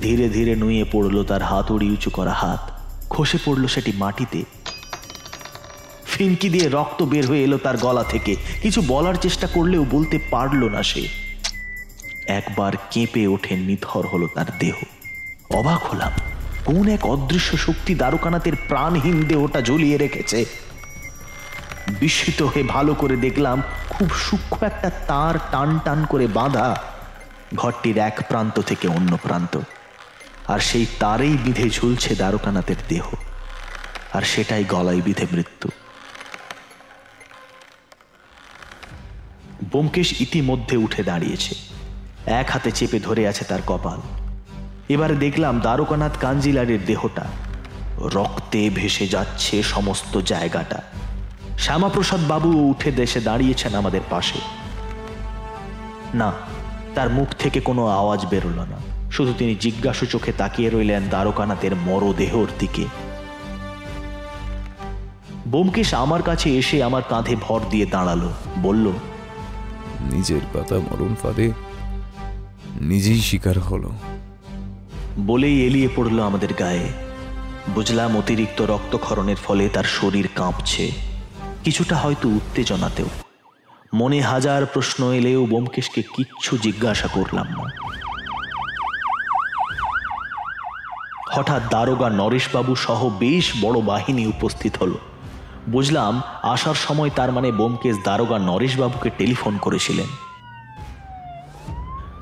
ধীরে 0.00 0.28
ধীরে 0.28 0.56
নুয়ে 0.56 0.84
পড়ল 0.92 1.24
তার 1.24 1.42
হাতুড়ি 1.42 1.90
উঁচু 1.90 2.10
করা 2.10 2.32
হাত। 2.32 2.62
খসে 3.10 3.38
পড়ল 3.44 3.66
সেটি 3.66 3.92
মাটিতে। 3.96 4.44
ফিনকি 6.06 6.48
দিয়ে 6.48 6.68
রক্ত 6.68 7.02
বের 7.02 7.26
হয়ে 7.26 7.44
এলো 7.44 7.58
তার 7.58 7.76
গলা 7.76 8.04
থেকে। 8.04 8.36
কিছু 8.62 8.82
বলার 8.86 9.14
চেষ্টা 9.14 9.46
করলেও 9.46 9.86
বলতে 9.90 10.18
পারল 10.30 10.68
না 10.68 10.82
সে। 10.82 11.08
একবার 12.26 12.72
কেঁপে 12.90 13.26
ওঠে 13.26 13.56
নিথর 13.56 14.06
হলো 14.06 14.28
তার 14.34 14.46
দেহ। 14.58 14.74
অবাক 15.54 15.84
হলাম, 15.84 16.12
কোন 16.64 16.88
এক 16.88 17.06
অদৃশ্য 17.06 17.56
শক্তি 17.56 17.94
দ্বারকানাথের 17.94 18.52
প্রাণহীন 18.68 19.24
দেহটা 19.24 19.60
জ্বলিয়ে 19.60 19.98
রেখেছে। 19.98 20.44
বিস্মিত 22.00 22.42
হয়ে 22.42 22.62
ভালো 22.62 22.94
করে 22.94 23.16
দেখলাম, 23.16 23.62
খুব 23.88 24.10
সূক্ষ্ম 24.10 24.66
একটা 24.66 24.90
তার 24.90 25.38
টান 25.50 25.78
টান 25.84 26.04
করে 26.04 26.26
বাঁধা 26.26 26.82
ঘরটির 27.54 27.98
এক 27.98 28.20
প্রান্ত 28.28 28.60
থেকে 28.60 28.88
অন্য 28.88 29.18
প্রান্ত। 29.22 29.58
আর 30.48 30.58
সেই 30.58 30.86
তারেই 30.98 31.36
বিধে 31.44 31.70
ঝুলছে 31.70 32.14
দ্বারকানাথের 32.14 32.76
দেহ। 32.88 33.06
আর 34.12 34.22
সেটাই 34.22 34.64
গলায় 34.64 35.00
বিধে 35.00 35.26
মৃত্যু। 35.32 35.68
বোমকেশ 39.70 40.20
ইতিমধ্যে 40.20 40.76
উঠে 40.76 41.02
দাঁড়িয়েছে। 41.02 41.54
এক 42.26 42.50
হাতে 42.50 42.70
চেপে 42.70 43.00
ধরে 43.00 43.28
আছে 43.28 43.44
তার 43.44 43.58
কপাল। 43.66 44.00
এবারে 44.88 45.14
দেখলাম 45.14 45.60
দ্বারকানাথ 45.60 46.18
কাঞ্জিলারের 46.18 46.84
দেহটা। 46.84 47.24
রক্তে 47.98 48.70
ভেসে 48.70 49.06
যাচ্ছে 49.06 49.62
সমস্ত 49.62 50.20
জায়গাটা। 50.20 50.82
শ্যামাপ্রসাদ 51.58 52.20
বাবু 52.28 52.70
উঠে 52.70 52.90
দেশে 52.90 53.20
দাঁড়িয়েছেন 53.20 53.74
আমাদের 53.74 54.00
পাশে। 54.10 54.38
না, 56.14 56.32
তার 56.94 57.10
মুখ 57.10 57.28
থেকে 57.38 57.60
কোনো 57.60 57.86
আওয়াজ 57.86 58.26
বেরোল 58.26 58.54
না। 58.54 59.08
শুধু 59.10 59.34
তিনি 59.38 59.54
জিজ্ঞাসু 59.54 60.06
চোখে 60.06 60.32
তাকিয়ে 60.32 60.70
রইলেন 60.70 61.08
দ্বারকানাথের 61.08 61.76
মরদেহর 61.76 62.46
দিকে। 62.58 62.84
বোমকেশ 65.48 65.94
আমার 65.94 66.22
কাছে 66.22 66.58
এসে 66.58 66.82
আমার 66.82 67.02
কাঁধে 67.08 67.36
ভর 67.40 67.60
দিয়ে 67.70 67.86
দাঁড়াল। 67.86 68.28
বলল 68.62 68.92
নিজের 70.12 70.40
পাতা 70.52 70.74
মরণ 70.74 71.14
ফাঁদে 71.14 71.52
নিজেই 72.80 73.20
শিকার 73.20 73.58
হলো। 73.58 73.90
বলেই 75.18 75.66
এলিয়ে 75.66 75.88
পড়ল 75.96 76.22
আমাদের 76.22 76.54
গায়ে। 76.54 76.88
বুঝলাম 77.74 78.16
অতিরিক্ত 78.16 78.62
রক্তক্ষরণের 78.62 79.36
ফলে 79.36 79.68
তার 79.68 79.84
শরীর 79.84 80.28
কাঁপছে। 80.34 80.92
কিছুটা 81.64 81.96
হয়তো 81.96 82.28
উত্তেজনাতেও। 82.28 83.06
মনে 83.94 84.20
হাজার 84.20 84.66
প্রশ্ন 84.66 85.12
এলেও 85.12 85.46
বোমকেশকে 85.46 86.02
কিচ্ছু 86.02 86.58
জিজ্ঞাসা 86.58 87.08
করলাম 87.08 87.46
না। 87.48 87.70
হঠাৎ 91.30 91.62
দারোগা 91.70 92.10
নরেশবাবু 92.10 92.74
সহ 92.74 93.08
বেশ 93.18 93.52
বড় 93.60 93.80
বাহিনী 93.80 94.26
উপস্থিত 94.26 94.76
হলো। 94.76 94.98
বুঝলাম 95.68 96.22
আসার 96.42 96.74
সময় 96.74 97.10
তার 97.10 97.32
মানে 97.32 97.52
বোমকেশ 97.52 97.96
দারোগা 98.04 98.38
নরেশবাবুকে 98.38 99.10
টেলিফোন 99.18 99.58
করেছিলেন। 99.58 100.06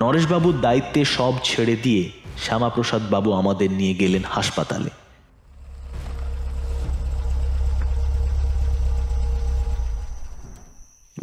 নরেশবাবুর 0.01 0.61
দায়িত্বে 0.61 1.05
সব 1.05 1.35
ছেড়ে 1.45 1.77
দিয়ে 1.77 2.11
শ্যামাপ্রসাদ 2.39 3.03
বাবু 3.11 3.33
আমাদের 3.33 3.71
নিয়ে 3.71 3.95
গেলেন 3.95 4.23
হাসপাতালে। 4.29 4.91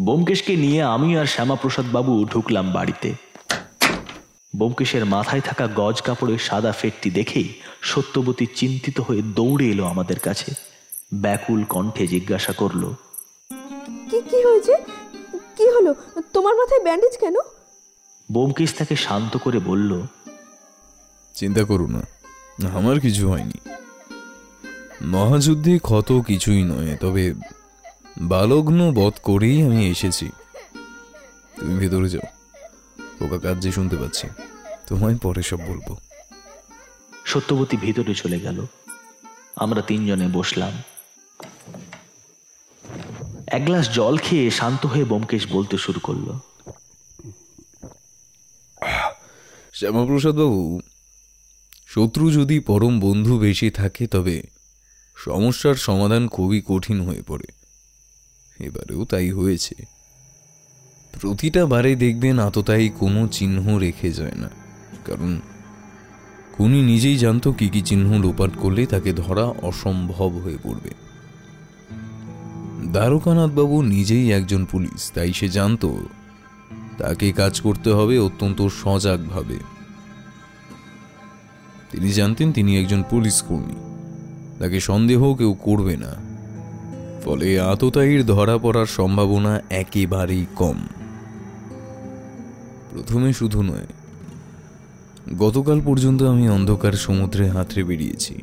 বোমকেশকে 0.02 0.56
নিয়ে 0.56 0.84
আমি 0.84 1.18
আর 1.18 1.26
শ্যামাপ্রসাদ 1.26 1.86
বাবু 1.92 2.26
ঢুকলাম 2.26 2.72
বাড়িতে। 2.72 3.14
বোমকেশের 4.56 5.06
মাথায় 5.06 5.42
থাকা 5.42 5.68
গজ 5.68 6.02
কাপড়ের 6.02 6.38
সাদা 6.38 6.72
ফেটটি 6.72 7.10
দেখেই 7.10 7.50
সত্যবতী 7.82 8.46
চিন্তিত 8.56 9.00
হয়ে 9.00 9.22
দৌড়ে 9.22 9.66
এলো 9.70 9.84
আমাদের 9.86 10.20
কাছে। 10.20 10.71
ব্যাকুল 11.14 11.64
কণ্ঠে 11.64 12.07
জিজ্ঞাসা 12.07 12.53
করল 12.53 12.93
কি 14.12 14.22
কি 14.22 14.43
হয়েছে? 14.43 14.76
কি 15.57 15.70
হলো? 15.70 15.95
তোমার 16.34 16.55
মাথায় 16.55 16.84
ব্যান্ডেজ 16.84 17.18
কেন? 17.18 17.36
বোমকেশ 18.32 18.74
তাকে 18.74 18.95
শান্ত 18.95 19.38
করে 19.38 19.59
বলল 19.59 20.01
চিন্তা 21.36 21.64
করো 21.64 21.88
না 21.88 22.01
আমার 22.78 22.99
কিছু 22.99 23.30
হয়নি। 23.30 23.70
মহাযুদ্ধে 25.01 25.80
ক্ষত 25.80 26.22
কিছুই 26.28 26.64
নয় 26.64 26.97
তবে 26.97 27.34
বালগ্ন 28.18 28.93
বধ 28.93 29.14
করেই 29.24 29.62
আমি 29.62 29.88
এসেছি। 29.88 30.30
তুমি 31.59 31.80
ভেতরে 31.80 32.09
যাও 32.09 32.28
পোকা 33.20 33.38
কাজ 33.38 33.68
শুনতে 33.70 33.95
পাচ্ছি 33.95 34.28
তোমায় 34.88 35.18
পরে 35.18 35.43
সব 35.43 35.59
বলব। 35.68 35.97
সত্যবতী 37.26 37.78
ভেতরে 37.78 38.16
চলে 38.16 38.39
গেল। 38.39 38.66
আমরা 39.55 39.82
তিনজনে 39.82 40.28
বসলাম। 40.34 40.72
এক 43.52 43.66
গ্লাস 43.66 43.95
জল 43.95 44.18
খেয়ে 44.18 44.52
শান্ত 44.52 44.86
হয়ে 44.86 45.04
বোমকেশ 45.04 45.47
বলতে 45.52 45.78
শুরু 45.78 45.99
করল। 45.99 46.39
শ্যামাপ্রসাদ 49.74 50.36
বাবু 50.36 50.82
শত্রু 51.88 52.32
যদি 52.32 52.60
পরম 52.60 52.99
বন্ধু 52.99 53.39
বেশি 53.39 53.70
থাকে, 53.70 54.08
তবে 54.08 54.43
সমস্যার 55.16 55.76
সমাধান 55.76 56.28
খুবই 56.28 56.62
কঠিন 56.66 57.02
হয়ে 57.02 57.22
পড়ে। 57.28 57.47
এবারেও 58.66 59.06
তাই 59.06 59.32
হয়েছে। 59.32 59.76
প্রতিটা 61.22 61.66
বারে 61.66 61.95
দেখবেন 61.95 62.39
আততায়ী 62.39 62.89
কোনো 62.89 63.28
চিহ্ন 63.28 63.78
রেখে 63.78 64.12
যায় 64.12 64.36
না। 64.36 64.49
কারণ 65.06 65.39
খুনি 66.54 66.82
নিজেই 66.82 67.18
জানতো 67.18 67.54
কি 67.54 67.70
কি 67.70 67.82
চিহ্ন 67.82 68.22
লোপাট 68.22 68.52
করলে 68.58 68.86
তাকে 68.86 69.14
ধরা 69.14 69.43
অসম্ভব 69.43 70.30
হয়ে 70.30 70.58
পড়বে। 70.64 71.11
দ্বারকানাথ 72.86 73.52
বাবু 73.52 73.82
নিজেই 73.82 74.32
একজন 74.32 74.66
পুলিশ, 74.66 75.12
তাই 75.12 75.34
সে 75.34 75.50
জানতো 75.50 75.98
তাকে 76.98 77.32
কাজ 77.32 77.62
করতে 77.62 77.90
হবে 77.90 78.20
অত্যন্ত 78.20 78.68
সজাগভাবে। 78.68 79.58
তিনি 81.92 82.10
জানতেন 82.10 82.52
তিনি 82.52 82.80
একজন 82.80 83.04
পুলিশ 83.10 83.42
কর্মী। 83.42 83.74
তাকে 84.60 84.80
সন্দেহ 84.80 85.34
কেউ 85.34 85.54
করবে 85.54 85.98
না। 85.98 86.16
ফলে 87.26 87.60
আততায়ীর 87.60 88.26
ধরা 88.26 88.58
পড়ার 88.58 88.86
সম্ভাবনা 88.86 89.62
একেবারেই 89.70 90.46
কম। 90.56 90.88
প্রথমে 92.92 93.34
শুধু 93.34 93.64
নয়, 93.64 93.88
গতকাল 95.38 95.82
পর্যন্ত 95.86 96.24
আমি 96.24 96.50
অন্ধকার 96.50 96.94
সমুদ্রে 96.94 97.50
হাতড়ে 97.50 97.84
বেরিয়েছি। 97.84 98.42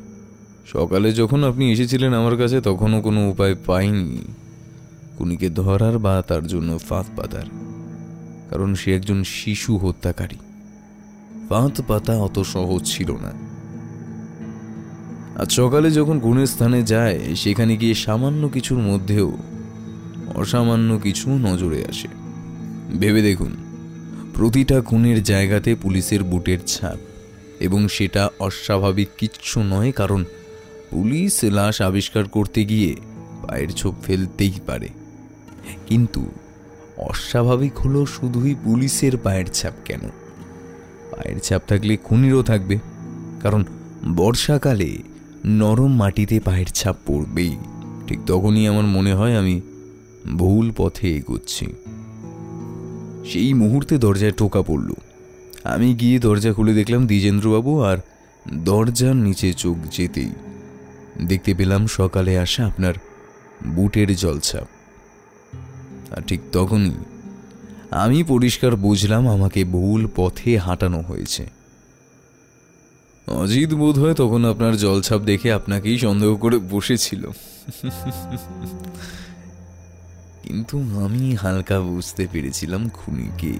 সকালে 0.71 1.11
যখন 1.11 1.43
আপনি 1.43 1.71
এসেছিলেন 1.71 2.13
আমার 2.13 2.37
কাছে, 2.37 2.61
তখনও 2.61 3.01
কোনো 3.01 3.29
উপায় 3.29 3.55
পাইনি। 3.65 4.21
কুনিকে 5.17 5.49
ধরার 5.49 5.99
বা 5.99 6.23
তার 6.27 6.47
জন্য 6.47 6.77
ফাঁদ 6.77 7.05
পাতার। 7.17 7.43
কারণ 8.49 8.75
সে 8.75 8.95
একজন 8.95 9.23
শিশু 9.23 9.77
হত্যাকারী। 9.77 10.35
ফাঁদ 11.49 11.81
পাতা 11.87 12.17
অত 12.17 12.39
সহজ 12.39 12.81
ছিল 12.85 13.11
না। 13.11 13.33
আজ 15.41 15.51
সকালে 15.51 15.91
যখন 15.91 16.19
গুণের 16.19 16.47
স্থানে 16.47 16.83
যায়, 16.83 17.19
সেখানে 17.35 17.77
গিয়ে 17.77 17.93
সামান্য 17.93 18.49
কিছুর 18.49 18.77
মধ্যেও 18.77 19.37
অসামান্য 20.35 20.99
কিছু 21.03 21.29
নজরে 21.29 21.85
আসে। 21.89 22.07
ভেবে 22.99 23.21
দেখুন, 23.21 23.55
প্রতিটা 24.35 24.81
খুনের 24.81 25.23
জায়গাতে 25.23 25.75
পুলিশের 25.75 26.23
বুটের 26.23 26.57
ছাপ, 26.67 26.97
এবং 27.59 27.87
সেটা 27.87 28.29
অস্বাভাবিক 28.39 29.09
কিচ্ছু 29.17 29.63
নয়, 29.63 29.91
কারণ 29.91 30.25
পুলিশ 30.91 31.43
লাশ 31.43 31.81
আবিষ্কার 31.81 32.27
করতে 32.27 32.65
গিয়ে 32.65 32.95
পায়ের 33.47 33.69
ছোপ 33.69 33.95
ফেলতেই 34.03 34.51
পারে। 34.67 34.89
কিন্তু 35.87 36.31
অস্বাভাবিক 36.97 37.77
হলো 37.77 38.05
শুধুই 38.05 38.55
পুলিশের 38.63 39.17
পায়ের 39.17 39.45
ছাপ 39.53 39.73
কেন? 39.85 39.99
পায়ের 41.11 41.39
ছাপ 41.39 41.61
থাকলে 41.67 41.97
খুনিরও 41.97 42.43
থাকবে। 42.43 42.79
কারণ 43.41 43.63
বর্ষাকালে 44.15 44.97
নরম 45.45 45.95
মাটিতে 45.95 46.39
পায়ের 46.39 46.65
ছাপ 46.65 46.95
পড়বেই। 47.05 47.55
ঠিক 48.07 48.19
তখনই 48.27 48.67
আমার 48.67 48.83
মনে 48.83 49.13
হয় 49.13 49.37
আমি 49.37 49.61
ভুল 50.37 50.71
পথে 50.77 51.17
এগোচ্ছি। 51.17 51.65
সেই 53.25 53.53
মুহূর্তে 53.53 53.97
দরজায় 53.97 54.31
টোকা 54.31 54.61
পড়ল। 54.61 54.93
আমি 55.63 55.93
গিয়ে 55.93 56.19
দরজা 56.19 56.53
খুলে 56.53 56.73
দেখলাম 56.73 57.05
দ্বিজেন্দ্রবাবু 57.05 57.81
আর 57.81 57.97
দরজার 58.53 59.15
নিচে 59.15 59.53
চোখ 59.53 59.77
যেতেই 59.91 60.29
দেখতে 61.27 61.53
পেলাম 61.53 61.87
সকালে 61.87 62.39
আসা 62.39 62.65
আপনার 62.65 62.93
বুটের 63.67 64.15
জলছাপ 64.15 64.67
আর 66.13 66.21
ঠিক 66.21 66.41
তখনই 66.51 66.91
আমি 67.91 68.23
পরিষ্কার 68.23 68.75
বুঝলাম 68.75 69.27
আমাকে 69.27 69.65
ভুল 69.65 70.07
পথে 70.15 70.57
হাঁটানো 70.57 71.01
হয়েছে। 71.01 71.49
অজিত 73.27 73.73
বোধ 73.73 73.99
হয় 73.99 74.13
তখন 74.13 74.45
আপনার 74.45 74.77
জলছাপ 74.77 75.21
দেখে 75.21 75.53
আপনাকেই 75.53 75.97
সন্দেহ 75.97 76.35
করে 76.35 76.57
বসেছিল। 76.57 77.29
কিন্তু 80.43 80.79
আমি 81.05 81.35
হালকা 81.35 81.79
বুঝতে 81.79 82.27
পেরেছিলাম 82.31 82.89
খুনিকে। 82.89 83.53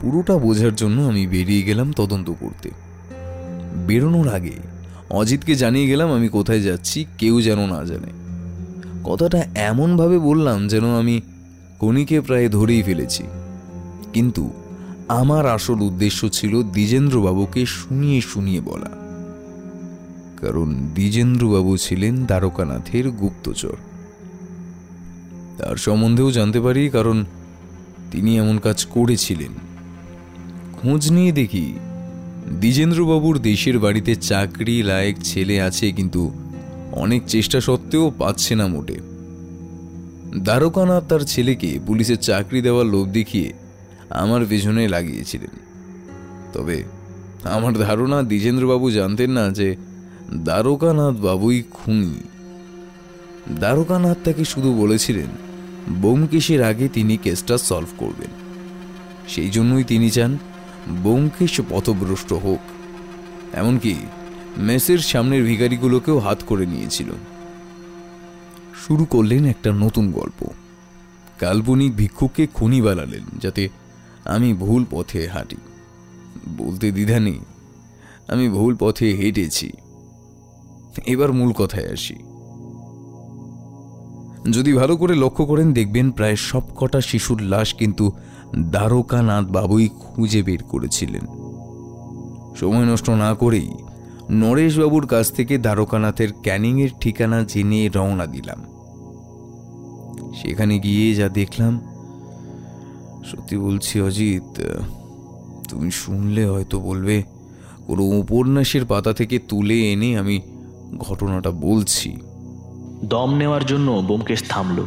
পুরোটা 0.00 0.38
বোঝার 0.38 0.74
জন্য 0.74 1.02
আমি 1.02 1.26
বেরিয়ে 1.26 1.62
গেলাম 1.62 1.92
তদন্ত 1.92 2.30
করতে। 2.40 2.70
বেরোনোর 3.86 4.28
আগে 4.28 4.75
অজিতকে 5.10 5.54
জানিয়ে 5.54 5.86
গেলাম 5.86 6.12
আমি 6.12 6.28
কোথায় 6.28 6.60
যাচ্ছি, 6.60 7.04
কেউ 7.18 7.40
যেন 7.40 7.66
না 7.66 7.84
জানে। 7.84 8.12
কথাটা 9.04 9.44
এমনভাবে 9.54 10.18
বললাম 10.18 10.68
যেন 10.68 10.98
আমি 10.98 11.20
কনিকে 11.78 12.20
প্রায় 12.20 12.48
ধরেই 12.48 12.82
ফেলেছি। 12.82 13.22
কিন্তু 14.12 14.50
আমার 15.08 15.46
আসল 15.46 15.80
উদ্দেশ্য 15.80 16.28
ছিল 16.28 16.62
দ্বিজেন্দ্রবাবুকে 16.62 17.66
শুনিয়ে 17.66 18.20
শুনিয়ে 18.20 18.60
বলা। 18.60 18.90
কারণ 20.40 20.74
দ্বিজেন্দ্রবাবু 20.94 21.76
ছিলেন 21.76 22.24
দ্বারকানাথের 22.24 23.10
গুপ্তচর। 23.10 23.76
তার 25.58 25.76
সম্বন্ধেও 25.76 26.30
জানতে 26.30 26.60
পারি, 26.60 26.90
কারণ 26.90 27.24
তিনি 28.10 28.38
এমন 28.38 28.58
কাজ 28.58 28.84
করেছিলেন। 28.84 29.52
খোঁজ 30.72 31.12
নিয়ে 31.12 31.32
দেখি 31.32 31.72
দ্বিজেন্দ্রবাবুর 32.52 33.38
দেশের 33.38 33.78
বাড়িতে 33.78 34.16
চাকরি 34.16 34.82
লায়ক 34.82 35.16
ছেলে 35.24 35.60
আছে 35.60 35.92
কিন্তু 35.92 36.32
অনেক 36.92 37.22
চেষ্টা 37.26 37.60
সত্ত্বেও 37.60 38.12
পাচ্ছে 38.18 38.54
না 38.54 38.66
মোটে। 38.66 38.96
দ্বারকানাথ 40.38 41.08
তার 41.08 41.20
ছেলেকে 41.20 41.78
পুলিশের 41.86 42.16
চাকরি 42.16 42.62
দেওয়ার 42.62 42.86
লোভ 42.86 43.08
দেখিয়ে 43.08 43.52
আমার 44.10 44.46
পেছনে 44.48 44.88
লাগিয়েছিলেন। 44.88 45.50
তবে 46.52 46.84
আমার 47.44 47.72
ধারণা 47.72 48.22
দ্বিজেন্দ্রবাবু 48.22 48.90
জানতেন 48.90 49.30
না 49.30 49.50
যে 49.50 49.76
দ্বারকানাথ 50.34 51.14
বাবুই 51.14 51.62
খুনি। 51.70 52.20
দ্বারকানাথ 53.58 54.16
তাকে 54.24 54.44
শুধু 54.44 54.72
বলেছিলেন, 54.72 55.26
বোমকেশের 55.92 56.62
আগে 56.62 56.88
তিনি 56.88 57.16
কেসটা 57.16 57.58
সলভ 57.58 57.88
করবেন। 57.98 58.28
সেই 59.28 59.50
জন্যই 59.50 59.84
তিনি 59.84 60.10
চান 60.10 60.38
বোমকেশ 60.88 61.60
পথভ্রষ্ট 61.70 62.32
হোক। 62.32 62.58
এমনকি 63.54 63.94
মেসের 64.56 64.98
সামনের 64.98 65.44
ভিখারিগুলোকেও 65.44 66.18
হাত 66.18 66.38
করে 66.46 66.66
নিয়েছিল। 66.66 67.10
শুরু 68.86 69.04
করলেন 69.04 69.44
একটা 69.44 69.72
নতুন 69.72 70.12
গল্প। 70.12 70.46
কাল্পনিক 71.38 71.96
ভিক্ষুককে 71.96 72.46
খুনি 72.46 72.82
বানালেন 72.82 73.22
যাতে 73.38 73.68
আমি 74.24 74.54
ভুল 74.54 74.84
পথে 74.90 75.28
হাঁটি। 75.28 75.56
বলতে 76.58 76.92
দ্বিধা 76.92 77.20
নেই, 77.20 77.38
আমি 78.28 78.48
ভুল 78.48 78.76
পথে 78.78 79.12
হেঁটেছি। 79.12 79.72
এবার 81.06 81.32
মূল 81.32 81.52
কথায় 81.52 81.92
আসি। 81.92 82.14
যদি 84.52 84.72
ভালো 84.72 84.96
করে 84.96 85.14
লক্ষ্য 85.14 85.46
করেন, 85.46 85.72
দেখবেন 85.72 86.10
প্রায় 86.10 86.36
সবকটা 86.36 87.00
শিশুর 87.00 87.40
লাশ 87.42 87.74
কিন্তু 87.74 88.12
দ্বারকানাথ 88.54 89.46
বাবুই 89.46 89.88
খুঁজে 89.88 90.42
বের 90.42 90.62
করেছিলেন। 90.62 91.26
সময় 92.56 92.86
নষ্ট 92.86 93.10
না 93.10 93.34
করেই 93.34 93.72
নরেশবাবুর 94.30 95.06
কাছ 95.06 95.32
থেকে 95.32 95.58
দ্বারকানাথের 95.58 96.28
ক্যানিংয়ের 96.42 96.88
ঠিকানা 97.00 97.42
জেনে 97.42 97.88
রওনা 97.88 98.26
দিলাম। 98.26 98.64
সেখানে 100.42 100.78
গিয়ে 100.78 101.14
যা 101.14 101.28
দেখলাম, 101.28 101.80
সত্যি 103.24 103.56
বলছি 103.56 104.00
অজিত, 104.00 104.62
তুমি 105.68 105.90
শুনলে 105.90 106.46
হয়তো 106.46 106.80
বলবে, 106.80 107.22
কোনো 107.86 108.02
উপন্যাসের 108.02 108.84
পাতা 108.84 109.12
থেকে 109.12 109.38
তুলে 109.38 109.92
এনে 109.92 110.18
আমি 110.18 110.40
ঘটনাটা 110.98 111.50
বলছি। 111.50 112.16
দম 113.04 113.34
নেওয়ার 113.34 113.66
জন্য 113.66 114.02
বোমকেশ 114.06 114.42
থামল। 114.48 114.84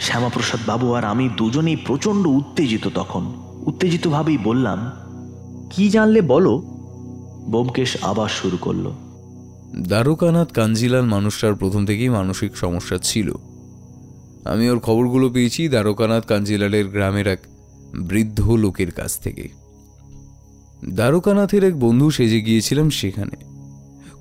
শ্যামাপ্রসাদ 0.00 0.60
বাবু 0.66 0.94
আর 0.94 1.04
আমি 1.04 1.28
দুজনেই 1.36 1.76
প্রচণ্ড 1.76 2.26
উত্তেজিত 2.26 2.88
তখন। 2.94 3.24
উত্তেজিতভাবেই 3.66 4.38
বললাম, 4.38 4.90
কি 5.70 5.90
জানলে 5.90 6.20
বলো? 6.20 6.62
বোমকেশ 7.50 7.96
আবার 8.02 8.28
শুরু 8.28 8.56
করল, 8.56 8.90
দ্বারকানাথ 9.76 10.52
কাঞ্জিলাল 10.52 11.04
মানুষটার 11.04 11.54
প্রথম 11.54 11.86
থেকেই 11.86 12.08
মানসিক 12.08 12.56
সমস্যা 12.56 12.98
ছিল। 12.98 13.32
আমি 14.44 14.70
ওর 14.70 14.78
খবরগুলো 14.78 15.30
পেয়েছি 15.30 15.68
দ্বারকানাথ 15.68 16.24
কাঞ্জিলালের 16.26 16.86
গ্রামের 16.88 17.26
এক 17.26 17.38
বৃদ্ধ 17.94 18.50
লোকের 18.50 18.90
কাছ 18.90 19.18
থেকে। 19.18 19.48
দ্বারকানাথের 20.88 21.64
এক 21.64 21.80
বন্ধু 21.80 22.10
সেজে 22.10 22.40
গিয়েছিলাম 22.40 22.90
সেখানে। 22.90 23.36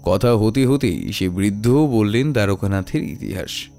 কথা 0.03 0.35
হতে 0.35 0.67
হতেই 0.67 1.13
সে 1.13 1.29
বৃদ্ধও 1.29 1.87
বললেন 1.87 2.33
দ্বারকানাথের 2.33 3.03
ইতিহাস। 3.03 3.74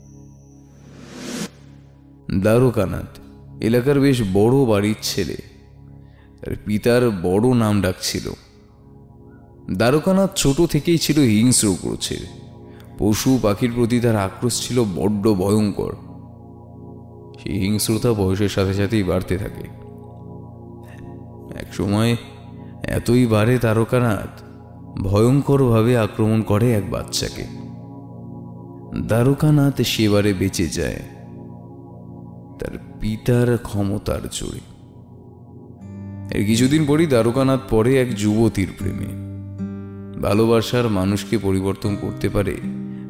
দ্বারকানাথ 2.34 3.18
এলাকার 3.62 4.00
বেশ 4.00 4.22
বড় 4.32 4.66
বাড়ির 4.66 4.96
ছেলে। 5.02 5.36
তার 6.40 6.56
পিতার 6.64 7.10
বড় 7.10 7.54
নাম 7.54 7.82
ডাক 7.82 7.94
ছিল 8.02 8.32
দ্বারকানাথ 9.70 10.34
ছোট 10.36 10.60
থেকেই 10.70 10.98
ছিল 10.98 11.18
হিংস্র 11.18 11.74
ক্রোচের 11.80 12.26
পশু 12.98 13.38
পাখির 13.42 13.72
প্রতি 13.74 14.00
তার 14.00 14.16
আক্রোশ 14.16 14.68
ছিল 14.68 14.84
বড্ড 14.84 15.34
ভয়ঙ্কর। 15.34 15.92
সেই 17.42 17.58
হিংস্রতা 17.58 18.12
বয়সের 18.12 18.48
সাথে 18.48 18.74
সাথেই 18.74 19.02
বাড়তে 19.02 19.38
থাকে। 19.38 19.62
এক 21.58 21.74
সময় 21.74 22.16
এতই 22.82 23.26
বাড়ে 23.26 23.58
তারকানাথ 23.58 24.42
ভয়ঙ্করভাবে 25.00 25.98
আক্রমণ 25.98 26.42
করে 26.42 26.72
এক 26.72 26.90
বাচ্চাকে। 26.90 27.44
দ্বারকানাথ 29.02 29.82
সেবারে 29.82 30.32
বেঁচে 30.34 30.66
যায়। 30.68 31.02
তার 32.58 32.78
পিতার 33.00 33.58
ক্ষমতার 33.58 34.20
জোরে 34.32 34.76
এর 36.30 36.46
কিছুদিন 36.46 36.86
পরই 36.86 37.06
দ্বারকানাথ 37.06 37.60
পরে 37.70 38.00
এক 38.00 38.14
যুবতীর 38.14 38.68
প্রেমে। 38.78 39.26
ভালোবাসার 40.20 40.88
মানুষকে 40.88 41.38
পরিবর্তন 41.38 41.96
করতে 42.00 42.28
পারে, 42.28 42.56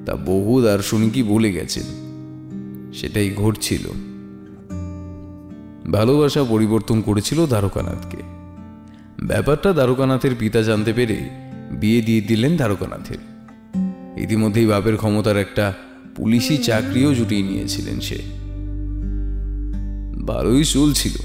তা 0.06 0.16
বহু 0.16 0.62
দার্শনিকই 0.62 1.22
বলে 1.22 1.52
গেছেন। 1.52 1.82
সেটাই 2.94 3.34
ঘটছিল। 3.34 3.88
ভালোবাসা 5.92 6.44
পরিবর্তন 6.44 7.00
করেছিল 7.00 7.46
দ্বারকানাথকে। 7.46 8.16
ব্যাপারটা 9.26 9.72
দ্বারকানাথের 9.72 10.30
পিতা 10.38 10.62
জানতে 10.62 10.92
পেরে 10.92 11.30
বিয়ে 11.70 12.02
দিয়ে 12.02 12.20
দিলেন 12.20 12.56
দ্বারকানাথের। 12.56 13.18
ইতিমধ্যেই 14.18 14.66
বাপের 14.66 14.96
ক্ষমতার 14.96 15.36
একটা 15.36 15.72
পুলিশি 16.16 16.58
চাকরিও 16.58 17.14
জুটিয়ে 17.14 17.42
নিয়েছিলেন 17.42 18.00
সে। 18.00 18.45
ভালোই 20.26 20.64
চলছিল 20.64 21.16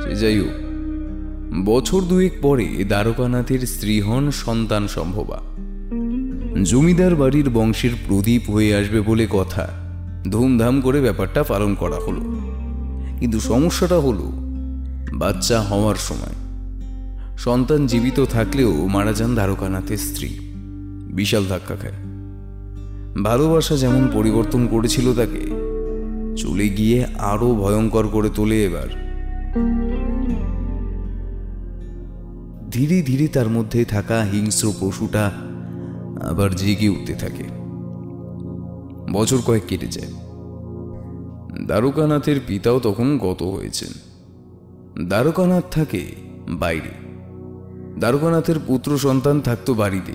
সে 0.00 0.16
যাই 0.16 0.38
হোক, 0.38 0.56
বছর 1.64 2.00
দুয়েক 2.00 2.32
পরে 2.42 2.84
দ্বারকানাথের 2.84 3.60
স্ত্রী 3.60 4.00
হন 4.00 4.30
সন্তান 4.30 4.88
সম্ভবা। 4.88 5.38
জমিদার 6.62 7.14
বাড়ির 7.14 7.50
বংশের 7.50 7.90
প্রদীপ 8.08 8.50
হয়ে 8.50 8.76
আসবে 8.76 9.00
বলে 9.00 9.26
কথা 9.30 9.68
ধুমধাম 10.30 10.80
করে 10.80 11.00
ব্যাপারটা 11.00 11.42
পালন 11.42 11.74
করা 11.74 11.96
হলো। 11.96 12.20
কিন্তু 13.20 13.40
সমস্যাটা 13.40 13.98
হলো, 13.98 14.32
বাচ্চা 15.12 15.60
হওয়ার 15.60 15.94
সময়। 15.94 16.36
সন্তান 17.38 17.86
জীবিত 17.86 18.24
থাকলেও 18.30 18.88
মারা 18.88 19.12
যান 19.12 19.34
দ্বারকানাথের 19.34 19.98
স্ত্রী, 19.98 20.28
বিশাল 21.12 21.44
ধাক্কা 21.48 21.76
খায় 21.76 21.98
ভালোবাসা 23.22 23.76
যেমন 23.76 24.08
পরিবর্তন 24.12 24.66
করেছিল 24.66 25.14
তাকে 25.14 25.61
চলে 26.36 26.68
গিয়ে 26.68 27.04
আরও 27.04 27.54
ভয়ঙ্কর 27.54 28.08
করে 28.08 28.30
তোলে 28.34 28.64
এবার। 28.64 29.02
ধীরে 32.70 33.02
ধীরে 33.02 33.28
তার 33.28 33.48
মধ্যে 33.48 33.84
থাকা 33.84 34.22
হিংস্র 34.22 34.72
পশুটা 34.80 35.30
আবার 36.28 36.54
জেগে 36.54 36.88
উঠতে 36.88 37.14
থাকে। 37.14 37.44
বছর 39.12 39.38
কয়েক 39.46 39.62
কেটে 39.68 39.86
যায়। 39.86 40.12
দ্বারকানাথের 41.66 42.40
পিতাও 42.46 42.80
তখন 42.80 43.18
গত 43.18 43.42
হয়েছেন। 43.42 43.88
দ্বারকানাথ 45.06 45.64
থাকে 45.70 46.06
বাইরে। 46.48 46.90
দ্বারকানাথের 47.98 48.58
পুত্র 48.66 48.98
সন্তান 48.98 49.40
থাকতো 49.40 49.74
বাড়িতে। 49.74 50.12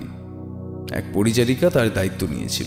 এক 0.94 1.04
পরিচারিকা 1.14 1.70
তার 1.70 1.92
দায়িত্ব 1.94 2.26
নিয়েছিল। 2.30 2.66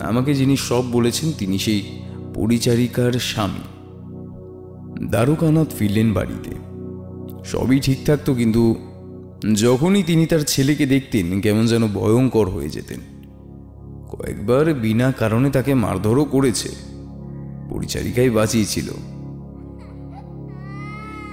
আমাকে 0.00 0.34
যিনি 0.34 0.56
সব 0.56 0.84
বলেছেন 0.92 1.32
তিনি 1.38 1.58
সেই 1.58 2.03
পরিচারিকার 2.34 3.12
স্বামী। 3.12 3.62
দ্বারকানাথ 5.06 5.68
ফিরলেন 5.78 6.12
বাড়িতে। 6.12 6.50
সবই 7.44 7.80
ঠিক 7.80 7.98
থাকতো 8.06 8.34
কিন্তু 8.34 8.76
যখনই 9.54 10.02
তিনি 10.02 10.26
তার 10.26 10.38
ছেলেকে 10.38 10.86
দেখতেন, 10.86 11.40
কেমন 11.40 11.66
যেন 11.66 11.88
ভয়ঙ্কর 11.88 12.48
হয়ে 12.48 12.68
যেতেন। 12.68 13.00
কয়েকবার 14.10 14.74
বিনা 14.74 15.12
কারণে 15.12 15.50
তাকে 15.50 15.74
মারধরও 15.74 16.24
করেছে। 16.24 16.68
পরিচারিকাই 17.70 18.30
বাঁচিয়েছিল। 18.30 18.86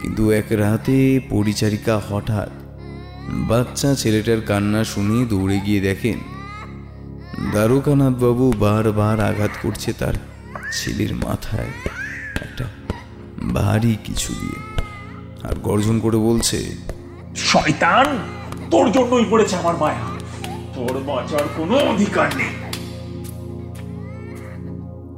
কিন্তু 0.01 0.31
এক 0.31 0.45
রাতে 0.49 1.19
পরিচারিকা 1.29 2.01
হঠাৎ 2.09 2.49
বাচ্চা 3.27 3.95
ছেলেটার 3.95 4.41
কান্না 4.41 4.83
শুনে 4.83 5.25
দৌড়ে 5.25 5.59
গিয়ে 5.59 5.79
দেখেন, 5.79 6.17
দ্বারকানাথবাবু 7.51 8.53
বারবার 8.59 9.19
আঘাত 9.19 9.51
করছে 9.63 9.93
তার 9.93 10.13
ছেলের 10.71 11.15
মাথায় 11.15 11.71
একটা 12.41 12.65
ভারী 13.53 13.95
কিছু 14.03 14.33
দিয়ে 14.33 14.59
আর 15.43 15.55
গর্জন 15.55 15.99
করে 15.99 16.17
বলছে 16.17 16.75
শয়তান 17.35 18.05
তোর 18.71 18.91
জন্যই 18.91 19.25
পড়েছে 19.29 19.55
আমার 19.55 19.77
মায়া। 19.77 19.99
তোর 20.75 20.99
বাঁচার 20.99 21.43
কোনো 21.57 21.77
অধিকার 21.77 22.29
নেই। 22.37 22.49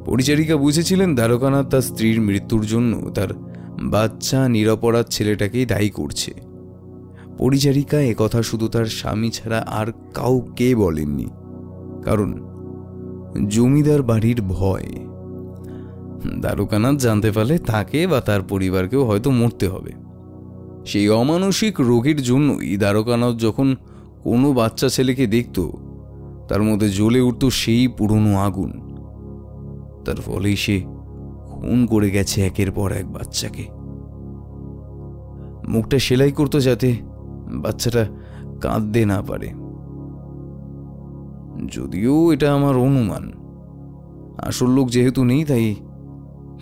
পরিচারিকা 0.06 0.56
বুঝেছিলেন 0.56 1.16
দ্বারকানাথ 1.16 1.70
তার 1.70 1.82
স্ত্রীর 1.82 2.22
মৃত্যুর 2.22 2.66
জন্য 2.66 3.10
তার 3.10 3.28
বাচ্চা 3.82 4.48
নিরপরাধ 4.48 5.06
ছেলেটাকেই 5.10 5.66
দায়ী 5.66 5.90
করছে। 5.90 6.34
পরিচারিকা 7.38 7.98
কথা 8.18 8.44
শুধু 8.44 8.68
তার 8.68 8.86
স্বামী 8.86 9.30
ছাড়া 9.30 9.60
আর 9.68 9.92
কাউকে 10.14 10.76
বলেননি 10.76 11.30
কারণ 12.04 12.50
জমিদার 13.48 14.04
বাড়ির 14.04 14.42
ভয় 14.42 15.13
দ্বারকানাথ 16.42 16.96
জানতে 16.96 17.32
পারলে 17.32 17.58
তাকে 17.58 18.08
বা 18.08 18.22
তার 18.22 18.42
পরিবারকেও 18.42 19.06
হয়তো 19.06 19.32
মরতে 19.32 19.68
হবে। 19.68 19.92
সেই 20.86 21.10
অমানসিক 21.10 21.82
রোগের 21.82 22.24
জন্যই 22.24 22.78
দ্বারকানাথ 22.78 23.36
যখন 23.36 23.76
কোনো 24.24 24.54
বাচ্চা 24.54 24.90
ছেলেকে 24.90 25.28
দেখত, 25.28 25.70
তার 26.48 26.64
মধ্যে 26.64 26.90
জ্বলে 26.90 27.22
উঠত 27.22 27.46
সেই 27.46 27.88
পুরনো 27.88 28.38
আগুন। 28.40 28.72
তার 30.06 30.16
ফলেই 30.16 30.56
সে 30.56 30.82
খুন 31.46 31.86
করে 31.86 32.12
গেছে 32.12 32.42
একের 32.42 32.72
পর 32.72 32.92
এক 32.92 33.12
বাচ্চাকে। 33.12 33.68
মুখটা 35.68 36.00
সেলাই 36.00 36.32
করতো 36.32 36.60
যাতে 36.60 36.96
বাচ্চাটা 37.48 38.06
কাঁদতে 38.62 39.06
না 39.06 39.22
পারে। 39.22 39.48
যদিও 41.72 42.32
এটা 42.32 42.54
আমার 42.54 42.78
অনুমান। 42.78 43.32
আসল 44.38 44.70
লোক 44.70 44.90
যেহেতু 44.90 45.24
নেই, 45.24 45.46
তাই 45.46 45.76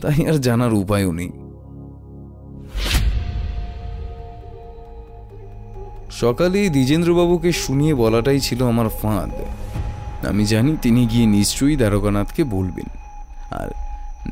তাই 0.02 0.28
আর 0.28 0.34
জানার 0.34 0.74
উপায়ও 0.74 1.12
নেই। 1.12 1.32
সকালে 6.12 6.70
দ্বিজেন্দ্রবাবুকে 6.70 7.52
শুনিয়ে 7.52 7.96
বলাটাই 7.96 8.40
ছিল 8.40 8.68
আমার 8.68 8.90
ফাঁদ। 9.02 9.32
আমি 10.26 10.46
জানি 10.46 10.78
তিনি 10.82 11.06
গিয়ে 11.06 11.26
নিশ্চয়ই 11.26 11.76
দ্বারকানাথকে 11.76 12.44
বলবেন। 12.44 12.86
আর 13.52 13.70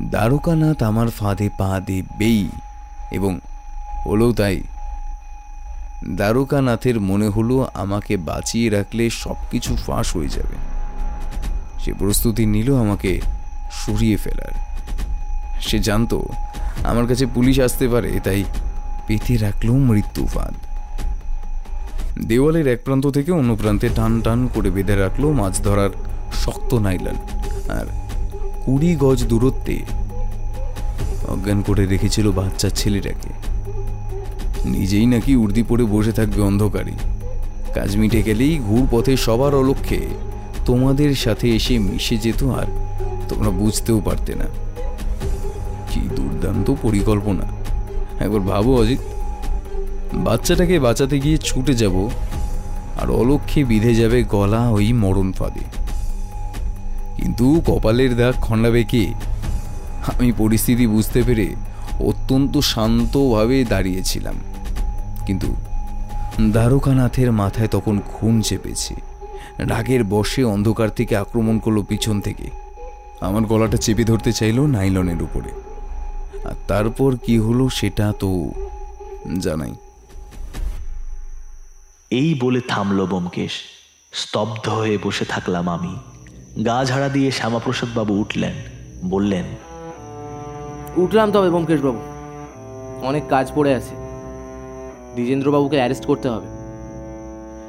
দ্বারকানাথ 0.00 0.82
আমার 0.82 1.08
ফাঁদে 1.08 1.48
পা 1.58 1.80
দেবেই, 1.86 2.48
এবং 3.12 3.40
হলো 4.06 4.32
তাই। 4.32 4.62
দ্বারকানাথের 6.08 7.00
মনে 7.00 7.28
হলো 7.28 7.68
আমাকে 7.74 8.16
বাঁচিয়ে 8.16 8.70
রাখলে 8.70 9.10
সব 9.10 9.36
কিছু 9.50 9.76
ফাঁস 9.76 10.16
হয়ে 10.16 10.28
যাবে। 10.28 10.56
সে 11.78 11.92
প্রস্তুতি 11.92 12.46
নিল 12.46 12.76
আমাকে 12.76 13.20
সরিয়ে 13.72 14.16
ফেলার। 14.16 14.69
সে 15.60 15.78
জানতো 15.78 16.28
আমার 16.84 17.06
কাছে 17.06 17.26
পুলিশ 17.26 17.60
আসতে 17.60 17.88
পারে, 17.88 18.10
তাই 18.24 18.44
পেতে 19.06 19.36
রাখল 19.36 19.68
মৃত্যু 19.70 20.26
ফাঁদ 20.26 20.54
দেওয়ালের 22.26 22.66
এক 22.66 22.80
প্রান্ত 22.84 23.06
থেকে 23.06 23.32
অন্য 23.32 23.56
প্রান্তে 23.56 23.88
টান 23.94 24.20
টান 24.20 24.48
করে 24.54 24.70
বেঁধে 24.70 24.96
রাখল 24.96 25.24
মাছ 25.30 25.54
ধরার 25.62 25.90
শক্ত 26.32 26.74
নাইলান 26.74 27.14
আর 27.68 27.86
কুড়ি 28.64 28.96
গজ 28.96 29.24
দূরত্বে 29.24 29.76
অজ্ঞান 31.28 31.62
করে 31.62 31.86
রেখেছিল 31.86 32.30
বাচ্চা 32.30 32.68
ছেলেটাকে। 32.70 33.30
নিজেই 34.64 35.06
নাকি 35.06 35.36
উর্দি 35.36 35.62
পরে 35.62 35.84
বসে 35.84 36.12
থাকবে 36.12 36.40
অন্ধকারে। 36.42 36.92
কাজ 37.74 37.96
মিটে 37.96 38.22
গেলেই 38.22 38.58
ঘুর 38.58 38.84
পথে 38.90 39.16
সবার 39.16 39.54
অলক্ষ্যে 39.54 40.00
তোমাদের 40.66 41.14
সাথে 41.14 41.46
এসে 41.54 41.78
মিশে 41.78 42.16
যেত 42.16 42.44
আর 42.44 42.66
তোমরা 43.28 43.50
বুঝতেও 43.50 44.00
পারতে 44.00 44.34
না। 44.34 44.46
দুর্দান্ত 46.40 46.74
পরিকল্পনা। 46.82 47.44
একবার 48.24 48.40
ভাবো 48.40 48.76
অজিত, 48.76 48.98
বাচ্চাটাকে 50.14 50.78
বাঁচাতে 50.78 51.20
গিয়ে 51.20 51.38
ছুটে 51.38 51.74
যাব 51.74 52.10
আর 53.02 53.10
অলক্ষ্যে 53.10 53.64
বিধে 53.64 53.94
যাবে 53.94 54.22
গলা 54.22 54.68
ওই 54.68 54.92
মরণ 54.92 55.32
ফাঁদে। 55.32 55.60
কিন্তু 57.16 57.62
কপালের 57.66 58.16
দাগ 58.16 58.34
খণ্ডাবে 58.34 58.84
কে? 58.84 59.06
আমি 60.06 60.32
পরিস্থিতি 60.32 60.86
বুঝতে 60.86 61.22
পেরে 61.22 61.54
অত্যন্ত 62.00 62.58
শান্তভাবে 62.58 63.64
দাঁড়িয়েছিলাম। 63.64 64.34
কিন্তু 65.26 65.56
দ্বারকানাথের 66.40 67.32
মাথায় 67.32 67.68
তখন 67.68 68.00
খুন 68.06 68.40
চেপেছে। 68.40 68.94
রাগের 69.58 70.04
বসে 70.04 70.44
অন্ধকার 70.44 70.90
থেকে 70.90 71.16
আক্রমণ 71.16 71.58
করল 71.58 71.82
পিছন 71.82 72.20
থেকে। 72.20 72.50
আমার 73.20 73.42
গলাটা 73.42 73.76
চেপে 73.76 74.04
ধরতে 74.04 74.32
চাইলো 74.32 74.66
নাইলনের 74.66 75.22
উপরে। 75.22 75.69
আর 76.44 76.56
তারপর 76.68 77.16
কি 77.16 77.38
হলো 77.38 77.68
সেটা 77.68 78.12
তো 78.12 78.52
জানাই। 79.40 79.74
এই 82.10 82.34
বলে 82.42 82.60
থামল 82.68 82.98
ব্যোমকেশ 83.06 83.52
স্তব্ধ 84.12 84.68
হয়ে 84.68 84.98
বসে 85.04 85.24
থাকলাম 85.24 85.68
আমি। 85.68 85.94
গা 86.66 86.84
ঝাড়া 86.84 87.08
দিয়ে 87.08 87.30
শ্যামাপ্রসাদ 87.30 87.88
বাবু 87.94 88.12
উঠলেন 88.20 88.54
বললেন 89.04 89.44
উঠলাম 90.96 91.32
তবে 91.32 91.50
ব্যোমকেশবাবু 91.50 92.00
অনেক 93.02 93.24
কাজ 93.28 93.46
পড়ে 93.54 93.74
আছে। 93.74 93.94
দ্বিজেন্দ্রবাবুকে 95.14 95.76
অ্যারেস্ট 95.76 96.04
করতে 96.06 96.28
হবে। 96.28 96.48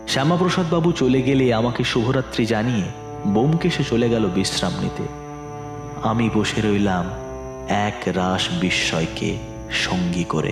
শ্যামাপ্রসাদ 0.08 0.68
বাবু 0.74 0.92
চলে 0.92 1.22
গেলে 1.22 1.54
আমাকে 1.54 1.84
শুভরাত্রি 1.84 2.46
জানিয়ে 2.46 2.86
বোমকেশে 3.34 3.84
চলে 3.84 4.10
গেল 4.10 4.24
বিশ্রাম 4.30 4.74
নিতে। 4.82 5.06
আমি 6.10 6.30
বসে 6.34 6.62
রইলাম 6.62 7.06
এক 7.70 8.02
রাস 8.08 8.48
বিস্ময়কে 8.60 9.38
সঙ্গী 9.72 10.24
করে। 10.24 10.52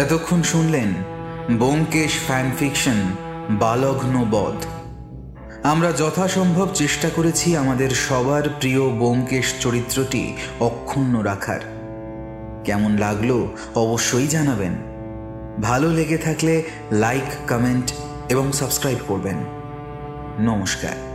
এতক্ষণ 0.00 0.42
শুনলেন 0.42 0.88
ব্যোমকেশ 1.50 2.12
ফ্যান 2.26 2.50
ফিকশন 2.58 2.96
বালগ্ন 3.50 4.24
বধ 4.30 4.64
আমরা 5.62 5.92
যথাসম্ভব 5.92 6.68
চেষ্টা 6.74 7.10
করেছি 7.16 7.56
আমাদের 7.56 7.90
সবার 7.90 8.42
প্রিয় 8.60 8.90
ব্যোমকেশ 8.90 9.54
চরিত্রটি 9.60 10.36
অক্ষুণ্ণ 10.60 11.18
রাখার। 11.18 11.60
কেমন 12.64 12.98
লাগল 12.98 13.46
অবশ্যই 13.74 14.26
জানাবেন। 14.26 14.72
ভালো 15.62 15.90
লেগে 15.90 16.18
থাকলে 16.18 16.62
লাইক 16.92 17.52
কমেন্ট 17.52 17.92
এবং 18.28 18.52
সাবস্ক্রাইব 18.52 18.98
করবেন। 19.06 19.63
নমস্কার। 20.38 21.13